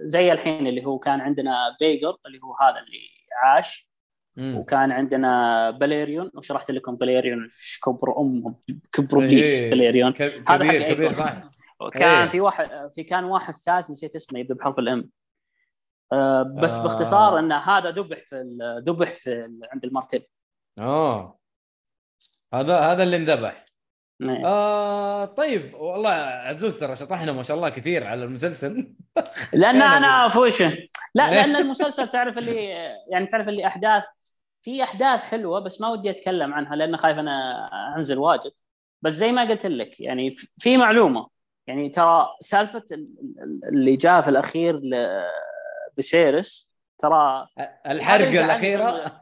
زي 0.07 0.32
الحين 0.32 0.66
اللي 0.66 0.84
هو 0.86 0.98
كان 0.98 1.20
عندنا 1.20 1.76
فيجار 1.78 2.16
اللي 2.26 2.38
هو 2.44 2.54
هذا 2.61 2.78
اللي 2.78 2.98
عاش 3.42 3.88
مم. 4.36 4.57
وكان 4.57 4.92
عندنا 4.92 5.70
باليريون 5.70 6.30
وشرحت 6.34 6.70
لكم 6.70 6.96
باليريون 6.96 7.44
إيش 7.44 7.80
كبر 7.84 8.18
أمهم 8.20 8.57
كبروا 8.92 9.22
please 9.22 9.59
إيه. 9.61 9.70
باليريون 9.70 10.12
ك- 10.12 10.22
هذا 10.48 10.57
كبير 10.68 10.82
كبير. 10.82 11.12
صح 11.12 11.32
وكان 11.80 12.09
إيه. 12.22 12.28
في 12.28 12.40
واحد 12.40 12.68
في 12.94 13.02
كان 13.02 13.24
واحد 13.24 13.54
ثالث 13.54 13.90
نسيت 13.90 14.16
اسمه 14.16 14.38
يبدا 14.40 14.54
بحرف 14.54 14.78
الأم 14.78 15.11
آه 16.12 16.42
بس 16.62 16.74
آه. 16.78 16.82
باختصار 16.82 17.38
إن 17.38 17.52
هذا 17.52 17.90
ذبح 17.90 18.18
في 18.26 18.57
ذبح 18.86 19.12
في 19.12 19.48
عند 19.72 19.84
المارتل 19.84 20.22
آه 20.78 21.38
هذا 22.57 22.78
هذا 22.80 23.02
اللي 23.02 23.16
انذبح. 23.16 23.64
إيه. 24.22 24.46
آه 24.46 25.24
طيب 25.24 25.74
والله 25.74 26.11
عزوز 26.11 26.80
ترى 26.80 26.96
شطحنا 26.96 27.32
ما 27.32 27.42
شاء 27.42 27.57
الله 27.57 27.68
كثير 27.68 28.07
على 28.07 28.24
المسلسل. 28.24 28.94
لأن؟ 29.52 29.82
أنا 29.82 30.28
فوش 30.28 30.62
لا؟ 30.62 30.70
لأن 31.14 31.57
المسلسل 31.62 32.09
تعرف 32.09 32.38
اللي 32.38 32.64
يعني 33.11 33.26
تعرف 33.26 33.48
اللي 33.48 33.66
أحداث 33.66 34.04
في 34.62 34.82
أحداث 34.82 35.20
حلوة 35.20 35.61
بس 35.61 35.80
ما 35.80 35.88
ودي 35.88 36.11
أتكلم 36.11 36.54
عنها 36.54 36.76
لأن 36.76 36.96
خايف 36.96 37.18
أنا 37.18 37.68
أنزل 37.96 38.18
واجد. 38.18 38.52
بس 39.02 39.12
زي 39.12 39.32
ما 39.32 39.48
قلت 39.48 39.66
لك 39.66 40.00
يعني 40.00 40.30
في- 40.59 40.76
معلومة. 40.76 41.28
يعني 41.66 41.88
ترى 41.88 42.26
سالفة 42.40 42.84
ال- 42.92 43.09
ال- 43.42 43.61
اللي 43.68 43.96
جاء 43.96 44.20
في 44.20 44.28
الأخير 44.28 44.80
لفيسيرس 45.92 46.70
ترى 46.98 47.46
الحرقة 47.86 48.44
الأخيرة. 48.44 49.20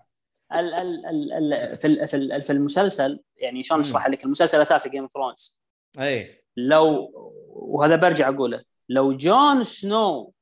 ال 0.54 0.74
ال 0.74 1.06
ال 1.06 1.32
ال 1.52 1.76
في 1.76 1.86
ال- 1.86 2.08
في 2.08 2.16
ال- 2.16 2.42
في 2.42 2.52
المسلسل 2.52 3.20
يعني 3.36 3.62
شلون. 3.62 3.80
أشرح 3.80 4.08
لك؟ 4.08 4.24
المسلسل 4.24 4.56
الاساسي 4.56 4.88
Game 4.88 5.02
of 5.02 5.12
Thrones 5.12 5.58
أي. 5.98 6.44
لو 6.56 7.10
وهذا 7.48 7.96
برجع 7.96 8.28
أقوله 8.28 8.64
لو 8.88 9.12
جون 9.16 9.62
سنو 9.64 10.32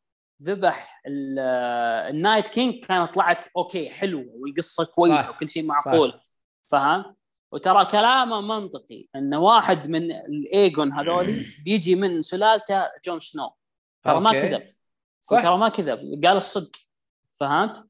ذبح 0.43 1.03
ال- 1.07 1.39
ال 2.15 2.20
Night 2.20 2.49
King 2.49 2.85
كانت 2.85 3.15
طلعت 3.15 3.47
okay 3.57 3.91
حلوة 3.91 4.25
والقصة 4.35 4.85
كويسة. 4.85 5.31
وكل 5.31 5.49
شيء 5.49 5.65
معقول. 5.65 6.21
فهم؟ 6.67 7.17
وترى 7.53 7.85
كلامه 7.85 8.41
منطقي 8.41 9.07
ان 9.17 9.35
واحد 9.35 9.89
من 9.91 10.13
الايجون 10.13 10.93
هذولي 10.93 11.47
بيجي 11.65 11.95
من 11.95 12.23
سلالته 12.23 12.89
جون 13.05 13.21
سنو. 13.21 13.51
ترى 14.03 14.21
ما. 14.21 14.33
كذب. 14.33 14.67
ترى 15.29 15.59
ما 15.59 15.69
كذب. 15.69 16.25
قال 16.27 16.37
الصدق. 16.37 16.77
فهمت؟ 17.35 17.85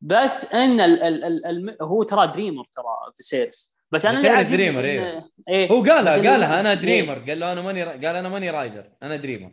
بس 0.00 0.54
إن 0.54 0.80
ال 0.80 1.02
ال 1.02 1.24
ال 1.24 1.46
ال 1.46 1.76
هو 1.82 2.02
ترى 2.02 2.26
دريمر 2.26 2.64
ترى 2.64 3.12
في 3.16 3.22
سيرس. 3.22 3.76
بس 3.92 4.06
أنا 4.06 4.28
عاجبني 4.28 4.56
dreamer، 4.56 4.84
إيه. 4.84 5.30
إيه. 5.48 5.72
هو 5.72 5.82
قالها 5.82 6.30
قالها 6.30 6.60
أنا 6.60 6.70
إيه. 6.70 6.76
dreamer. 6.76 7.18
قال 7.18 7.40
له 7.40 7.52
أنا 7.52 7.62
ماني 7.62 7.82
قال 7.82 8.04
أنا 8.04 8.28
ماني 8.28 8.50
rider 8.50 8.90
أنا 9.02 9.16
dreamer. 9.16 9.48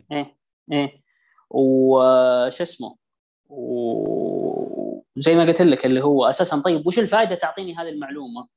إيه. 0.72 1.04
وش 1.50 2.62
اسمه؟ 2.62 2.96
وزي 3.48 5.34
ما 5.34 5.44
قلت 5.44 5.62
لك 5.62 5.86
اللي 5.86 6.04
هو 6.04 6.24
أساسا 6.24 6.60
طيب 6.60 6.86
وش 6.86 6.98
الفائده 6.98 7.34
تعطيني 7.34 7.76
هذه 7.76 7.88
المعلومة؟ 7.88 8.48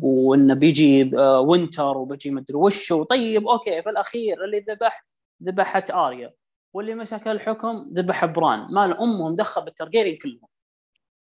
وإنه 0.00 0.54
بيجي 0.54 1.10
آه، 1.18 1.40
winter 1.40 1.98
وبيجي 1.98 2.30
مدري 2.30 2.56
وش 2.56 2.90
وطيب 2.92 3.48
okay 3.48 3.82
في 3.82 3.90
الأخير 3.90 4.44
اللي 4.44 4.58
ذبح 4.58 5.06
ذبحت 5.42 5.90
آريا 5.90 6.32
واللي 6.72 6.94
مسك 6.94 7.28
الحكم 7.28 7.90
ذبح 7.94 8.24
بران. 8.24 8.66
ما 8.70 8.96
لأمهم 8.96 9.34
دخل 9.34 9.62
بالتارجيريان 9.64 10.18
كلهم. 10.18 10.48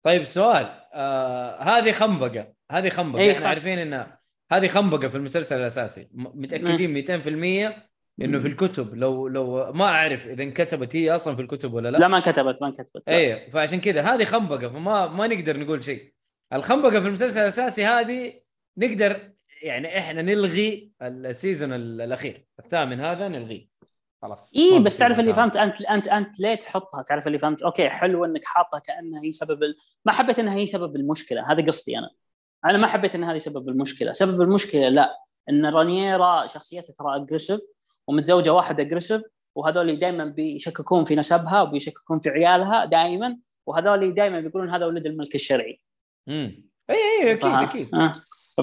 طيب 0.05 0.23
سؤال. 0.23 0.81
آه 0.93 1.61
هذه 1.61 1.91
خنبقة. 1.91 2.53
هذه 2.71 2.89
خنبقة. 2.89 3.31
إحنا 3.31 3.43
خ- 3.43 3.45
عارفين 3.45 3.79
انها 3.79 4.19
هذه 4.51 4.67
خنبقة 4.67 5.07
في 5.07 5.15
المسلسل 5.17 5.57
الأساسي. 5.57 6.09
متأكدين 6.13 6.93
200% 6.93 7.85
إنه 8.21 8.39
في 8.39 8.47
الكتب. 8.47 8.95
لو 8.95 9.27
لو 9.27 9.73
ما 9.73 9.85
أعرف 9.85 10.27
إذا 10.27 10.43
انكتبت 10.43 10.95
هي 10.95 11.15
أصلا 11.15 11.35
في 11.35 11.41
الكتب 11.41 11.73
ولا 11.73 11.89
لا, 11.91 11.97
لا 11.97 12.07
ما 12.07 12.17
انكتبت 12.17 12.61
ما 12.61 12.67
انكتبت. 12.67 13.09
إيه 13.09 13.49
فعشان 13.49 13.79
كذا 13.79 14.01
هذه 14.01 14.23
خنبقة 14.23 14.69
فما 14.69 15.07
ما 15.07 15.27
نقدر 15.27 15.59
نقول 15.59 15.83
شيء. 15.83 16.13
الخنبقة 16.53 16.99
في 16.99 17.07
المسلسل 17.07 17.41
الأساسي 17.41 17.85
هذه 17.85 18.33
نقدر 18.77 19.31
يعني 19.63 19.97
إحنا 19.97 20.21
نلغي 20.21 20.91
ال 21.01 21.11
season 21.11 21.73
ال- 21.73 22.01
الأخير. 22.01 22.45
الثامن 22.59 22.99
هذا 23.01 23.27
نلغيه. 23.27 23.67
خلاص. 24.25 24.55
اي 24.55 24.79
بس 24.79 24.97
تعرف 24.97 25.19
اللي. 25.19 25.33
فهمت؟ 25.33 25.57
أنت 25.57 25.81
أنت 25.81 26.07
أنت 26.07 26.39
ليه 26.39 26.55
تحطها؟ 26.55 27.01
تعرف 27.01 27.27
اللي 27.27 27.37
فهمت؟ 27.39 27.61
okay 27.63 27.89
حلو 27.89 28.25
إنك 28.25 28.45
حاطها 28.45 28.79
كأنها 28.79 29.21
هي 29.23 29.31
سبب 29.31 29.63
ال... 29.63 29.77
ما 30.05 30.11
حبيت 30.11 30.39
إنها 30.39 30.55
هي 30.55 30.65
سبب 30.65 30.95
المشكلة 30.95 31.51
هذا 31.51 31.65
قصدي 31.65 31.97
أنا. 31.97 32.09
أنا 32.65 32.77
ما 32.77 32.87
حبيت 32.87 33.15
إن 33.15 33.23
هذه 33.23 33.37
سبب 33.37 33.69
المشكلة. 33.69 34.11
سبب 34.11 34.41
المشكلة 34.41 34.89
لا 34.89 35.17
إن 35.49 35.65
رانييرا 35.65 36.47
شخصيتها 36.47 36.93
ترى 36.93 37.15
aggressive 37.15 37.59
ومتزوجة 38.07 38.53
واحد 38.53 38.79
aggressive 38.79 39.21
وهذول 39.55 39.99
دائما 39.99 40.25
بيشككون 40.25 41.03
في 41.03 41.15
نسبها 41.15 41.61
وبيشككون 41.61 42.19
في 42.19 42.29
عيالها 42.29 42.85
دائما 42.85 43.37
وهذول 43.65 44.13
دائما 44.13 44.39
بيقولون 44.39 44.69
هذا 44.69 44.85
ولد 44.85 45.05
الملك 45.05 45.35
الشرعي. 45.35 45.81
امم 46.29 46.65
إي 46.89 46.95
إي 46.95 47.33
أكيد 47.33 47.53
أكيد. 47.53 47.95
آه. 47.95 48.11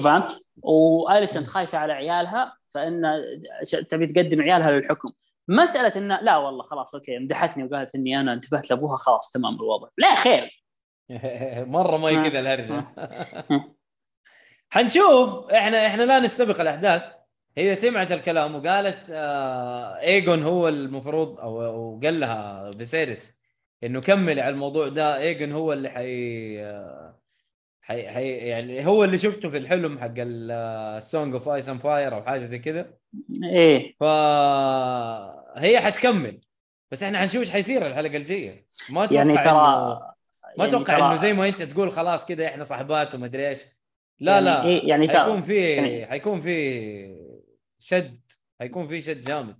فهمت؟ 0.01 0.39
واليسنت 0.61 1.47
خايفة 1.47 1.77
على 1.77 1.93
عيالها 1.93 2.57
فإن 2.73 3.21
تبي 3.89 4.07
تقدم 4.07 4.41
عيالها 4.41 4.71
للحكم. 4.71 5.11
مسألة 5.47 5.93
انه 5.97 6.19
لا 6.21 6.37
والله 6.37 6.63
خلاص 6.63 6.95
okay 6.95 7.19
مدحتني 7.19 7.63
وقالت 7.63 7.95
إني 7.95 8.19
أنا 8.19 8.33
انتبهت 8.33 8.69
لأبوها 8.69 8.97
خلاص 8.97 9.31
تمام 9.31 9.55
الوضع. 9.55 9.87
لا 9.97 10.15
خير. 10.15 10.63
مرة 11.75 11.97
ما 11.97 12.07
هي 12.09 12.17
آه. 12.17 12.29
كذا 12.29 12.39
الهرجة. 12.39 12.73
آه. 13.51 13.75
حنشوف. 14.69 15.51
إحنا 15.51 15.87
إحنا 15.87 16.03
لا 16.03 16.19
نستبق 16.19 16.61
الأحداث. 16.61 17.03
هي 17.57 17.75
سمعت 17.75 18.11
الكلام 18.11 18.55
وقالت 18.55 19.09
آه 19.11 19.99
ايجون 19.99 20.43
هو 20.43 20.67
المفروض 20.67 21.39
أو 21.39 21.65
أو 21.65 21.99
قال 22.03 22.19
لها 22.19 22.71
فيسيريس 22.71 23.43
إنه 23.83 24.01
كملي 24.01 24.41
على 24.41 24.53
الموضوع 24.53 24.87
ده. 24.87 25.17
ايجون 25.17 25.51
هو 25.51 25.73
اللي 25.73 25.89
حي 25.89 26.59
آه، 26.63 27.12
حي, 27.85 28.07
حي 28.09 28.29
يعني 28.37 28.87
هو 28.87 29.03
اللي 29.03 29.17
شفته 29.17 29.49
في 29.49 29.57
الحلم 29.57 29.99
حق 29.99 30.13
ال 30.17 30.40
Song 30.40 31.33
of 31.33 31.49
Ice 31.49 31.69
and 31.69 31.79
Fire 31.79 32.15
أو 32.15 32.23
حاجة 32.23 32.43
زي 32.43 32.59
كذا. 32.59 32.93
إيه. 33.43 33.95
فهي 33.99 35.79
حتكمل. 35.79 36.39
بس 36.91 37.03
إحنا 37.03 37.19
حنشوف 37.19 37.39
إيش 37.41 37.51
حيصير 37.51 37.87
الحلقة 37.87 38.17
الجاية. 38.17 38.67
ما 38.89 39.03
أتوقع 39.03 39.17
يعني 39.17 39.33
إنه... 39.33 39.41
ترى 39.41 39.51
ما 39.53 40.13
يعني 40.57 40.69
أتوقع 40.69 40.97
ترى- 40.97 41.01
إنه 41.01 41.15
زي 41.15 41.33
ما 41.33 41.47
أنت 41.47 41.61
تقول 41.63 41.91
خلاص 41.91 42.25
كذا 42.25 42.45
إحنا 42.45 42.63
صاحبات 42.63 43.15
وما 43.15 43.25
أدري 43.25 43.49
إيش. 43.49 43.65
لا 44.19 44.31
يعني 44.33 44.45
لا. 44.45 44.65
إيه 44.65 44.89
يعني 44.89 45.09
حيكون 45.09 45.41
في 45.41 45.59
يعني- 45.71 46.05
حيكون 46.05 46.39
في 46.39 47.17
شد. 47.79 48.19
حيكون 48.59 48.87
في 48.87 49.01
شد 49.01 49.21
جامد. 49.21 49.55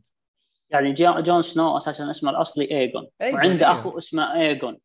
يعني 0.70 0.94
جون 0.94 1.42
سنو 1.42 1.78
أساسا 1.78 2.10
اسمه 2.10 2.32
الأصلي 2.32 2.72
ايجون 2.72 3.08
وعنده. 3.22 3.72
أخو 3.72 3.98
اسمه 3.98 4.42
ايجون 4.42 4.78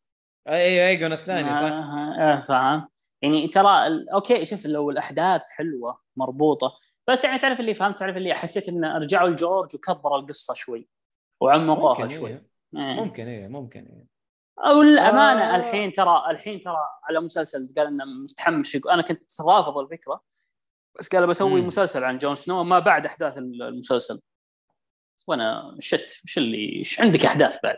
أي 0.49 0.87
ايجون 0.89 1.13
الثاني 1.13 1.53
صح؟ 1.53 1.61
آه 1.61 2.43
فاهم. 2.47 2.87
يعني 3.21 3.47
ترى 3.47 4.05
okay 4.13 4.45
شوف 4.45 4.65
لو 4.65 4.89
الأحداث 4.89 5.49
حلوة 5.49 5.99
مربوطة 6.15 6.73
بس 7.07 7.23
يعني 7.23 7.39
تعرف 7.39 7.59
اللي 7.59 7.73
فهمت 7.73 7.99
تعرف 7.99 8.17
اللي 8.17 8.33
حسيت 8.33 8.69
انه 8.69 8.97
رجعوا 8.97 9.29
لجورج 9.29 9.75
وكبروا 9.75 10.19
القصة 10.19 10.53
شوي 10.53 10.89
وعمقوها 11.41 11.93
ممكن 11.93 12.09
شوي 12.09 12.29
إيه. 12.29 12.43
إيه. 12.75 12.93
ممكن 12.93 13.27
إيه 13.27 13.47
ممكن 13.47 13.85
إيه 13.85 14.07
أو 14.59 14.81
الامانه 14.81 15.41
آه. 15.41 15.55
الحين 15.55 15.93
ترى 15.93 16.23
الحين 16.29 16.59
ترى 16.59 16.77
على 17.03 17.19
مسلسل 17.19 17.73
قال 17.77 17.87
إنه 17.87 18.05
متحمس 18.05 18.75
أنا 18.75 19.01
كنت 19.01 19.41
رافض 19.41 19.77
الفكرة 19.77 20.23
بس 20.99 21.07
قال 21.09 21.27
بسوي 21.27 21.61
مم. 21.61 21.67
مسلسل 21.67 22.03
عن 22.03 22.17
جون 22.17 22.35
سنو 22.35 22.63
ما 22.63 22.79
بعد 22.79 23.05
أحداث 23.05 23.37
المسلسل 23.37 24.21
وأنا 25.27 25.75
shit 25.79 26.21
وش 26.25 26.37
اللي 26.37 26.77
إيش 26.79 27.01
عندك 27.01 27.25
أحداث 27.25 27.57
بعد 27.63 27.77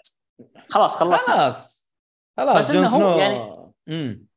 خلاص 0.69 0.97
خلصنا 0.97 1.35
خلاص 1.35 1.91
خلاص 2.37 2.71
جون 2.71 2.87
سنو 2.87 3.17
يعني- 3.17 3.71
امم؟ 3.89 4.30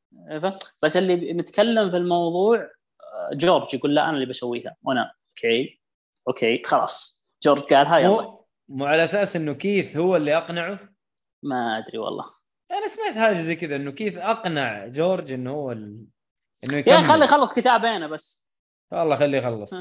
بس 0.83 0.97
اللي 0.97 1.33
متكلم 1.33 1.91
في 1.91 1.97
الموضوع 1.97 2.59
آه، 2.61 3.31
جورج 3.35 3.75
يقول 3.75 3.95
لا 3.95 4.05
أنا 4.05 4.11
اللي 4.15 4.27
بسويها. 4.27 4.77
وأنا 4.83 5.13
okay؟ 5.31 5.81
okay 6.29 6.63
خلاص. 6.67 7.23
جورج 7.43 7.61
قالها 7.63 7.99
يلا. 7.99 8.39
مو 8.69 8.87
على 8.87 9.05
أساس 9.05 9.37
إنه 9.37 9.53
كيت 9.53 9.97
هو 9.97 10.17
اللي 10.17 10.37
أقنعه؟ 10.37 10.79
ما 11.43 11.79
أدري 11.79 11.99
والله. 11.99 12.25
أنا 12.71 12.89
سمعت 12.89 13.15
حاجة 13.19 13.41
زي 13.41 13.57
كذا 13.57 13.77
إنه 13.77 13.91
كيت 13.91 14.17
أقنع 14.17 14.87
جورج 14.87 15.33
إنه 15.33 15.51
هو 15.51 15.73
ال... 15.73 16.05
إنه 16.65 16.75
يا 16.75 16.79
يكمل. 16.79 16.95
أخي 16.95 17.09
خلي 17.09 17.25
يخلص 17.25 17.53
كتابين 17.55 18.09
بس. 18.11 18.47
والله 18.93 19.17
خليه 19.17 19.39
يخلص. 19.39 19.73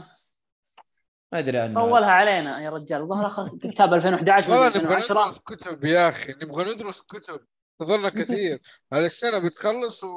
ما 1.33 1.39
أدري 1.39 1.57
عنه. 1.59 1.73
طولها 1.81 2.11
علينا 2.11 2.61
يا 2.61 2.69
رجال. 2.69 3.07
أخ- 3.31 3.57
كتاب 3.69 3.93
2011 3.93 4.51
والله 4.51 4.67
نبغى 4.67 4.97
2010 4.97 5.21
ندرس 5.23 5.39
كتب 5.39 5.83
يا 5.85 6.09
أخي. 6.09 6.33
نبغى 6.41 6.73
ندرس 6.73 7.01
كتب. 7.01 7.39
تظلنا 7.79 8.09
كثير. 8.09 8.61
هذه 8.93 9.05
السنة 9.05 9.39
بتخلص 9.45 10.03
و 10.03 10.07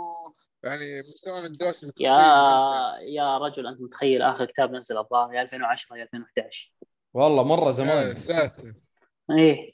يعني 0.64 1.02
مستوانا 1.02 1.46
الدراسي 1.46 1.86
بيكون 1.86 2.06
يا. 2.06 2.98
يا 3.00 3.38
رجل 3.38 3.66
أنت 3.66 3.80
متخيل 3.80 4.22
آخر 4.22 4.44
كتاب 4.44 4.72
نزل 4.74 4.98
الظاهر 4.98 5.34
يا 5.34 5.42
2010 5.42 5.96
يا 5.96 6.02
2011 6.02 6.72
والله 7.14 7.42
مرة 7.44 7.64
يا 7.66 7.70
زمان 7.70 8.14
ساتر. 8.14 8.74
إيه. 9.30 9.66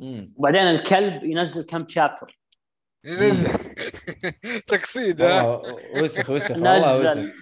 امم 0.00 0.34
وبعدين 0.36 0.60
الكلب 0.62 1.24
ينزل 1.24 1.66
كم 1.66 1.88
شابتر 1.88 2.40
ينزل. 3.04 3.50
تقصيد 4.68 5.22
ها؟ 5.22 5.62
وسخ 6.02 6.30
وسخ 6.30 6.50
والله 6.50 7.00
وسخ. 7.00 7.10
نزل 7.10 7.32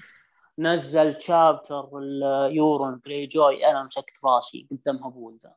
نزل 0.59 1.21
شابتر 1.21 1.99
اليورون 1.99 3.01
جري 3.07 3.27
جوي 3.27 3.67
أنا 3.67 3.83
مسكت 3.83 4.25
راسي 4.25 4.67
قدام 4.71 4.97
هبول 5.05 5.39
ذا. 5.43 5.55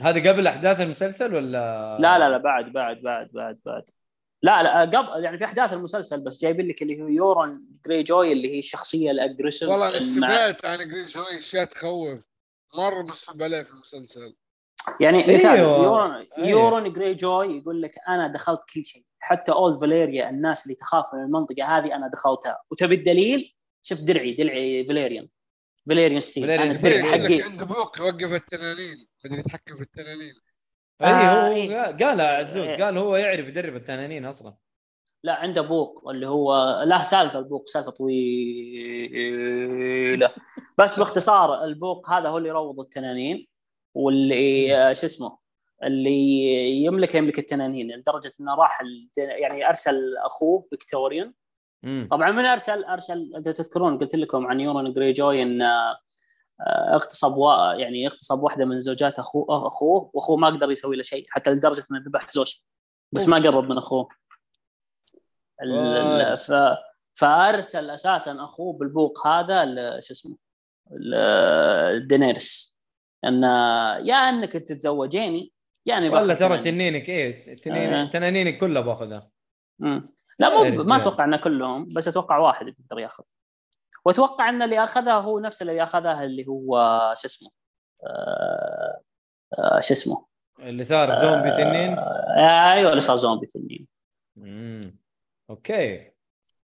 هذه 0.00 0.28
قبل 0.28 0.46
أحداث 0.46 0.80
المسلسل 0.80 1.34
ولا؟ 1.34 1.96
لا 2.00 2.18
لا 2.18 2.28
لا 2.28 2.38
بعد 2.38 2.72
بعد 2.72 3.00
بعد 3.00 3.30
بعد 3.32 3.58
بعد. 3.66 3.84
لا 4.42 4.62
لا 4.62 4.80
قبل 4.80 5.24
يعني 5.24 5.38
في 5.38 5.44
أحداث 5.44 5.72
المسلسل 5.72 6.20
بس 6.20 6.42
جايبين 6.42 6.68
لك 6.68 6.82
اللي 6.82 7.02
هو 7.02 7.08
يورون 7.08 7.64
جري 7.86 8.02
جوي 8.02 8.32
اللي 8.32 8.54
هي 8.54 8.58
الشخصية 8.58 9.10
ال 9.10 9.15
aggressive 9.15 9.68
والله 9.68 9.88
أنا 9.88 9.98
سمعت 9.98 10.64
عن 10.64 10.78
جرين 10.78 11.04
جوي 11.04 11.38
أشياء 11.38 11.64
تخوف. 11.64 12.20
مرة 12.74 13.02
مسحب 13.02 13.42
عليه 13.42 13.62
في 13.62 13.70
المسلسل. 13.70 14.36
يعني 15.00 15.24
أيوة. 15.24 15.34
مثال 15.34 15.58
يورون 15.58 16.10
أيوة. 16.10 16.48
يورون 16.48 16.92
جري 16.92 17.14
جوي 17.14 17.58
يقول 17.58 17.82
لك 17.82 17.92
أنا 18.08 18.28
دخلت 18.28 18.60
كل 18.74 18.84
شيء. 18.84 19.04
حتى 19.18 19.52
Old 19.52 19.80
Valyria 19.80 20.30
الناس 20.30 20.64
اللي 20.64 20.74
تخاف 20.74 21.04
من 21.14 21.20
المنطقة 21.20 21.78
هذه 21.78 21.96
أنا 21.96 22.08
دخلتها. 22.08 22.58
وتبي 22.70 22.94
الدليل؟ 22.94 23.54
شوف 23.82 24.02
درعي 24.02 24.34
درعي 24.34 24.84
Valyrian. 24.86 25.28
Valyrian 25.88 26.20
steel. 26.20 26.42
Valyrian 26.42 26.74
steel. 26.74 27.04
حقي. 27.04 27.42
عنده 27.42 27.64
بوق 27.64 27.98
يوقف 27.98 28.32
التنانين. 28.32 29.06
مدري 29.24 29.38
يتحكم 29.38 29.76
في 29.76 29.82
التنانين. 29.82 30.34
أي 31.02 31.06
آه، 31.06 31.48
هو 31.48 31.52
إيه. 31.52 31.82
قال 31.82 32.20
عزوز 32.20 32.68
إيه. 32.68 32.84
قال 32.84 32.98
هو 32.98 33.16
يعرف 33.16 33.48
يدرب 33.48 33.76
التنانين 33.76 34.24
أصلا. 34.24 34.54
لا 35.22 35.34
عنده 35.34 35.62
بوق 35.62 36.08
اللي 36.08 36.28
هو 36.28 36.82
له 36.86 37.02
سالفة 37.02 37.38
البوق 37.38 37.66
سالفة 37.66 37.90
طويلة. 37.90 38.70
بس 40.78 40.98
باختصار 40.98 41.64
البوق 41.64 42.10
هذا 42.10 42.28
هو 42.28 42.38
اللي 42.38 42.48
يروض 42.48 42.80
التنانين 42.80 43.46
واللي 43.94 44.76
آه، 44.76 44.92
شو 44.92 45.06
اسمه 45.06 45.38
اللي 45.84 46.40
يملك 46.84 47.14
يملك 47.14 47.38
التنانين 47.38 47.90
لدرجة 47.90 48.32
إنه 48.40 48.54
راح 48.54 48.82
يعني 49.16 49.68
أرسل 49.68 50.16
أخوه 50.24 50.60
فيكتوريان 50.70 51.32
امم 51.84 52.08
طبعا 52.10 52.30
من 52.30 52.44
ارسل 52.44 52.84
ارسل 52.84 53.32
أنتم 53.36 53.50
تذكرون 53.52 53.98
قلت 53.98 54.14
لكم 54.14 54.46
عن 54.46 54.60
يورون 54.60 54.92
جري 54.92 55.12
جوي 55.12 55.42
إن 55.42 55.62
آه، 55.62 55.98
اغتصب 56.94 57.36
وا... 57.36 57.72
يعني 57.74 58.06
اغتصب 58.06 58.42
واحدة 58.42 58.64
من 58.64 58.80
زوجات 58.80 59.18
اخوه 59.18 59.66
أخوه 59.66 60.10
وأخوه 60.14 60.36
ما 60.36 60.46
قدر 60.46 60.70
يسوي 60.70 60.96
له 60.96 61.02
شيء 61.02 61.26
حتى 61.28 61.50
لدرجة 61.50 61.82
إنه 61.90 62.02
ذبح 62.06 62.30
زوجته 62.30 62.64
بس 63.12 63.28
ما 63.28 63.36
قرب 63.36 63.64
من 63.70 63.76
أخوه 63.78 64.08
ال- 65.62 66.38
ف... 66.38 66.52
فأرسل 67.14 67.90
أساسا 67.90 68.44
أخوه 68.44 68.72
بالبوق 68.72 69.26
هذا 69.26 69.64
شو 70.00 70.12
اسمه 70.14 70.36
ل- 70.90 72.06
دينيرس 72.06 72.76
إن 73.24 73.42
يا 74.04 74.14
إنك 74.14 74.52
تتزوجيني 74.52 75.52
يعني 75.86 76.08
والله 76.08 76.34
ترى. 76.34 76.58
تنينك 76.58 77.08
إيه 77.08 77.56
تنين 77.56 77.94
آه. 77.94 78.10
تنانينك 78.10 78.56
كلها 78.56 78.82
بأخذها 78.82 79.30
مم. 79.78 80.17
لا 80.38 80.48
مو 80.48 80.84
ما. 80.84 80.96
أتوقع 80.96 81.24
ان 81.24 81.36
كلهم 81.36 81.88
بس 81.96 82.08
أتوقع 82.08 82.38
واحد 82.38 82.68
يقدر 82.68 82.98
ياخذ. 82.98 83.24
وأتوقع 84.04 84.48
إن 84.48 84.62
اللي 84.62 84.84
اخذها 84.84 85.14
هو 85.14 85.38
نفس 85.38 85.62
اللي 85.62 85.82
اخذها 85.82 86.24
اللي 86.24 86.46
هو 86.46 86.74
شو 87.16 87.26
اسمه؟ 87.26 87.50
آه... 88.06 89.00
آه... 89.58 89.80
شو 89.80 89.92
اسمه؟ 89.94 90.26
اللي 90.60 90.82
صار 90.82 91.10
زومبي 91.10 91.50
تنين؟ 91.50 91.98
آه... 91.98 92.72
أيوه 92.72 92.90
اللي 92.90 93.00
صار 93.00 93.16
زومبي 93.16 93.46
تنين. 93.46 93.86
امم 94.38 94.98
أوكي. 95.50 96.12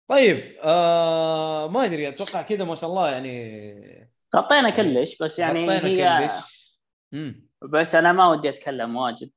طيب 0.07 0.57
آه 0.63 1.67
ما 1.67 1.85
أدري 1.85 2.09
أتوقع 2.09 2.41
كذا 2.41 2.63
ما 2.63 2.75
شاء 2.75 2.89
الله 2.89 3.09
يعني. 3.09 4.11
غطينا 4.35 4.69
كلش 4.69 5.17
بس 5.23 5.39
يعني 5.39 5.65
غطينا 5.65 5.87
هي 5.87 6.27
كلش. 6.27 6.77
امم 7.13 7.47
بس 7.61 7.95
أنا 7.95 8.11
ما 8.11 8.27
ودي 8.27 8.49
أتكلم 8.49 8.95
واجد. 8.95 9.31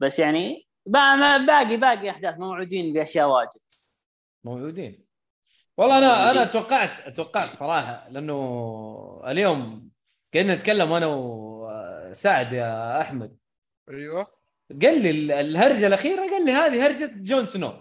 بس 0.00 0.18
يعني 0.18 0.68
باقي 0.86 1.76
باقي 1.76 2.10
أحداث 2.10 2.38
موعودين 2.38 2.94
بأشياء 2.94 3.28
واجد. 3.28 3.60
موجودين 4.46 5.06
والله 5.76 5.98
أنا 5.98 6.30
أنا. 6.30 6.44
توقعت 6.44 7.08
توقعت 7.08 7.56
صراحة 7.56 8.08
لأنه 8.10 9.22
اليوم 9.26 9.90
كنا 10.34 10.54
نتكلم 10.54 10.92
أنا 10.92 11.06
وسعد 11.06 12.52
يا 12.52 13.00
أحمد. 13.00 13.36
أيوه. 13.90 14.26
قال 14.82 15.02
لي 15.02 15.10
ال- 15.10 15.32
الهرجة 15.32 15.86
الأخيرة 15.86 16.20
قال 16.30 16.44
لي 16.44 16.52
هذه 16.52 16.86
هرجة 16.86 17.10
جون 17.16 17.46
سنو. 17.46 17.72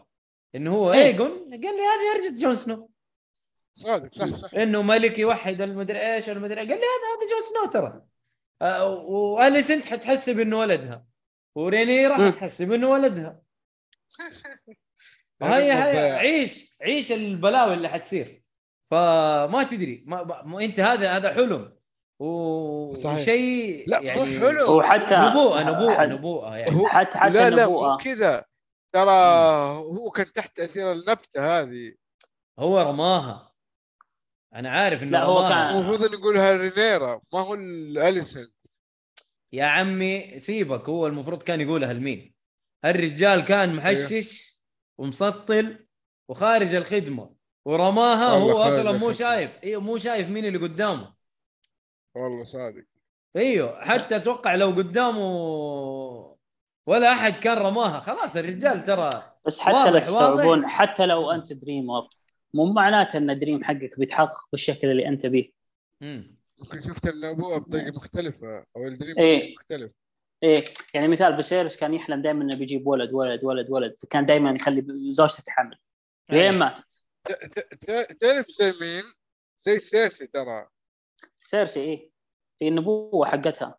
إنه 0.56 0.74
هو 0.76 0.94
إيه. 0.94 1.02
ايجون 1.04 1.30
قال 1.52 1.62
لي 1.62 1.82
هذه 1.92 2.06
هرجة 2.16 2.42
جون 2.42 2.56
سنو. 2.56 2.90
صادق 3.76 4.14
صح 4.16 4.28
صح. 4.28 4.54
إنه 4.54 4.82
ملك 4.82 5.20
يوحد 5.20 5.62
المدري 5.62 6.14
إيش 6.14 6.30
المدري 6.30 6.58
قال 6.60 6.68
لي 6.68 6.74
هذا 6.74 6.82
هذا 6.82 7.30
جون 7.32 7.42
سنو 7.42 7.72
ترى. 7.72 8.02
واليسنت 9.36 9.86
حتحسب 9.86 10.40
انه 10.40 10.60
ولدها؟ 10.60 11.06
ورينيرا. 11.56 12.32
حتحسب 12.32 12.72
انه 12.74 12.88
ولدها. 12.90 13.42
هاي 15.42 15.72
هاي. 15.72 16.12
عيش 16.12 16.76
عيش 16.82 17.12
البلاوي 17.12 17.74
اللي 17.74 17.90
حتصير. 17.90 18.44
فما 18.92 19.64
تدري 19.70 20.04
ما, 20.08 20.24
ما 20.24 20.42
ما- 20.44 20.62
انت 20.64 20.80
هذا 20.80 21.12
هذا 21.18 21.34
حلم. 21.34 21.76
و- 22.22 22.96
صحيح. 22.96 23.20
وشيء 23.22 23.86
لا 23.90 24.00
يعني 24.02 24.20
مو 24.40 24.48
حلو 24.48 24.78
وحتى 24.78 25.16
نبوءة 25.18 25.64
نبوءة 25.64 25.96
حد- 25.96 26.10
نبوءة 26.10 26.56
يعني. 26.58 26.72
هو 26.82 26.88
حتى 26.88 27.18
حتى 27.20 27.34
لا 27.34 27.50
لا. 27.50 27.68
مو 27.68 27.98
كذا. 27.98 28.46
ترى 28.94 29.12
هو 29.76 30.10
كان 30.12 30.34
تحت 30.34 30.58
تأثير 30.58 30.92
النبتة 30.92 31.60
هذه. 31.62 31.94
هو 32.60 32.82
رماها. 32.82 33.52
أنا 34.56 34.70
عارف 34.70 35.04
إنه 35.04 35.12
لا، 35.12 35.24
هو 35.24 35.38
رماها. 35.40 35.50
كان- 35.50 35.76
المفروض 35.78 36.14
نقولها 36.16 36.58
رينيرا 36.58 37.20
ما 37.34 37.40
هو 37.40 37.54
الاليسن 37.54 38.48
يا 39.54 39.66
عمي 39.66 40.40
سيبك. 40.40 40.90
هو 40.90 41.08
المفروض 41.08 41.44
كان 41.44 41.62
يقولها 41.62 41.94
لمين؟ 41.94 42.34
الرجال 42.86 43.42
كان 43.46 43.76
محشش 43.76 44.55
ومسطل 44.98 45.86
وخارج 46.30 46.76
الخدمة 46.76 47.36
ورماها 47.66 48.30
هو 48.30 48.54
خارج 48.54 48.74
أصلا 48.74 48.92
مو. 48.92 49.12
شايف 49.12 49.52
أيوه 49.64 49.82
مو 49.82 49.98
شايف 49.98 50.30
مين 50.30 50.46
اللي 50.46 50.58
قدامه 50.60 51.14
والله 52.16 52.44
صادق 52.44 52.84
إيوه 53.36 53.82
حتى 53.84 54.16
أتوقع 54.16 54.56
لو 54.56 54.68
قدامه 54.68 55.26
ولا 56.88 57.12
أحد 57.14 57.34
كان 57.34 57.58
رماها 57.58 58.00
خلاص 58.00 58.36
الرجال 58.36 58.84
ترى 58.84 59.10
بس 59.46 59.60
حتى 59.60 59.92
لا 59.92 60.00
تستوعبون. 60.00 60.68
حتى 60.68 61.06
لو 61.06 61.32
أنت 61.32 61.54
دريمر 61.54 62.08
مو 62.54 62.66
معناته 62.74 63.18
أن 63.18 63.40
دريم 63.40 63.64
حقك 63.64 64.00
بيتحقق 64.00 64.48
بالشكل 64.52 64.92
اللي 64.92 65.08
أنت 65.08 65.26
به 65.26 65.52
مم. 66.02 66.36
ممكن 66.60 66.82
شفت 66.82 67.08
النبوءه 67.08 67.58
بطريقة 67.58 67.96
مختلفة 67.96 68.66
أو 68.78 68.88
ال 68.88 68.93
dream 68.93 69.20
إيه. 69.20 69.56
مختلف 69.56 69.92
إيه 70.44 70.64
يعني 70.94 71.08
مثال 71.08 71.36
فيسيرس 71.36 71.78
كان 71.78 71.94
يحلم 71.94 72.22
دائما 72.22 72.44
إنه 72.44 72.58
بيجيب 72.58 72.88
ولد 72.88 73.14
ولد 73.14 73.44
ولد 73.44 73.70
ولد. 73.70 73.96
فكان 74.00 74.26
دائما 74.26 74.52
يخلي 74.52 74.86
زوجته 75.12 75.44
تحمل. 75.44 75.78
لين 76.30 76.42
أيوة. 76.42 76.56
ماتت. 76.56 77.04
ت- 77.24 77.32
ت- 77.32 77.60
ت- 77.86 78.18
تعرف 78.22 78.46
زي 78.52 78.74
مين؟ 78.82 79.04
زي 79.60 79.80
سيرسي 79.80 80.28
ترى. 80.28 80.68
سيرسي 81.38 81.80
إيه. 81.80 82.10
في 82.60 82.68
النبوة 82.68 83.26
حقتها. 83.26 83.78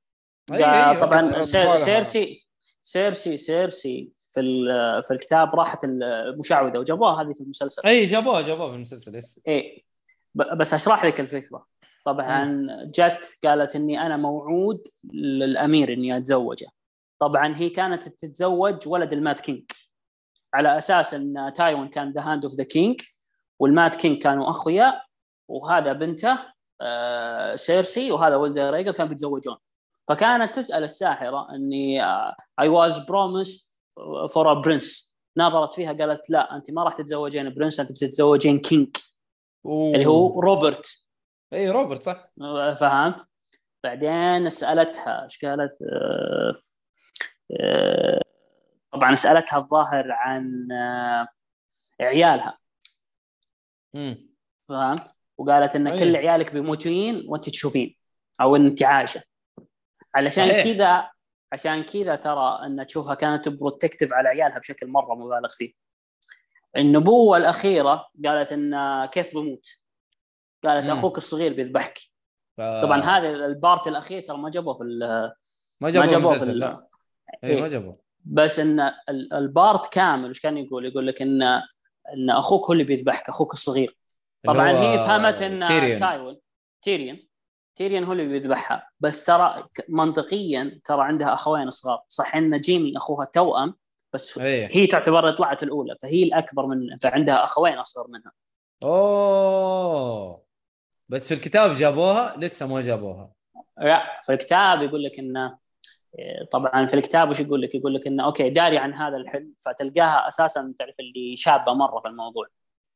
أيوة. 0.52 0.98
طبعا 0.98 1.42
سير. 1.42 1.78
سيرسي 1.78 2.46
سيرسي 2.82 3.36
سيرسي 3.36 4.12
في 4.30 4.40
ال- 4.40 5.02
في 5.04 5.10
الكتاب 5.10 5.54
راحت 5.54 5.84
المشعوذه 5.84 6.78
وجابوها 6.78 7.22
هذه 7.22 7.32
في 7.32 7.40
المسلسل. 7.40 7.82
أي 7.88 8.04
جابوها 8.04 8.40
جابوها 8.42 8.68
في 8.68 8.74
المسلسل 8.76 9.14
yes. 9.16 9.40
إيه. 9.46 9.84
ب- 10.34 10.58
بس 10.58 10.74
أشرح 10.74 11.04
لك 11.04 11.20
الفكرة. 11.20 11.66
طبعا 12.06 12.66
جت 12.84 13.38
قالت 13.44 13.76
إني 13.76 14.06
أنا 14.06 14.16
موعود 14.16 14.88
للأمير 15.14 15.92
إني 15.92 16.16
أتزوجه. 16.16 16.66
طبعا 17.18 17.56
هي 17.56 17.70
كانت 17.70 18.08
تتزوج 18.08 18.88
ولد 18.88 19.12
ال 19.12 19.19
Mad 19.19 19.40
King 19.40 19.62
على 20.54 20.78
أساس 20.78 21.14
إن 21.14 21.52
تايوين 21.54 21.88
كان 21.88 22.12
the 22.12 22.20
hand 22.20 22.44
of 22.44 22.54
the 22.54 22.64
king 22.64 23.00
وال 23.58 23.73
Mad 23.73 23.96
King 23.96 24.22
كانوا 24.22 24.50
أخويا 24.50 25.02
وهذا 25.48 25.92
بنته 25.92 26.38
آه 26.80 27.54
سيرسي 27.54 28.12
وهذا 28.12 28.36
ولد 28.36 28.58
ريجار 28.58 28.92
كانوا 28.92 29.08
بيتزوجون. 29.08 29.56
فكانت 30.08 30.54
تسأل 30.54 30.84
الساحرة 30.84 31.54
إني 31.54 32.04
I 32.60 32.68
was 32.68 32.98
promised 32.98 33.80
for 34.30 34.54
prince 34.54 35.12
نظرت 35.36 35.72
فيها 35.72 35.92
قالت 35.92 36.30
لا 36.30 36.56
أنت 36.56 36.70
ما 36.70 36.82
راح 36.84 36.96
تتزوجين 36.96 37.54
prince 37.54 37.80
أنت 37.80 37.92
بتتزوجين 37.92 38.58
king 38.58 38.96
اللي 39.66 40.06
هو 40.06 40.40
روبرت. 40.40 41.05
إي 41.52 41.70
روبرت 41.70 42.02
صح 42.02 42.30
فهمت؟ 42.80 43.28
بعدين 43.84 44.48
سألتها 44.48 45.24
إيش 45.24 45.44
قالت؟ 45.44 45.82
آه، 45.82 46.54
آه، 47.60 48.20
طبعا 48.92 49.14
سألتها 49.14 49.58
الظاهر 49.58 50.12
عن 50.12 50.72
آه، 50.72 51.28
عيالها 52.00 52.58
امم 53.94 54.28
فهمت؟ 54.68 55.14
وقالت 55.38 55.76
إن 55.76 55.86
أيه. 55.86 55.98
كل 55.98 56.16
عيالك 56.16 56.52
بيموتين 56.52 57.24
وانت 57.28 57.50
تشوفين 57.50 57.96
أو 58.40 58.56
إن 58.56 58.66
انت 58.66 58.82
عايشة 58.82 59.22
علشان 60.14 60.48
صحيح. 60.48 60.64
كذا 60.64 61.10
عشان 61.52 61.82
كذا 61.82 62.16
ترى 62.16 62.66
إن 62.66 62.86
تشوفها 62.86 63.14
كانت 63.14 63.48
protective 63.48 64.12
على 64.12 64.28
عيالها 64.28 64.58
بشكل 64.58 64.86
مرة 64.86 65.14
مبالغ 65.14 65.48
فيه 65.48 65.72
النبوة 66.76 67.36
الأخيرة 67.36 68.08
قالت 68.24 68.52
إن 68.52 69.04
كيف 69.06 69.34
بموت 69.34 69.85
قالت. 70.64 70.90
أخوك 70.90 71.18
الصغير 71.18 71.52
بيذبحك 71.52 71.98
ف... 72.56 72.60
طبعا 72.60 73.00
هذا 73.00 73.28
ال 73.28 73.40
part 73.40 73.86
الأخير 73.86 74.20
ترى 74.20 74.36
ما 74.38 74.50
جابوه 74.50 74.74
في 74.74 74.82
ال- 74.82 75.32
ما 75.80 75.90
جابوا 75.90 76.08
جابوه 76.08 76.38
في 76.38 76.44
ال- 76.44 76.58
لا. 76.58 76.86
اي 77.44 77.48
إيه. 77.50 77.60
ما 77.60 77.68
جابوا 77.68 77.94
بس 78.24 78.58
إن 78.60 78.80
ال- 78.80 79.32
ال 79.32 79.44
part 79.44 79.92
كامل 79.92 80.28
إيش 80.28 80.40
كان 80.40 80.58
يقول؟ 80.58 80.86
يقول 80.86 81.06
لك 81.06 81.22
ان 81.22 81.42
إن 82.14 82.30
أخوك 82.30 82.66
هو 82.66 82.72
اللي 82.72 82.84
بيذبحك 82.84 83.28
أخوك 83.28 83.52
الصغير. 83.52 83.98
طبعا 84.46 84.70
هي 84.70 84.98
فهمت 84.98 85.42
إن 85.42 85.64
تيريون. 85.66 86.00
تايوين 86.00 86.36
تيريون. 86.82 87.26
تيريون 87.76 88.04
هو 88.04 88.12
اللي 88.12 88.26
بيذبحها 88.26 88.88
بس 89.00 89.24
ترى 89.24 89.64
منطقيا 89.88 90.80
ترى 90.84 91.02
عندها 91.02 91.34
أخوين 91.34 91.70
صغار. 91.70 92.02
صح 92.08 92.36
إن 92.36 92.60
جيمي 92.60 92.96
أخوها 92.96 93.24
توأم 93.24 93.74
بس 94.12 94.38
إيه. 94.38 94.68
هي 94.72 94.86
تعتبر 94.86 95.30
طلعت 95.30 95.62
الأولى 95.62 95.96
فهي 96.02 96.22
الأكبر 96.22 96.66
من 96.66 96.98
فعندها 96.98 97.44
أخوين 97.44 97.78
أصغر 97.78 98.06
منها. 98.08 98.32
أوه. 98.82 100.45
بس 101.08 101.28
في 101.28 101.34
الكتاب 101.34 101.72
جابوها 101.72 102.36
لسه 102.38 102.66
ما 102.66 102.80
جابوها 102.80 103.32
لا 103.78 104.20
في 104.24 104.32
الكتاب 104.32 104.82
يقول 104.82 105.04
لك 105.04 105.18
انه 105.18 105.58
طبعا 106.52 106.86
في 106.86 106.94
الكتاب 106.94 107.30
وش 107.30 107.40
يقول 107.40 107.62
لك؟ 107.62 107.74
يقول 107.74 107.94
لك 107.94 108.06
انه 108.06 108.24
أوكي 108.24 108.50
داري 108.50 108.78
عن 108.78 108.94
هذا 108.94 109.16
الحلم 109.16 109.54
فتلقاها 109.58 110.28
أساسا 110.28 110.74
تعرف 110.78 111.00
اللي 111.00 111.36
شابة 111.36 111.74
مرة 111.74 112.00
في 112.00 112.08
الموضوع. 112.08 112.46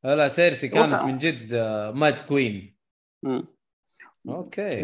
لا 0.03 0.27
سيرسي 0.27 0.67
كانت 0.67 0.93
وقع. 0.93 1.05
من 1.05 1.17
جد 1.17 1.53
آه، 1.53 1.91
ماد 1.91 2.21
كوين 2.21 2.75
مم. 3.23 3.45
أوكي 4.29 4.83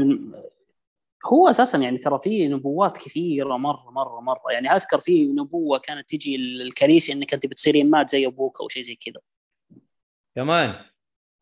هو 1.25 1.49
أساسا 1.49 1.77
يعني 1.77 1.97
ترى 1.97 2.19
في 2.19 2.47
نبوات 2.47 2.97
كثيرة 2.97 3.57
مرة 3.57 3.91
مرة 3.91 4.19
مرة 4.19 4.51
يعني 4.51 4.71
أذكر 4.71 4.99
في 4.99 5.27
نبوة 5.27 5.79
كانت 5.79 6.09
تجي 6.09 6.35
الكريسي 6.35 7.13
إنك 7.13 7.33
أنت 7.33 7.45
بتصيرين 7.45 7.89
مات 7.89 8.09
زي 8.09 8.25
أبوك 8.27 8.61
أو 8.61 8.67
شيء 8.67 8.83
زي 8.83 8.95
كذا. 8.95 9.21
كمان 10.35 10.75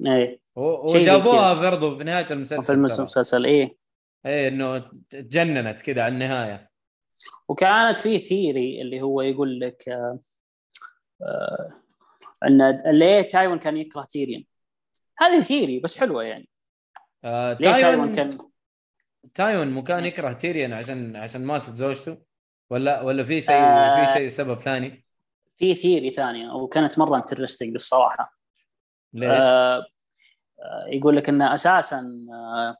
إيه. 0.05 0.39
وجابوها 0.55 1.53
برضو 1.53 1.97
في 1.97 2.03
نهاية 2.03 2.27
المسلسل 2.31 2.63
في. 2.63 2.71
المسلسل 2.71 3.45
إيه. 3.45 3.77
إيه 4.25 4.47
إنه 4.47 4.77
تجننت 5.09 5.81
كذا 5.81 6.01
على 6.01 6.13
النهاية. 6.13 6.69
وكانت 7.47 7.97
في 7.97 8.19
theory 8.19 8.81
اللي 8.81 9.01
هو 9.01 9.21
يقول 9.21 9.59
لك 9.59 9.89
آه 9.89 10.19
آه 11.21 11.73
إن 12.47 12.81
ليه 12.85 13.21
تايوين 13.21 13.59
كان 13.59 13.77
يكره 13.77 14.03
تيريون 14.03 14.45
هذه 15.17 15.41
theory 15.41 15.79
بس 15.79 15.97
حلوة 15.97 16.23
يعني. 16.23 16.49
آه 17.23 17.53
ليه 17.53 17.71
تايوين 17.71 18.13
تايوين 18.13 18.15
كان 18.15 18.37
تايوين 19.33 19.67
مو 19.71 19.83
كان 19.83 20.05
يكره 20.05 20.33
تيريون 20.33 20.73
عشان 20.73 21.15
عشان 21.15 21.45
ماتت 21.45 21.69
زوجته؟ 21.69 22.17
ولا 22.69 23.01
ولا 23.01 23.23
في 23.23 23.41
شيء 23.41 23.55
آه. 23.55 24.05
في 24.05 24.13
شيء 24.13 24.27
سبب 24.27 24.59
ثاني؟ 24.59 25.05
في 25.57 25.75
theory 25.75 26.11
ثانية 26.11 26.51
وكانت 26.51 26.99
مرة 26.99 27.17
interesting 27.17 27.73
الصراحة. 27.73 28.34
ليش؟ 29.15 29.41
آه 29.41 29.85
آه، 30.59 30.85
يقول 30.87 31.17
لك 31.17 31.29
إن 31.29 31.41
أساسا 31.41 32.03
آه 32.33 32.75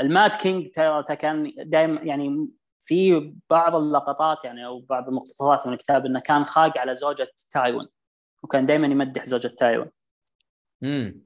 ال 0.00 0.09
Mad 0.09 0.34
King 0.34 0.70
ترى 0.70 1.16
كان 1.16 1.52
دائما 1.56 2.00
يعني 2.00 2.48
في 2.80 3.32
بعض 3.50 3.74
اللقطات 3.74 4.44
يعني 4.44 4.66
أو 4.66 4.80
بعض 4.80 5.08
المقتطفات 5.08 5.66
من 5.66 5.72
الكتاب 5.72 6.06
إنه 6.06 6.20
كان 6.20 6.44
خاق 6.44 6.78
على 6.78 6.94
زوجة 6.94 7.28
تايوين 7.50 7.86
وكان 8.42 8.66
دائما 8.66 8.86
يمدح 8.86 9.24
زوجة 9.24 9.48
تايوين. 9.48 9.90
امم 10.82 11.22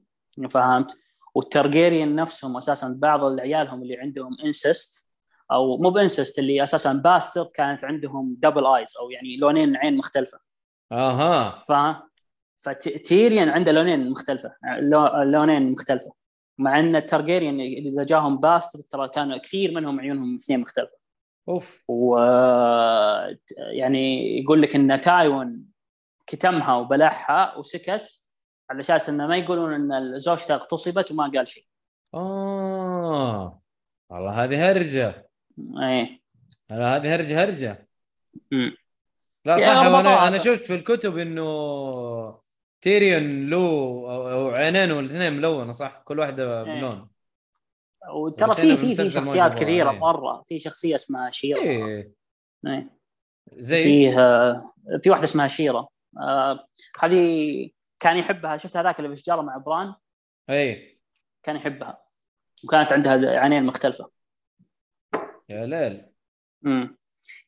فهمت؟ 0.49 0.97
والتارجيريان 1.35 2.15
نفسهم 2.15 2.57
أساسا 2.57 2.95
بعض 2.99 3.39
عيالهم 3.39 3.81
اللي 3.81 3.97
عندهم 3.97 4.37
incest 4.43 5.07
أو 5.51 5.77
مو 5.77 5.89
ب 5.89 5.96
incest 5.96 6.39
اللي 6.39 6.63
أساسا 6.63 6.93
bastard 6.93 7.49
كانت 7.53 7.83
عندهم 7.83 8.35
double 8.39 8.65
eyes 8.65 8.97
أو 8.99 9.09
يعني 9.09 9.37
لونين 9.37 9.77
عين 9.77 9.97
مختلفة. 9.97 10.39
أها. 10.91 11.63
فاهم 11.67 11.95
فتيريون 12.59 13.49
عنده 13.49 13.71
لونين 13.71 14.09
مختلفة. 14.11 14.55
لو- 14.79 15.23
لونين 15.23 15.71
مختلفة. 15.71 16.11
مع 16.57 16.79
أن 16.79 16.95
التارجيريان 16.95 17.59
إذا 17.59 18.03
جاهم 18.03 18.37
bastard 18.39 18.83
ترى 18.83 19.09
كانوا 19.09 19.37
كثير 19.37 19.71
منهم 19.71 19.99
عيونهم 19.99 20.35
اثنين 20.35 20.59
مختلفة. 20.59 20.97
أوف. 21.49 21.83
و 21.87 22.17
يعني 23.71 24.37
يقول 24.39 24.61
لك 24.61 24.75
إن 24.75 25.01
تايوين 25.01 25.63
كتمها 26.27 26.75
وبلعها 26.75 27.55
وسكت 27.57 28.21
على 28.69 28.79
أساس 28.79 29.09
إنه 29.09 29.27
ما 29.27 29.37
يقولون 29.37 29.73
إن 29.73 30.19
زوجته 30.19 30.55
اغتصبت 30.55 31.11
وما 31.11 31.31
قال 31.35 31.47
شيء. 31.47 31.65
آه. 32.13 33.61
والله 34.09 34.43
هذه 34.43 34.71
هرجة. 34.71 35.29
إيه. 35.81 36.21
لا 36.69 36.95
هذه 36.95 37.15
هرجة 37.15 37.43
هرجة. 37.43 37.87
مم. 38.51 38.75
لا 39.45 39.57
صح 39.57 39.67
أنا. 39.67 40.27
أنا 40.27 40.37
شفت 40.37 40.65
في 40.65 40.75
الكتب 40.75 41.17
إنه 41.17 41.43
تيريون 42.87 43.49
له 43.49 43.57
أو- 44.07 44.31
أو 44.31 44.49
عينين 44.49 44.91
والاثنين 44.91 45.33
ملونة 45.33 45.71
صح؟ 45.71 46.01
كل 46.05 46.19
واحدة 46.19 46.63
إيه. 46.63 46.79
بلون. 46.79 47.09
وترى 48.13 48.49
في 48.55 48.77
في 48.77 48.95
في 48.95 49.09
شخصيات 49.09 49.53
كثيرة 49.53 49.91
إيه. 49.91 49.97
مرة. 49.99 50.41
في 50.41 50.59
شخصية 50.59 50.95
اسمها 50.95 51.29
شيرا 51.29 51.59
إيه. 51.61 52.13
إيه. 52.67 52.97
زي؟ 53.53 53.83
فيه 53.83 54.19
آه، 54.19 54.73
في 55.03 55.09
واحدة 55.09 55.23
اسمها 55.23 55.47
شيرا 55.47 55.87
آه، 56.21 56.67
هذه 56.99 57.69
كان 57.99 58.17
يحبها. 58.17 58.57
شفت 58.57 58.77
هذاك 58.77 58.99
اللي 58.99 59.09
بشجره 59.09 59.41
مع 59.41 59.57
بران؟ 59.57 59.93
اي 60.49 60.99
كان 61.43 61.55
يحبها. 61.55 62.01
وكانت 62.65 62.93
عندها 62.93 63.39
عينين 63.39 63.63
مختلفة. 63.65 64.09
يا 65.49 65.65
ليل. 65.65 66.05
امم 66.65 66.96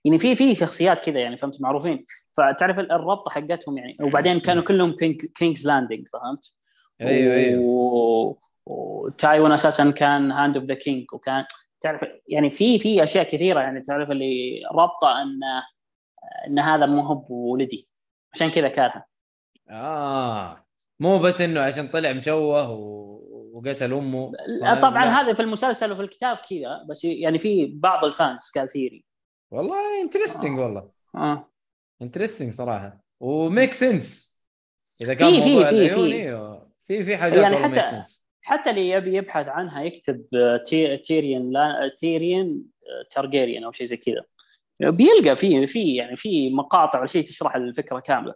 يعني 0.06 0.18
في 0.18 0.36
في 0.36 0.56
شخصيات 0.56 1.00
كذا 1.00 1.20
يعني 1.20 1.38
فهمت؟ 1.38 1.62
معروفين. 1.62 2.06
فتعرف 2.38 2.80
الربطة 2.80 3.32
حقتهم 3.32 3.78
يعني. 3.78 3.98
وبعدين 4.02 4.40
كانوا 4.40 4.64
كلهم 4.64 4.96
King 4.96 5.26
King's 5.26 5.68
Landing 5.68 6.08
فهمت؟ 6.08 6.54
أيوه 7.02 7.36
أيوه. 7.36 8.38
وتايوين 8.66 9.52
أساسا 9.52 9.92
كان 9.92 10.32
hand 10.32 10.58
of 10.58 10.66
the 10.66 10.74
king 10.74 11.14
وكان 11.14 11.46
تعرف 11.82 12.06
يعني 12.28 12.52
في 12.52 12.80
في 12.80 13.04
أشياء 13.04 13.24
كثيرة 13.24 13.60
يعني 13.60 13.82
تعرف 13.82 14.12
اللي 14.12 14.62
رابطه 14.72 15.22
إن 15.22 15.40
إن 16.48 16.60
هذا 16.60 16.86
مو 16.86 17.02
هو 17.02 17.16
بولدي. 17.16 17.88
عشان 18.34 18.50
كذا 18.50 18.68
كارهه. 18.68 19.06
آه. 19.70 20.66
مو 21.00 21.20
بس 21.20 21.42
إنه 21.42 21.62
عشان 21.62 21.88
طلع 21.88 22.14
مشوه 22.14 22.72
و... 22.72 23.20
وقتل 23.54 23.94
أمه. 23.94 24.32
طبعا. 24.82 25.06
هذا 25.06 25.34
في 25.34 25.42
المسلسل 25.42 25.92
وفي 25.92 26.02
الكتاب 26.02 26.38
كذا 26.38 26.86
بس 26.90 27.06
يعني 27.06 27.38
في 27.38 27.66
بعض 27.76 28.06
ال 28.06 28.15
fans 28.15 28.52
قال 28.56 28.70
theory 28.70 29.09
والله 29.52 30.02
interesting 30.02 30.60
والله. 30.60 30.90
آه. 31.16 31.50
interesting 32.02 32.54
صراحة. 32.54 33.04
و 33.20 33.30
make 33.30 33.74
sense. 33.74 34.40
إذا 35.04 35.14
كان 35.14 35.42
في- 35.42 35.42
في- 35.42 35.66
في- 35.66 35.90
في. 35.90 36.60
في 36.86 37.04
في 37.04 37.18
حاجات 37.18 37.38
يعني 37.54 37.58
حتى- 37.82 38.06
حتى 38.42 38.70
اللي 38.70 38.90
يبي 38.90 39.16
يبحث 39.18 39.48
عنها 39.48 39.82
يكتب 39.84 40.26
آه، 40.36 40.58
تي- 40.58 40.98
تيريون 40.98 41.52
لا 41.52 41.92
تيريون 41.98 42.62
آه، 42.84 43.08
تارجيريان 43.12 43.64
أو 43.64 43.72
شيء 43.72 43.88
زي 43.88 43.98
كذا. 43.98 44.24
بيلقى 44.80 45.36
في 45.36 45.68
في 45.68 45.96
يعني 45.96 46.16
في 46.16 46.50
مقاطع 46.50 47.04
وشيء 47.04 47.24
تشرح 47.24 47.56
الفكرة 47.56 48.00
كاملة. 48.00 48.34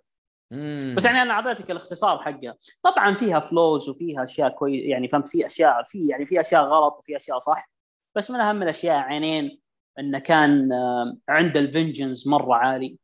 بس 0.96 1.06
يعني 1.06 1.22
أنا 1.22 1.34
أعطيتك 1.34 1.72
الاختصار 1.72 2.20
حقها. 2.20 2.56
طبعا 2.84 3.14
فيها 3.14 3.40
flaws 3.40 3.90
وفيها 3.90 4.24
أشياء 4.24 4.50
كويس 4.50 4.84
يعني 4.86 5.08
فهمت 5.08 5.28
في 5.28 5.46
اشياء 5.46 5.84
في 5.84 6.08
يعني 6.08 6.26
في 6.26 6.40
أشياء 6.40 6.64
غلط 6.64 6.98
وفي 6.98 7.16
أشياء 7.16 7.40
صح. 7.40 7.70
بس 8.16 8.32
من 8.32 8.40
أهم 8.40 8.64
الأشياء 8.64 8.96
عينين. 8.98 9.62
انه 10.00 10.20
كان 10.20 10.72
آه، 10.72 11.18
عنده 11.30 11.60
ال 11.60 11.66
vengeance 11.66 12.28
مرة 12.28 12.56
عالي. 12.56 12.98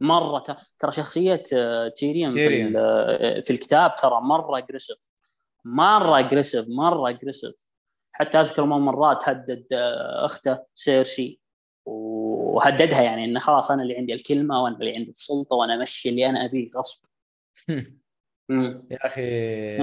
مرة 0.00 0.44
ترى 0.78 0.92
شخصية 0.92 1.42
آه، 1.52 1.88
تيريون 1.88 2.32
في, 2.32 2.72
آه، 2.78 3.40
في 3.40 3.50
الكتاب 3.50 3.94
ترى 3.94 4.20
مرة 4.20 4.58
aggressive 4.58 4.98
مرة 5.64 6.18
aggressive 6.18 6.66
مرة 6.68 7.08
aggressive 7.08 7.54
حتى 8.12 8.40
أذكر 8.40 8.64
من 8.64 8.76
مرات 8.76 9.28
هدد 9.28 9.66
أخته 10.24 10.58
سيرسي 10.74 11.40
وهددها 11.84 13.02
يعني 13.02 13.24
إنه 13.24 13.40
خلاص 13.40 13.70
أنا 13.70 13.82
اللي 13.82 13.96
عندي 13.96 14.14
الكلمة 14.14 14.62
وأنا 14.62 14.76
اللي 14.76 14.92
عندي 14.96 15.10
السلطة 15.10 15.56
وأنا 15.56 15.74
أمشي 15.74 16.08
اللي 16.08 16.26
أنا 16.30 16.44
أبيه 16.44 16.70
غصب. 16.76 17.04
يا 18.90 19.06
أخي. 19.06 19.76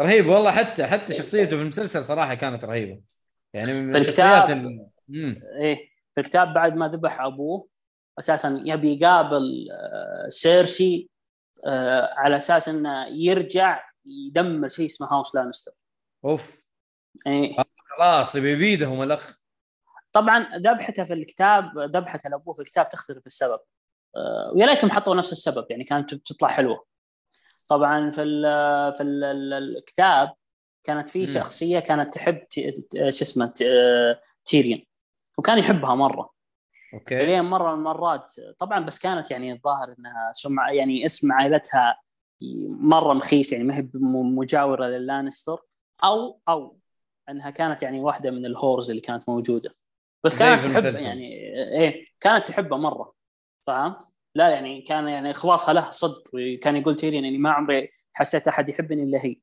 رهيب 0.00 0.26
والله. 0.26 0.50
حتى 0.50 0.86
حتى 0.86 1.14
شخصيته 1.14 1.56
في 1.56 1.62
المسلسل 1.62 2.02
صراحة 2.02 2.34
كانت 2.34 2.64
رهيبة. 2.64 3.00
يعني 3.54 3.82
من 3.82 3.90
في 3.90 3.98
الشخصيات 3.98 4.50
الكتاب-. 4.50 4.90
إيه. 5.60 5.87
في 6.18 6.26
الكتاب 6.26 6.54
بعد 6.54 6.76
ما 6.76 6.88
ذبح 6.88 7.20
أبوه 7.20 7.68
أساسا 8.18 8.62
يبي 8.64 9.00
يقابل 9.00 9.68
آه، 9.72 10.28
سيرسي 10.28 11.10
آه، 11.66 12.14
على 12.16 12.36
أساس 12.36 12.68
إنه 12.68 13.06
يرجع 13.06 13.84
يدمر 14.06 14.68
شيء 14.68 14.86
اسمه 14.86 15.12
هاوس 15.12 15.34
لانستر. 15.34 15.72
أوف. 16.24 16.66
إيه. 17.26 17.56
خلاص 17.96 18.36
يبي 18.36 18.56
بيدهم 18.56 19.02
الأخ. 19.02 19.38
طبعا 20.12 20.56
ذبحته 20.56 21.04
في 21.04 21.12
الكتاب 21.12 21.78
ذبحته 21.78 22.30
لابوه 22.30 22.54
في 22.54 22.60
الكتاب 22.60 22.88
تختلف 22.88 23.26
السبب. 23.26 23.60
آه، 24.16 24.52
ويا 24.54 24.66
ليتهم 24.66 24.90
حطوا 24.90 25.14
نفس 25.14 25.32
السبب 25.32 25.66
يعني 25.70 25.84
كانت 25.84 26.14
بتطلع 26.14 26.48
حلوة. 26.48 26.84
طبعا 27.68 28.10
في 28.10 28.22
ال 28.22 28.42
في 28.94 29.02
ال 29.02 29.24
ال 29.24 29.52
الكتاب 29.52 30.34
كانت 30.84 31.08
في. 31.08 31.26
شخصية 31.26 31.78
كانت 31.78 32.14
تحب 32.14 32.46
شو 32.94 33.08
اسمه 33.08 33.52
تيريون. 34.44 34.87
وكان 35.38 35.58
يحبها 35.58 35.94
مرة 35.94 36.30
أوكي 36.94 37.26
لين 37.26 37.44
مرة 37.44 37.72
من 37.72 37.78
المرات 37.78 38.34
طبعا 38.58 38.84
بس 38.84 38.98
كانت 38.98 39.30
يعني 39.30 39.52
الظاهر 39.52 39.94
إنها 39.98 40.32
سمعة 40.32 40.70
يعني 40.70 41.04
اسم 41.04 41.32
عائلتها 41.32 42.00
مرة 42.68 43.12
مخيس 43.14 43.52
يعني 43.52 43.64
ما 43.64 43.76
هي 43.76 43.88
مجاورة 43.94 44.86
للانستر 44.86 45.62
أو 46.04 46.40
أو 46.48 46.78
إنها 47.28 47.50
كانت 47.50 47.82
يعني 47.82 48.00
واحدة 48.00 48.30
من 48.30 48.46
الهورز 48.46 48.90
اللي 48.90 49.02
كانت 49.02 49.28
موجودة 49.28 49.74
بس 50.24 50.38
كانت 50.38 50.66
تحب. 50.66 50.94
يعني 50.94 51.32
إيه 51.54 52.06
كانت 52.20 52.48
تحبه 52.48 52.76
مرة 52.76 53.14
فهمت؟ 53.66 54.02
لا 54.34 54.48
يعني 54.48 54.82
كان 54.82 55.08
يعني 55.08 55.30
اخلاصها 55.30 55.74
له 55.74 55.90
صدق 55.90 56.30
وكان 56.34 56.76
يقول 56.76 56.96
تيرين 56.96 57.24
يعني 57.24 57.38
ما 57.38 57.50
عمري 57.50 57.88
حسيت 58.12 58.48
أحد 58.48 58.68
يحبني 58.68 59.02
إلا 59.02 59.24
هي. 59.24 59.36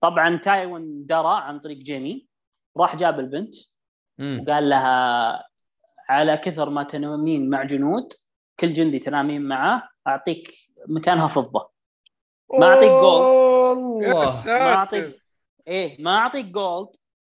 طبعا 0.00 0.36
تايوان 0.36 1.06
درى 1.06 1.40
عن 1.42 1.60
طريق 1.60 1.78
جيمي 1.78 2.28
راح 2.76 2.96
جاب 2.96 3.20
البنت 3.20 3.54
مم. 4.18 4.40
وقال 4.48 4.68
لها 4.68 5.44
على 6.08 6.36
كثر 6.36 6.70
ما 6.70 6.82
تنامين 6.82 7.50
مع 7.50 7.62
جنود 7.64 8.12
كل 8.60 8.72
جندي 8.72 8.98
تنامين 8.98 9.42
معه 9.42 9.88
أعطيك 10.06 10.50
مكانها 10.88 11.26
فضة. 11.26 11.70
ما 12.60 12.66
أعطيك 12.66 12.90
gold 12.90 14.06
ما 14.46 14.74
اعطيك 14.74 15.22
إيه 15.68 16.02
ما 16.02 16.16
أعطيك 16.16 16.46
gold 16.46 16.88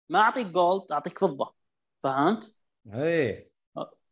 ما 0.10 0.20
أعطيك 0.20 0.48
gold 0.48 0.92
أعطيك 0.92 1.20
فضة. 1.20 1.54
فهمت؟ 2.04 2.56
إيه. 2.94 3.50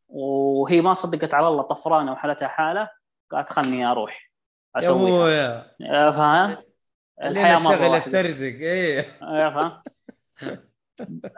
وهي 0.07 0.81
ما 0.81 0.93
صدقت 0.93 1.33
على 1.33 1.47
الله 1.47 1.61
طفرانة 1.63 2.11
وحالتها 2.11 2.47
حالة 2.47 2.89
قالت 3.31 3.49
خلني 3.49 3.85
أروح 3.85 4.31
يا 4.75 4.79
أسويها. 4.79 5.75
فهمت؟ 6.11 6.71
الحياة 7.21 7.63
مره 7.63 7.73
أشتغل 7.73 7.95
أسترزق. 7.95 8.45
إيه. 8.45 9.17
يا 9.21 9.49
فهمت؟ 9.49 9.87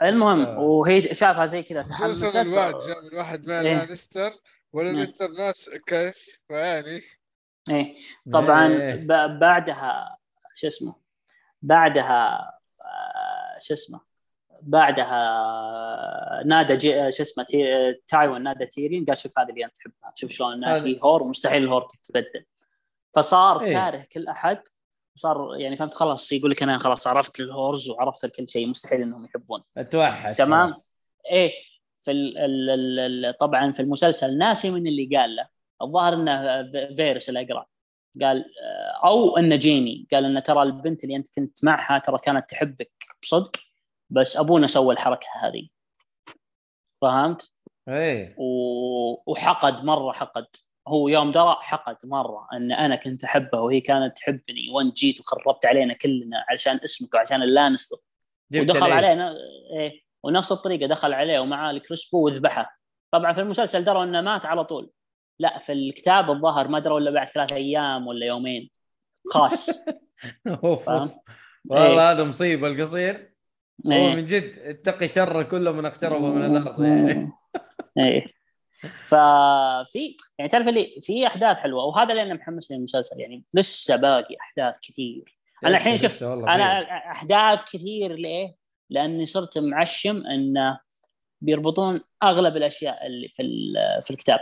المهم 0.01 0.57
وهي 0.57 1.13
شافها 1.13 1.45
زي 1.45 1.63
كذا 1.63 1.81
تحمست 1.81 2.35
الواحد 2.35 2.73
جاء 2.87 3.01
من 3.03 3.17
واحد 3.17 3.47
ما 3.47 3.61
إيه. 3.61 3.85
لانستر 3.85 4.31
ولا 4.73 4.89
إيه. 4.89 4.95
لانستر 4.95 5.31
ناس 5.31 5.69
كاش 5.87 6.41
فيعني 6.47 7.01
إيه 7.69 7.95
طبعا 8.33 8.67
إيه. 8.67 8.95
ب- 8.95 9.39
بعدها 9.39 10.17
شو 10.55 10.67
اسمه 10.67 10.95
بعدها 11.61 12.51
آه، 12.81 13.59
شو 13.59 13.73
اسمه 13.73 14.01
بعدها 14.61 16.43
نادى 16.45 16.77
جي 16.77 17.11
شو 17.11 17.23
اسمه 17.23 17.43
تي... 17.43 17.93
تايون 18.07 18.43
نادى 18.43 18.65
تيريون 18.65 19.05
قال 19.05 19.17
شوف 19.17 19.39
هذه 19.39 19.49
اللي 19.49 19.65
أنت 19.65 19.75
تحبها 19.75 20.13
شوف 20.15 20.31
شلون 20.31 20.63
هي 20.63 20.99
whore 21.03 21.23
ومستحيل 21.23 21.63
ال 21.63 21.66
whore 21.66 21.81
تتبدل 21.81 22.45
فصار 23.15 23.61
إيه. 23.61 23.73
كاره 23.73 24.07
كل 24.11 24.27
أحد 24.27 24.61
صار 25.17 25.55
يعني 25.57 25.75
فهمت 25.75 25.93
خلاص 25.93 26.31
يقول 26.31 26.51
لك 26.51 26.63
أنا 26.63 26.77
خلاص 26.77 27.07
عرفت 27.07 27.39
ال 27.39 27.46
whores 27.46 27.89
وعرفت 27.89 28.25
كل 28.25 28.47
شيء 28.47 28.67
مستحيل 28.67 29.01
إنهم 29.01 29.25
يحبون. 29.25 29.63
أتوحش. 29.77 30.37
تمام. 30.37 30.69
خلاص. 30.69 30.95
إيه 31.31 31.51
في 31.99 32.11
ال 32.11 32.37
ال 32.37 32.69
ال 32.69 33.25
ال 33.25 33.37
طبعا 33.37 33.71
في 33.71 33.79
المسلسل 33.81 34.37
ناسي 34.37 34.71
من 34.71 34.87
اللي 34.87 35.09
قال 35.17 35.35
له. 35.35 35.47
الظاهر 35.81 36.13
إنه 36.13 36.63
في- 36.71 36.95
فيروس 36.95 37.29
الأقرع. 37.29 37.65
قال 38.21 38.45
آه، 38.63 39.07
أو 39.07 39.37
إنه 39.37 39.55
جيني. 39.55 40.07
قال 40.11 40.25
إنه 40.25 40.39
ترى 40.39 40.63
البنت 40.63 41.03
اللي 41.03 41.15
أنت 41.15 41.27
كنت 41.35 41.63
معها 41.65 41.99
ترى 41.99 42.17
كانت 42.17 42.49
تحبك 42.49 42.91
بصدق 43.21 43.51
بس 44.09 44.37
أبونا 44.37 44.67
سوى 44.67 44.93
الحركة 44.93 45.27
هذه. 45.41 45.67
فهمت؟ 47.01 47.51
إيه. 47.87 48.35
و- 48.37 49.31
وحقد 49.31 49.83
مرة 49.85 50.11
حقد. 50.11 50.45
هو 50.87 51.07
يوم 51.07 51.31
درى 51.31 51.57
حقد 51.61 51.97
مرة 52.03 52.47
إن 52.53 52.71
أنا 52.71 52.95
كنت 52.95 53.23
احبها 53.23 53.59
وهي 53.59 53.81
كانت 53.81 54.17
تحبني 54.17 54.69
وانت 54.73 54.97
جيت 54.97 55.19
وخربت 55.19 55.65
علينا 55.65 55.93
كلنا 55.93 56.45
علشان 56.49 56.79
اسمك 56.83 57.13
وعشان 57.13 57.41
اللانستر. 57.43 57.97
ودخل. 58.55 58.91
عليه. 58.91 59.13
ن- 59.13 59.35
إيه 59.79 60.01
ونفس 60.23 60.51
الطريقة 60.51 60.87
دخل 60.87 61.13
عليه 61.13 61.39
ومعاه 61.39 61.71
الكريسبو 61.71 62.25
وذبحه. 62.25 62.79
طبعا 63.11 63.33
في 63.33 63.41
المسلسل 63.41 63.83
دروا 63.83 64.03
إنه 64.03 64.21
مات 64.21 64.45
على 64.45 64.63
طول. 64.65 64.89
لا 65.39 65.57
في 65.57 65.71
الكتاب 65.73 66.31
الظاهر 66.31 66.67
ما 66.67 66.79
دروا 66.79 66.99
إلا 66.99 67.11
بعد 67.11 67.27
ثلاث 67.27 67.53
أيام 67.53 68.07
ولا 68.07 68.25
يومين. 68.25 68.69
خاص. 69.29 69.83
والله 70.63 71.11
إيه. 71.71 72.11
هذا 72.11 72.23
مصيبة 72.23 72.67
القصير. 72.67 73.33
هو 73.87 73.91
إيه. 73.93 74.15
من 74.15 74.25
جد 74.25 74.59
اتقي 74.59 75.07
شر 75.07 75.43
كل 75.43 75.69
من 75.71 75.85
اقترب 75.85 76.21
من 76.21 76.45
الأرض. 76.57 76.83
يعني 76.83 77.31
إيه. 77.97 78.25
ففي 79.03 80.17
يعني 80.39 80.49
تعرف 80.51 80.67
اللي 80.67 80.99
في 81.01 81.27
احداث 81.27 81.57
حلوة 81.57 81.83
وهذا 81.83 82.11
اللي 82.11 82.23
أنا 82.23 82.33
محمسني 82.33 82.77
للمسلسل 82.77 83.19
يعني 83.19 83.43
لسه 83.53 83.95
باقي 83.95 84.35
احداث 84.41 84.79
كثير 84.79 85.37
أنا 85.65 85.77
الحين 85.77 85.97
شوف 85.97 86.23
أنا. 86.23 86.81
احداث 87.11 87.63
كثير 87.63 88.13
ليه؟ 88.13 88.55
لاني 88.89 89.25
صرت 89.25 89.57
معشم 89.57 90.25
انه 90.27 90.79
بيربطون 91.41 92.01
اغلب 92.23 92.57
الاشياء 92.57 93.07
اللي 93.07 93.27
في 93.27 93.41
ال- 93.41 94.01
في 94.01 94.11
الكتاب 94.11 94.39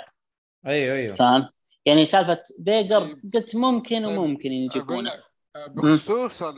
أيوه 0.67 0.95
أيوه 0.95 1.13
فاهم؟ 1.13 1.49
يعني 1.85 2.05
سالفه 2.05 2.43
فيجر 2.65 2.99
طيب. 2.99 3.31
قلت 3.33 3.55
ممكن 3.55 4.05
طيب. 4.05 4.17
وممكن 4.17 4.49
أقول 4.49 4.65
يجيبونه 4.65 5.09
لك 5.09 5.23
آه، 5.55 5.67
بخصوص 5.67 6.43
ال 6.43 6.55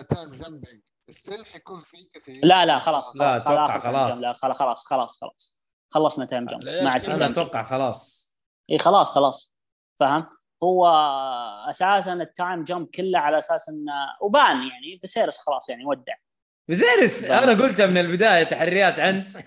ال 0.00 0.06
time 0.06 0.30
jumping 0.32 0.82
السلح 1.08 1.56
يكون 1.56 1.80
فيه 1.80 2.08
كثير. 2.14 2.40
لا 2.44 2.66
لا 2.66 2.78
خلاص 2.78 3.16
لا، 3.16 3.38
time 3.38 3.82
خلاص. 3.82 4.22
لا 4.22 4.32
خلاص 4.32 4.56
خلاص 4.58 4.84
خلاص 4.86 5.20
خلاص. 5.20 5.56
خلصنا 5.90 6.24
time 6.24 6.46
jump. 6.46 6.64
ما 6.64 6.90
عاد 6.90 7.04
أنا. 7.04 7.26
أتوقع 7.26 7.62
خلاص. 7.62 8.32
إي 8.70 8.78
خلاص 8.78 9.10
خلاص. 9.10 9.52
فاهم 10.00 10.26
هو 10.62 10.86
أساسا 11.70 12.12
ال 12.12 12.22
time 12.22 12.64
jump 12.64 12.88
كله 12.94 13.18
على 13.18 13.38
أساس 13.38 13.68
إنه 13.68 13.92
وبان 14.20 14.56
يعني. 14.56 14.98
فيسيريس 15.00 15.38
خلاص 15.38 15.68
يعني 15.68 15.84
ودع. 15.84 16.14
فيسيريس 16.66 17.24
أنا 17.24 17.62
قلتها 17.62 17.86
من 17.86 17.98
البداية 17.98 18.42
تحريات 18.42 18.98
عنس. 19.00 19.38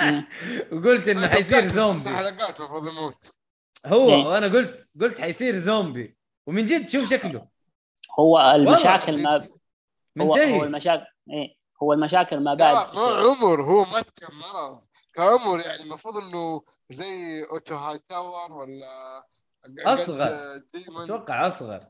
وقلت 0.72 1.08
إنه 1.08 1.28
حيصير 1.28 1.60
زومبي. 1.60 2.08
حلقات 2.08 2.60
المفروض 2.60 2.88
يموت. 2.88 3.36
هو 3.86 4.08
إيه. 4.08 4.24
وأنا 4.26 4.46
قلت 4.46 4.88
قلت 5.00 5.20
حيصير 5.20 5.56
زومبي. 5.56 6.16
ومن 6.46 6.64
جد 6.64 6.88
شوف 6.88 7.10
شكله. 7.10 7.48
هو 8.18 8.50
المشاكل 8.54 9.22
ما 9.22 9.48
هو, 10.18 10.24
هو 10.24 10.34
منتهي. 10.34 10.62
المشاكل 10.62 11.06
إيه 11.30 11.56
هو 11.82 11.92
المشاكل 11.92 12.40
ما 12.40 12.54
بعد 12.54 12.94
مو 12.94 13.04
عمر 13.04 13.62
هو 13.62 13.84
مات 13.84 14.10
كمرض 14.10 14.80
كعمر 15.14 15.60
يعني 15.60 15.82
المفروض 15.82 16.16
إنه 16.16 16.62
زي 16.90 17.44
أوتو 17.44 17.74
هاي 17.74 17.98
تاور 18.08 18.52
ولا. 18.52 19.24
ديمون. 20.74 21.02
أتوقع 21.02 21.46
أصغر. 21.46 21.80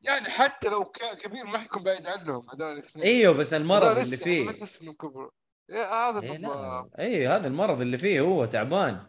يعني 0.00 0.30
حتى 0.30 0.68
لو 0.68 0.84
ك- 0.84 1.16
كبير 1.16 1.46
ما 1.46 1.58
حيكون 1.58 1.82
بعيد 1.82 2.06
عنهم 2.06 2.46
هذول 2.50 2.72
الاثنين. 2.72 3.04
إيوه 3.06 3.34
بس 3.34 3.52
المرض 3.52 3.84
اللي 3.84 4.00
يعني 4.00 4.16
فيه. 4.16 4.44
ما 4.44 4.52
تحس 4.52 4.82
إنهم 4.82 4.94
كبروا 4.94 5.30
إيه، 5.70 5.84
هذا 5.84 6.22
إيه 6.22 6.88
اي 6.98 7.28
هذا 7.28 7.46
المرض 7.46 7.80
اللي 7.80 7.98
فيه 7.98 8.20
هو 8.20 8.44
تعبان. 8.44 9.06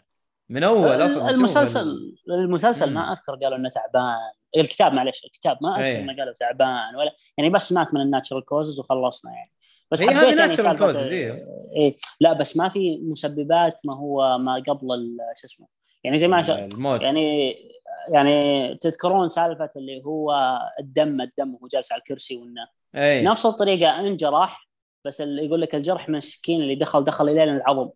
من 0.50 0.64
أول 0.64 1.06
أصلا 1.06 1.30
المسلسل 1.30 2.16
المسلسل. 2.30 2.94
ما 2.94 3.12
أذكر 3.12 3.36
قالوا 3.36 3.58
إنه 3.58 3.70
تعبان 3.70 4.18
الكتاب 4.58 4.94
معلش 4.94 5.26
الكتاب 5.26 5.58
ما 5.62 5.70
أذكر 5.70 5.86
إيه. 5.86 6.00
إنه 6.00 6.16
قالوا 6.16 6.34
تعبان 6.34 6.96
ولا 6.96 7.16
يعني 7.38 7.50
بس 7.50 7.72
مات 7.72 7.94
من 7.94 8.02
ال 8.02 8.07
natural 8.07 8.46
causes 8.46 8.80
وخلصنا 8.80 9.32
يعني 9.32 9.52
بس 9.92 10.04
حبيت 10.04 10.40
هذه 10.40 10.78
causes، 10.78 11.12
إيه. 11.12 11.46
إيه 11.76 11.98
لا 12.20 12.34
بس 12.34 12.58
ما 12.58 12.70
في 12.70 13.00
مسببات 13.04 13.82
ما 13.86 13.96
هو 13.96 14.38
ما 14.38 14.64
قبل 14.68 15.18
شو 15.36 15.46
اسمه 15.46 15.68
يعني 16.04 16.18
زي 16.18 16.28
ما. 16.28 16.68
الموت 16.74 17.02
يعني 17.02 17.56
يعني 18.10 18.76
تذكرون 18.76 19.30
سالفة 19.30 19.70
اللي 19.76 20.02
هو 20.06 20.60
الدم 20.80 21.22
الدم 21.22 21.54
وهو 21.54 21.68
جالس 21.68 21.92
على 21.92 22.00
الكرسي 22.00 22.38
وإنه 22.38 22.68
اي 22.96 23.24
نفس 23.24 23.46
الطريقة 23.46 24.00
انجرح 24.00 24.70
بس 25.06 25.22
اللي 25.22 25.46
يقول 25.46 25.62
لك 25.62 25.76
الجرح 25.76 26.10
من 26.10 26.16
السكين 26.16 26.62
اللي 26.62 26.76
دخل 26.76 27.04
دخل 27.04 27.30
إلى 27.30 27.44
العظم 27.44 27.90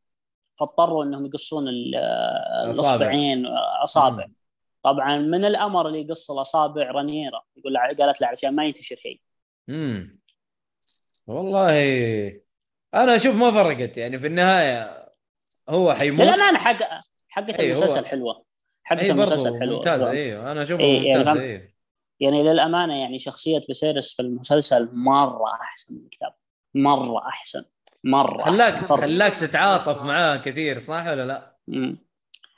فاضطروا 0.65 1.03
انهم 1.03 1.25
يقصون. 1.25 1.67
الأصبعين 2.65 3.45
أصابع. 3.83 4.25
طبعا 4.83 5.17
من 5.17 5.45
الأمر 5.45 5.87
اللي 5.87 6.01
يقص 6.01 6.31
الأصابع 6.31 6.91
رانيرا 6.91 7.41
يقول 7.57 7.77
قالت 7.77 8.21
له 8.21 8.27
علشان 8.27 8.55
ما 8.55 8.65
ينتشر 8.65 8.95
شيء. 8.95 9.21
امم 9.69 10.19
والله 11.27 11.71
أنا 12.93 13.15
أشوف 13.15 13.35
ما 13.35 13.51
فرقت 13.51 13.97
يعني 13.97 14.19
في 14.19 14.27
النهاية 14.27 15.09
هو 15.69 15.93
حيموت. 15.93 16.21
للامانه 16.27 16.57
حق 16.57 16.77
حقة 17.29 17.59
إيه، 17.59 17.73
هو- 17.75 17.79
المسلسل 17.79 18.05
حلوة. 18.05 18.45
اي 18.91 18.95
برضه 18.97 19.11
المسلسل 19.11 19.59
حلوة 19.59 19.75
ممتازة؟ 19.75 20.11
أيوه 20.11 20.51
أنا 20.51 20.61
اشوفها 20.61 20.85
إيه، 20.85 20.95
يعني 21.07 21.17
ممتازة 21.17 21.33
فهمت؟ 21.33 21.43
أيوه 21.45 21.71
يعني 22.19 22.43
للأمانة 22.43 22.97
يعني 22.99 23.19
شخصية 23.19 23.59
فيسيرس 23.59 24.13
في 24.13 24.21
المسلسل 24.21 24.89
مرة 24.93 25.51
أحسن 25.61 25.93
من 25.95 26.01
الكتاب. 26.05 26.33
مرة 26.75 27.27
أحسن. 27.27 27.63
مرة 28.03 28.43
خلاك. 28.43 28.73
خلاك 28.73 29.35
تتعاطف 29.35 30.03
معاه 30.03 30.37
كثير 30.37 30.79
صح 30.79 31.07
ولا 31.07 31.25
لا؟ 31.25 31.55
مم. 31.67 31.97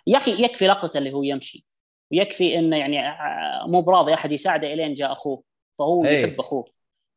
يا 0.07 0.17
أخي 0.17 0.43
يكفي 0.43 0.67
لقطة 0.67 0.97
اللي 0.97 1.13
هو 1.13 1.23
يمشي 1.23 1.65
ويكفي 2.11 2.59
إنه 2.59 2.77
يعني 2.77 3.07
آه، 3.09 3.65
مو 3.67 3.81
براضي 3.81 4.13
أحد 4.13 4.31
يساعده 4.31 4.73
إلين 4.73 4.93
جاء 4.93 5.11
أخوه 5.11 5.43
فهو 5.79 6.05
إيه. 6.05 6.23
يحب 6.23 6.39
أخوه 6.39 6.65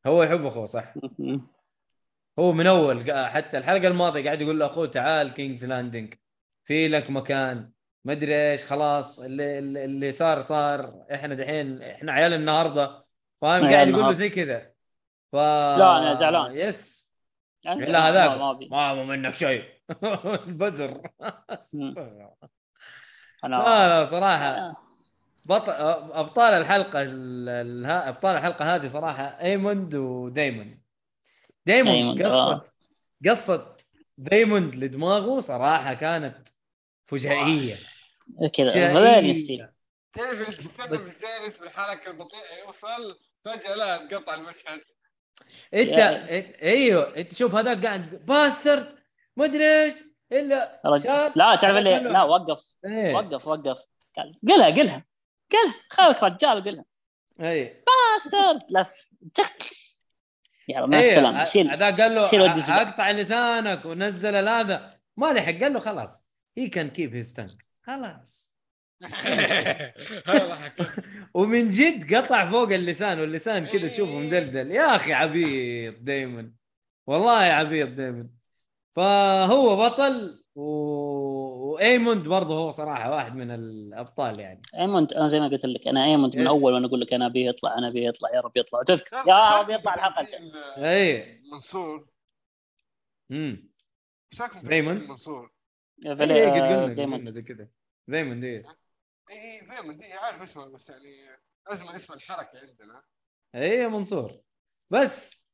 هو 0.06 0.22
يحب 0.22 0.46
أخوه 0.46 0.66
صح 0.66 0.94
مم. 1.18 1.46
هو 2.38 2.52
من 2.52 2.66
أول 2.66 3.12
حتى 3.28 3.58
الحلقة 3.58 3.88
الماضية 3.88 4.24
قاعد 4.24 4.40
يقول 4.40 4.60
لأخوه 4.60 4.86
تعال 4.86 5.32
كينجز 5.32 5.64
لاندنج 5.64 6.14
في 6.64 6.88
لك 6.88 7.10
مكان 7.10 7.70
ما 8.04 8.12
أدري 8.12 8.50
إيش 8.50 8.64
خلاص 8.64 9.20
اللي 9.20 9.58
اللي 9.58 10.12
صار 10.12 10.40
صار 10.40 11.04
إحنا 11.14 11.34
دحين 11.34 11.82
إحنا 11.82 12.12
عيال 12.12 12.32
النهارده 12.32 12.98
فاهم 13.40 13.68
قاعد 13.68 13.88
يقول 13.88 14.02
له. 14.02 14.12
زي 14.12 14.28
كذا 14.28 14.72
ف 15.32 15.36
لا، 15.36 15.98
أنا 15.98 16.14
زعلان. 16.14 16.58
بس 16.58 17.05
لا 17.74 18.08
هذاك. 18.08 18.38
ما 18.70 18.94
مو 18.94 19.04
منك 19.04 19.34
شيء. 19.34 19.64
البزر. 20.48 21.00
مم. 21.74 21.92
لا 21.96 22.36
أنا 23.44 23.88
لا 24.00 24.04
صراحة. 24.04 24.82
بطل 25.46 25.72
أبطال 26.12 26.54
الحلقة 26.54 27.02
ال- 27.02 27.86
أبطال 27.86 28.36
الحلقة 28.36 28.74
هذه 28.74 28.86
صراحة 28.86 29.40
أيموند 29.40 29.94
ودايمون. 29.94 30.82
دايمون 31.66 32.22
قصه 32.22 32.52
آه. 32.52 32.64
قصه 33.28 33.76
دايمون 34.18 34.74
لدماغه 34.74 35.38
صراحة 35.38 35.94
كانت 35.94 36.48
فجائية. 37.06 37.74
كذا. 38.54 38.70
Valyrian 38.94 39.34
steel 39.34 39.68
تعرف 40.12 40.48
بس- 40.90 41.08
الثالث 41.10 41.58
بالحركه 41.60 42.10
البطيئه 42.10 42.58
يوصل 42.66 43.18
فجأة 43.44 43.74
لا 43.74 44.02
انقطع 44.02 44.34
المشهد. 44.34 44.80
انت 45.74 45.94
إنت- 46.28 46.62
أيوه 46.62 47.16
انت 47.16 47.34
شوف 47.34 47.54
هذاك 47.54 47.86
قاعد 47.86 48.26
bastard 48.26 48.90
ما 49.36 49.44
أدري 49.44 49.82
إيش 49.84 49.94
إلا. 50.32 50.80
شال. 50.96 51.32
لا 51.36 51.56
تعرف 51.56 51.76
اللي 51.76 51.98
لا 51.98 52.22
وقف 52.22 52.74
إيه. 52.84 53.14
وقف 53.14 53.46
وقف. 53.48 53.82
قال 54.16 54.38
قلها 54.48 54.66
قلها 54.70 55.04
قلها 55.52 55.74
خلك 55.90 56.22
رجال 56.22 56.64
قلها 56.64 56.84
إيه. 57.40 57.84
bastard 57.86 58.62
لف. 58.70 59.10
جك 59.38 59.62
يلا 60.68 60.86
مع 60.86 60.98
إيه، 60.98 61.04
السلامة. 61.10 61.44
شيل 61.44 61.70
هذا 61.70 61.96
قال 61.96 62.14
له. 62.14 62.82
أقطع 62.82 63.10
لسانك 63.10 63.84
ونزل 63.84 64.48
هذا 64.48 64.98
ما 65.16 65.32
لحق 65.32 65.52
قال 65.52 65.72
له 65.72 65.80
خلاص. 65.80 66.24
he 66.58 66.68
can 66.68 66.90
keep 66.90 67.14
his 67.14 67.32
tongue 67.32 67.62
خلاص. 67.82 68.52
ومن 71.34 71.68
جد 71.70 72.14
قطع 72.14 72.50
فوق 72.50 72.72
اللسان 72.72 73.20
واللسان 73.20 73.66
كذا 73.66 73.88
تشوفه 73.88 74.12
إيه. 74.12 74.26
مدلدل. 74.26 74.70
يا 74.70 74.96
أخي 74.96 75.12
عبيط 75.12 75.94
دايمون. 76.00 76.52
والله 77.06 77.32
عبيط 77.32 77.88
دايمون. 77.88 78.28
فهو 78.96 79.76
بطل 79.76 80.44
و... 80.54 80.62
وإيموند 81.72 82.28
برضه 82.28 82.58
هو 82.58 82.70
صراحة 82.70 83.10
واحد 83.10 83.34
من 83.36 83.50
الأبطال 83.50 84.40
يعني. 84.40 84.62
إيموند 84.78 85.12
أنا 85.12 85.28
زي 85.28 85.40
ما 85.40 85.48
قلت 85.48 85.66
لك 85.66 85.88
أنا 85.88 86.04
إيموند 86.04 86.36
من. 86.36 86.46
أول 86.46 86.72
وأنا 86.72 86.86
أقول 86.86 87.00
لك 87.00 87.12
أنا 87.12 87.26
أبي 87.26 87.46
يطلع 87.48 87.78
أنا 87.78 87.88
أبي 87.88 88.06
يطلع 88.06 88.34
يا 88.34 88.40
رب 88.40 88.56
يطلع. 88.56 88.80
وتذكر 88.80 89.16
يا 89.28 89.60
رب 89.60 89.70
يطلع 89.70 89.94
الحلقة. 89.94 90.20
الجايه 90.20 91.24
اي 91.24 91.40
منصور. 91.52 92.08
امم 93.30 93.70
إيش 94.32 94.40
رايكم 94.40 94.60
في 94.60 94.68
دايماً. 94.68 94.92
منصور؟ 94.92 95.52
اي 96.06 96.10
قد 96.12 96.22
قلنا 96.22 96.84
قد 96.84 96.92
دايموند 96.92 97.28
زي 97.28 97.42
كذا. 97.42 97.68
دايما 98.08 98.34
دي 98.34 98.62
اي 99.30 99.60
دائما 99.60 99.92
دي 99.92 100.12
عارف 100.12 100.42
اسمه 100.42 100.66
بس 100.66 100.88
يعني 100.90 101.38
لازم 101.70 101.88
اسم 101.88 102.12
الحركة 102.12 102.58
عندنا. 102.58 103.02
اي 103.54 103.86
منصور. 103.86 104.32
بس 104.90 105.46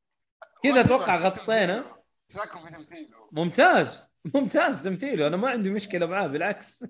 كذا 0.62 0.80
أتوقع 0.80 1.16
غطينا. 1.16 2.02
إيش 2.30 2.36
رايكم 2.36 2.66
في 2.66 2.72
تمثيله؟ 2.72 3.28
ممتاز 3.32 4.14
ممتاز 4.34 4.84
تمثيله 4.84 5.26
أنا 5.26 5.36
ما 5.36 5.50
عندي 5.50 5.70
مشكلة 5.70 6.06
معاه 6.06 6.26
بالعكس. 6.26 6.84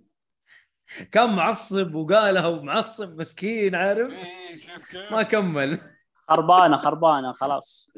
كان 1.12 1.37
معصب 1.37 1.95
وقالها 1.95 2.47
ومعصب 2.47 3.20
مسكين 3.20 3.74
عارف؟ 3.74 4.12
اي 4.12 4.59
شوف 4.59 4.91
كيف؟ 4.91 5.12
ما 5.12 5.22
كمل. 5.22 5.97
خربانة 6.28 6.76
خربانة 6.76 7.33
خلاص. 7.33 7.91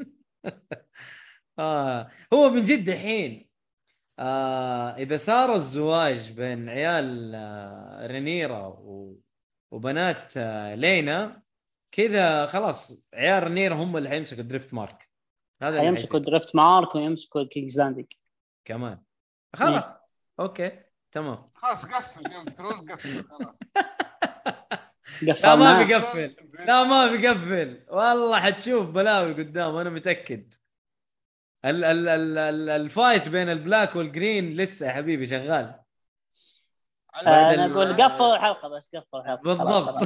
آه. 1.59 2.11
هو 2.33 2.51
من 2.51 2.65
جد 2.65 2.89
الحين 2.89 3.49
آه 4.19 4.97
إذا 4.97 5.17
صار 5.17 5.55
الزواج 5.55 6.33
بين 6.33 6.69
عيال 6.69 7.33
آه 7.35 8.07
رينيرا 8.07 8.67
و... 8.67 9.21
وبنات 9.71 10.37
آه 10.37 10.75
لينا 10.75 11.43
كذا 11.93 12.47
خلاص 12.47 13.07
عيال 13.15 13.43
رينيرا 13.43 13.75
هم 13.75 13.97
اللي 13.97 14.09
حيمسكوا 14.09 14.43
دريفت 14.43 14.75
مارك. 14.75 15.11
هذا 15.63 15.81
حيمسكوا. 15.81 16.19
دريفت 16.19 16.57
مارك 16.57 16.95
ويمسكوا 16.95 17.45
كينجز 17.45 17.81
لاندنج 17.81 18.07
كمان. 18.65 19.03
خلاص. 19.57 19.87
أوكي. 20.41 20.71
تمام. 21.13 21.51
خلاص 21.55 21.85
قفل 21.85 22.31
جيم 22.31 22.45
ثرونز 22.45 22.91
قفل 22.91 23.25
خلاص. 23.25 23.55
لا 25.45 25.57
ما 25.57 25.83
بيقفل. 25.83 26.37
لا 26.67 26.85
ما 26.85 27.07
بيقفل. 27.13 27.87
والله 27.89 28.41
حتشوف 28.41 28.91
بلاوي 28.91 29.33
قدام 29.33 29.77
أنا 29.77 29.91
متأكد. 29.91 30.55
ال 31.65 31.85
ال 31.85 32.09
ال 32.09 32.39
ال 32.39 32.71
ال 32.71 32.80
fight 32.80 33.29
بين 33.29 33.49
ال 33.49 33.57
black 33.57 33.97
وال 33.97 34.14
green 34.14 34.57
لسه 34.57 34.87
يا 34.87 34.93
حبيبي 34.93 35.27
شغال. 35.27 35.75
أنا 37.27 37.67
أقول 37.67 38.03
قفل 38.03 38.25
الحلقة 38.25 38.69
بس 38.69 38.91
قفل 38.95 39.19
الحلقة. 39.19 39.43
بالضبط. 39.43 39.99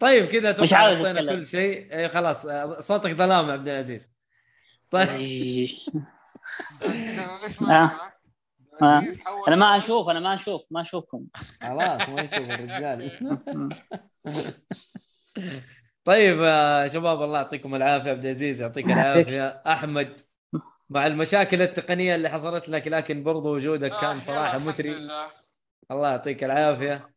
طيب 0.00 0.26
كذا 0.26 0.52
مش 0.52 0.58
أتوقع 0.72 0.76
عاوز. 0.76 1.02
كل 1.02 1.46
شيء. 1.46 1.92
إيه 1.92 2.08
خلاص 2.08 2.46
صوتك 2.78 3.12
ظلام 3.12 3.48
يا 3.48 3.52
عبد 3.52 3.68
العزيز. 3.68 4.12
طيب. 4.90 5.08
آه. 7.60 7.90
ما 8.80 8.98
آه. 8.98 9.02
أنا 9.48 9.56
ما 9.56 9.76
أشوف 9.76 10.08
أنا 10.08 10.20
ما 10.20 10.34
أشوف 10.34 10.62
ما 10.70 10.80
أشوفكم. 10.80 11.26
خلاص 11.62 12.08
ما 12.08 12.22
يشوف 12.22 12.50
الرجال. 12.50 13.10
طيب 16.06 16.40
يا 16.40 16.88
شباب 16.88 17.22
الله 17.22 17.38
يعطيكم 17.38 17.74
العافية. 17.74 18.10
عبد 18.10 18.24
العزيز 18.24 18.62
يعطيك 18.62 18.86
العافية. 18.86 19.48
أحمد 19.66 20.20
مع 20.90 21.06
المشاكل 21.06 21.62
التقنية 21.62 22.14
اللي 22.14 22.28
حصلت 22.28 22.68
لك 22.68 22.88
لكن 22.88 23.22
برضو 23.22 23.54
وجودك 23.56 23.90
كان 24.00 24.20
صراحة 24.20 24.58
مثري. 24.58 24.96
الله 25.90 26.10
يعطيك 26.10 26.44
العافية. 26.44 27.10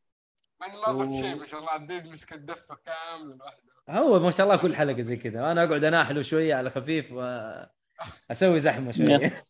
ما 0.62 0.90
و- 0.90 1.22
شيء 1.22 1.36
ما 1.36 1.46
شاء 1.46 1.60
الله 1.60 1.72
عبد 1.72 1.92
مسك 1.92 2.34
الدفة 2.34 2.78
كامله 2.86 3.36
لوحده. 3.36 4.00
هو 4.00 4.20
ما 4.20 4.32
شاء 4.32 4.46
الله 4.46 4.58
كل 4.58 4.76
حلقة 4.76 5.02
زي 5.02 5.16
كذا. 5.16 5.52
أنا 5.52 5.64
أقعد 5.64 5.84
أناحله 5.84 6.22
شوية 6.22 6.56
على 6.56 6.70
خفيف 6.70 7.12
واسوي 7.12 8.60
زحمة 8.60 8.92
شوية. 8.92 9.44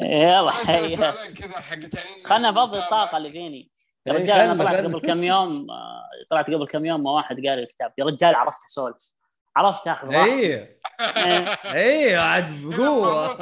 يلا 0.00 0.50
سؤالين 0.66 0.98
كذا 1.34 1.60
حقتين. 1.60 2.24
خلنا 2.24 2.50
افضي 2.50 2.78
الطاقة 2.78 3.16
اللي 3.16 3.30
فيني. 3.30 3.70
يا 4.06 4.12
إيه، 4.12 4.18
رجال 4.18 4.40
أنا 4.40 4.56
طلعت. 4.56 4.84
قبل 4.84 5.00
كم 5.00 5.24
يوم 5.24 5.70
آه، 5.70 6.02
طلعت 6.30 6.50
قبل 6.50 6.66
كم 6.66 6.84
يوم 6.86 7.02
مع 7.02 7.10
واحد 7.10 7.36
قال 7.36 7.58
الكتاب. 7.58 7.92
يا 7.98 8.04
رجال 8.04 8.34
عرفت 8.34 8.64
أسولف. 8.64 9.12
عرفت 9.56 9.88
أخذ 9.88 10.08
راحتي. 10.08 10.32
اي 10.32 10.42
إيه. 10.44 10.78
اي 11.74 12.16
عاد 12.16 12.62
بقوة. 12.62 13.36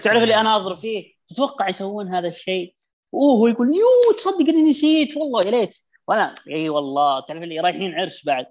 تعرف 0.00 0.22
اللي 0.22 0.36
أنا 0.36 0.56
اضرب 0.56 0.76
فيه؟ 0.76 1.14
تتوقع 1.26 1.68
يسوون 1.68 2.08
هذا 2.08 2.28
الشيء؟ 2.28 2.74
أوه 3.14 3.38
هو 3.38 3.46
يقول 3.46 3.68
يو 3.68 4.16
تصدق 4.16 4.48
إني 4.48 4.70
نسيت. 4.70 5.16
والله 5.16 5.42
يا 5.46 5.50
ليت. 5.50 5.76
وأنا 6.08 6.34
إي 6.48 6.68
والله 6.68 7.20
تعرف 7.20 7.42
اللي 7.42 7.60
رايحين 7.60 7.94
عرس 7.94 8.26
بعد. 8.26 8.46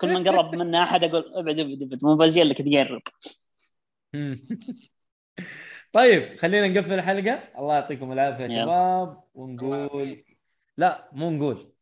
كل 0.00 0.12
ما 0.12 0.20
نقرب 0.20 0.54
منا 0.54 0.82
أحد 0.82 1.04
أقول 1.04 1.32
ابعد 1.34 1.58
ابعد 1.58 1.82
ابعد. 1.82 2.04
مو 2.04 2.16
بزين 2.16 2.46
لك 2.46 2.58
تقرب 2.58 3.02
طيب 5.98 6.36
خلينا 6.38 6.68
نقفل 6.68 6.92
الحلقة. 6.92 7.38
الله 7.58 7.74
يعطيكم 7.74 8.12
العافية 8.12 8.44
يا. 8.44 8.62
شباب. 8.62 9.20
ونقول 9.34 10.24
لا 10.76 11.08
مو 11.12 11.30
نقول. 11.30 11.72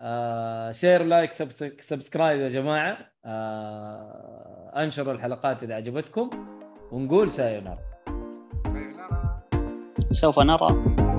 آه 0.00 0.72
share 0.72 1.02
like 1.02 1.32
subs- 1.32 1.80
subscribe 1.80 2.40
يا 2.40 2.48
جماعة. 2.48 2.98
آه 3.24 4.72
انشروا 4.76 5.12
الحلقات 5.12 5.62
إذا 5.62 5.74
عجبتكم. 5.74 6.30
ونقول 6.92 7.32
sayonara 7.32 7.78
سوف 10.12 10.38
نرى. 10.40 11.09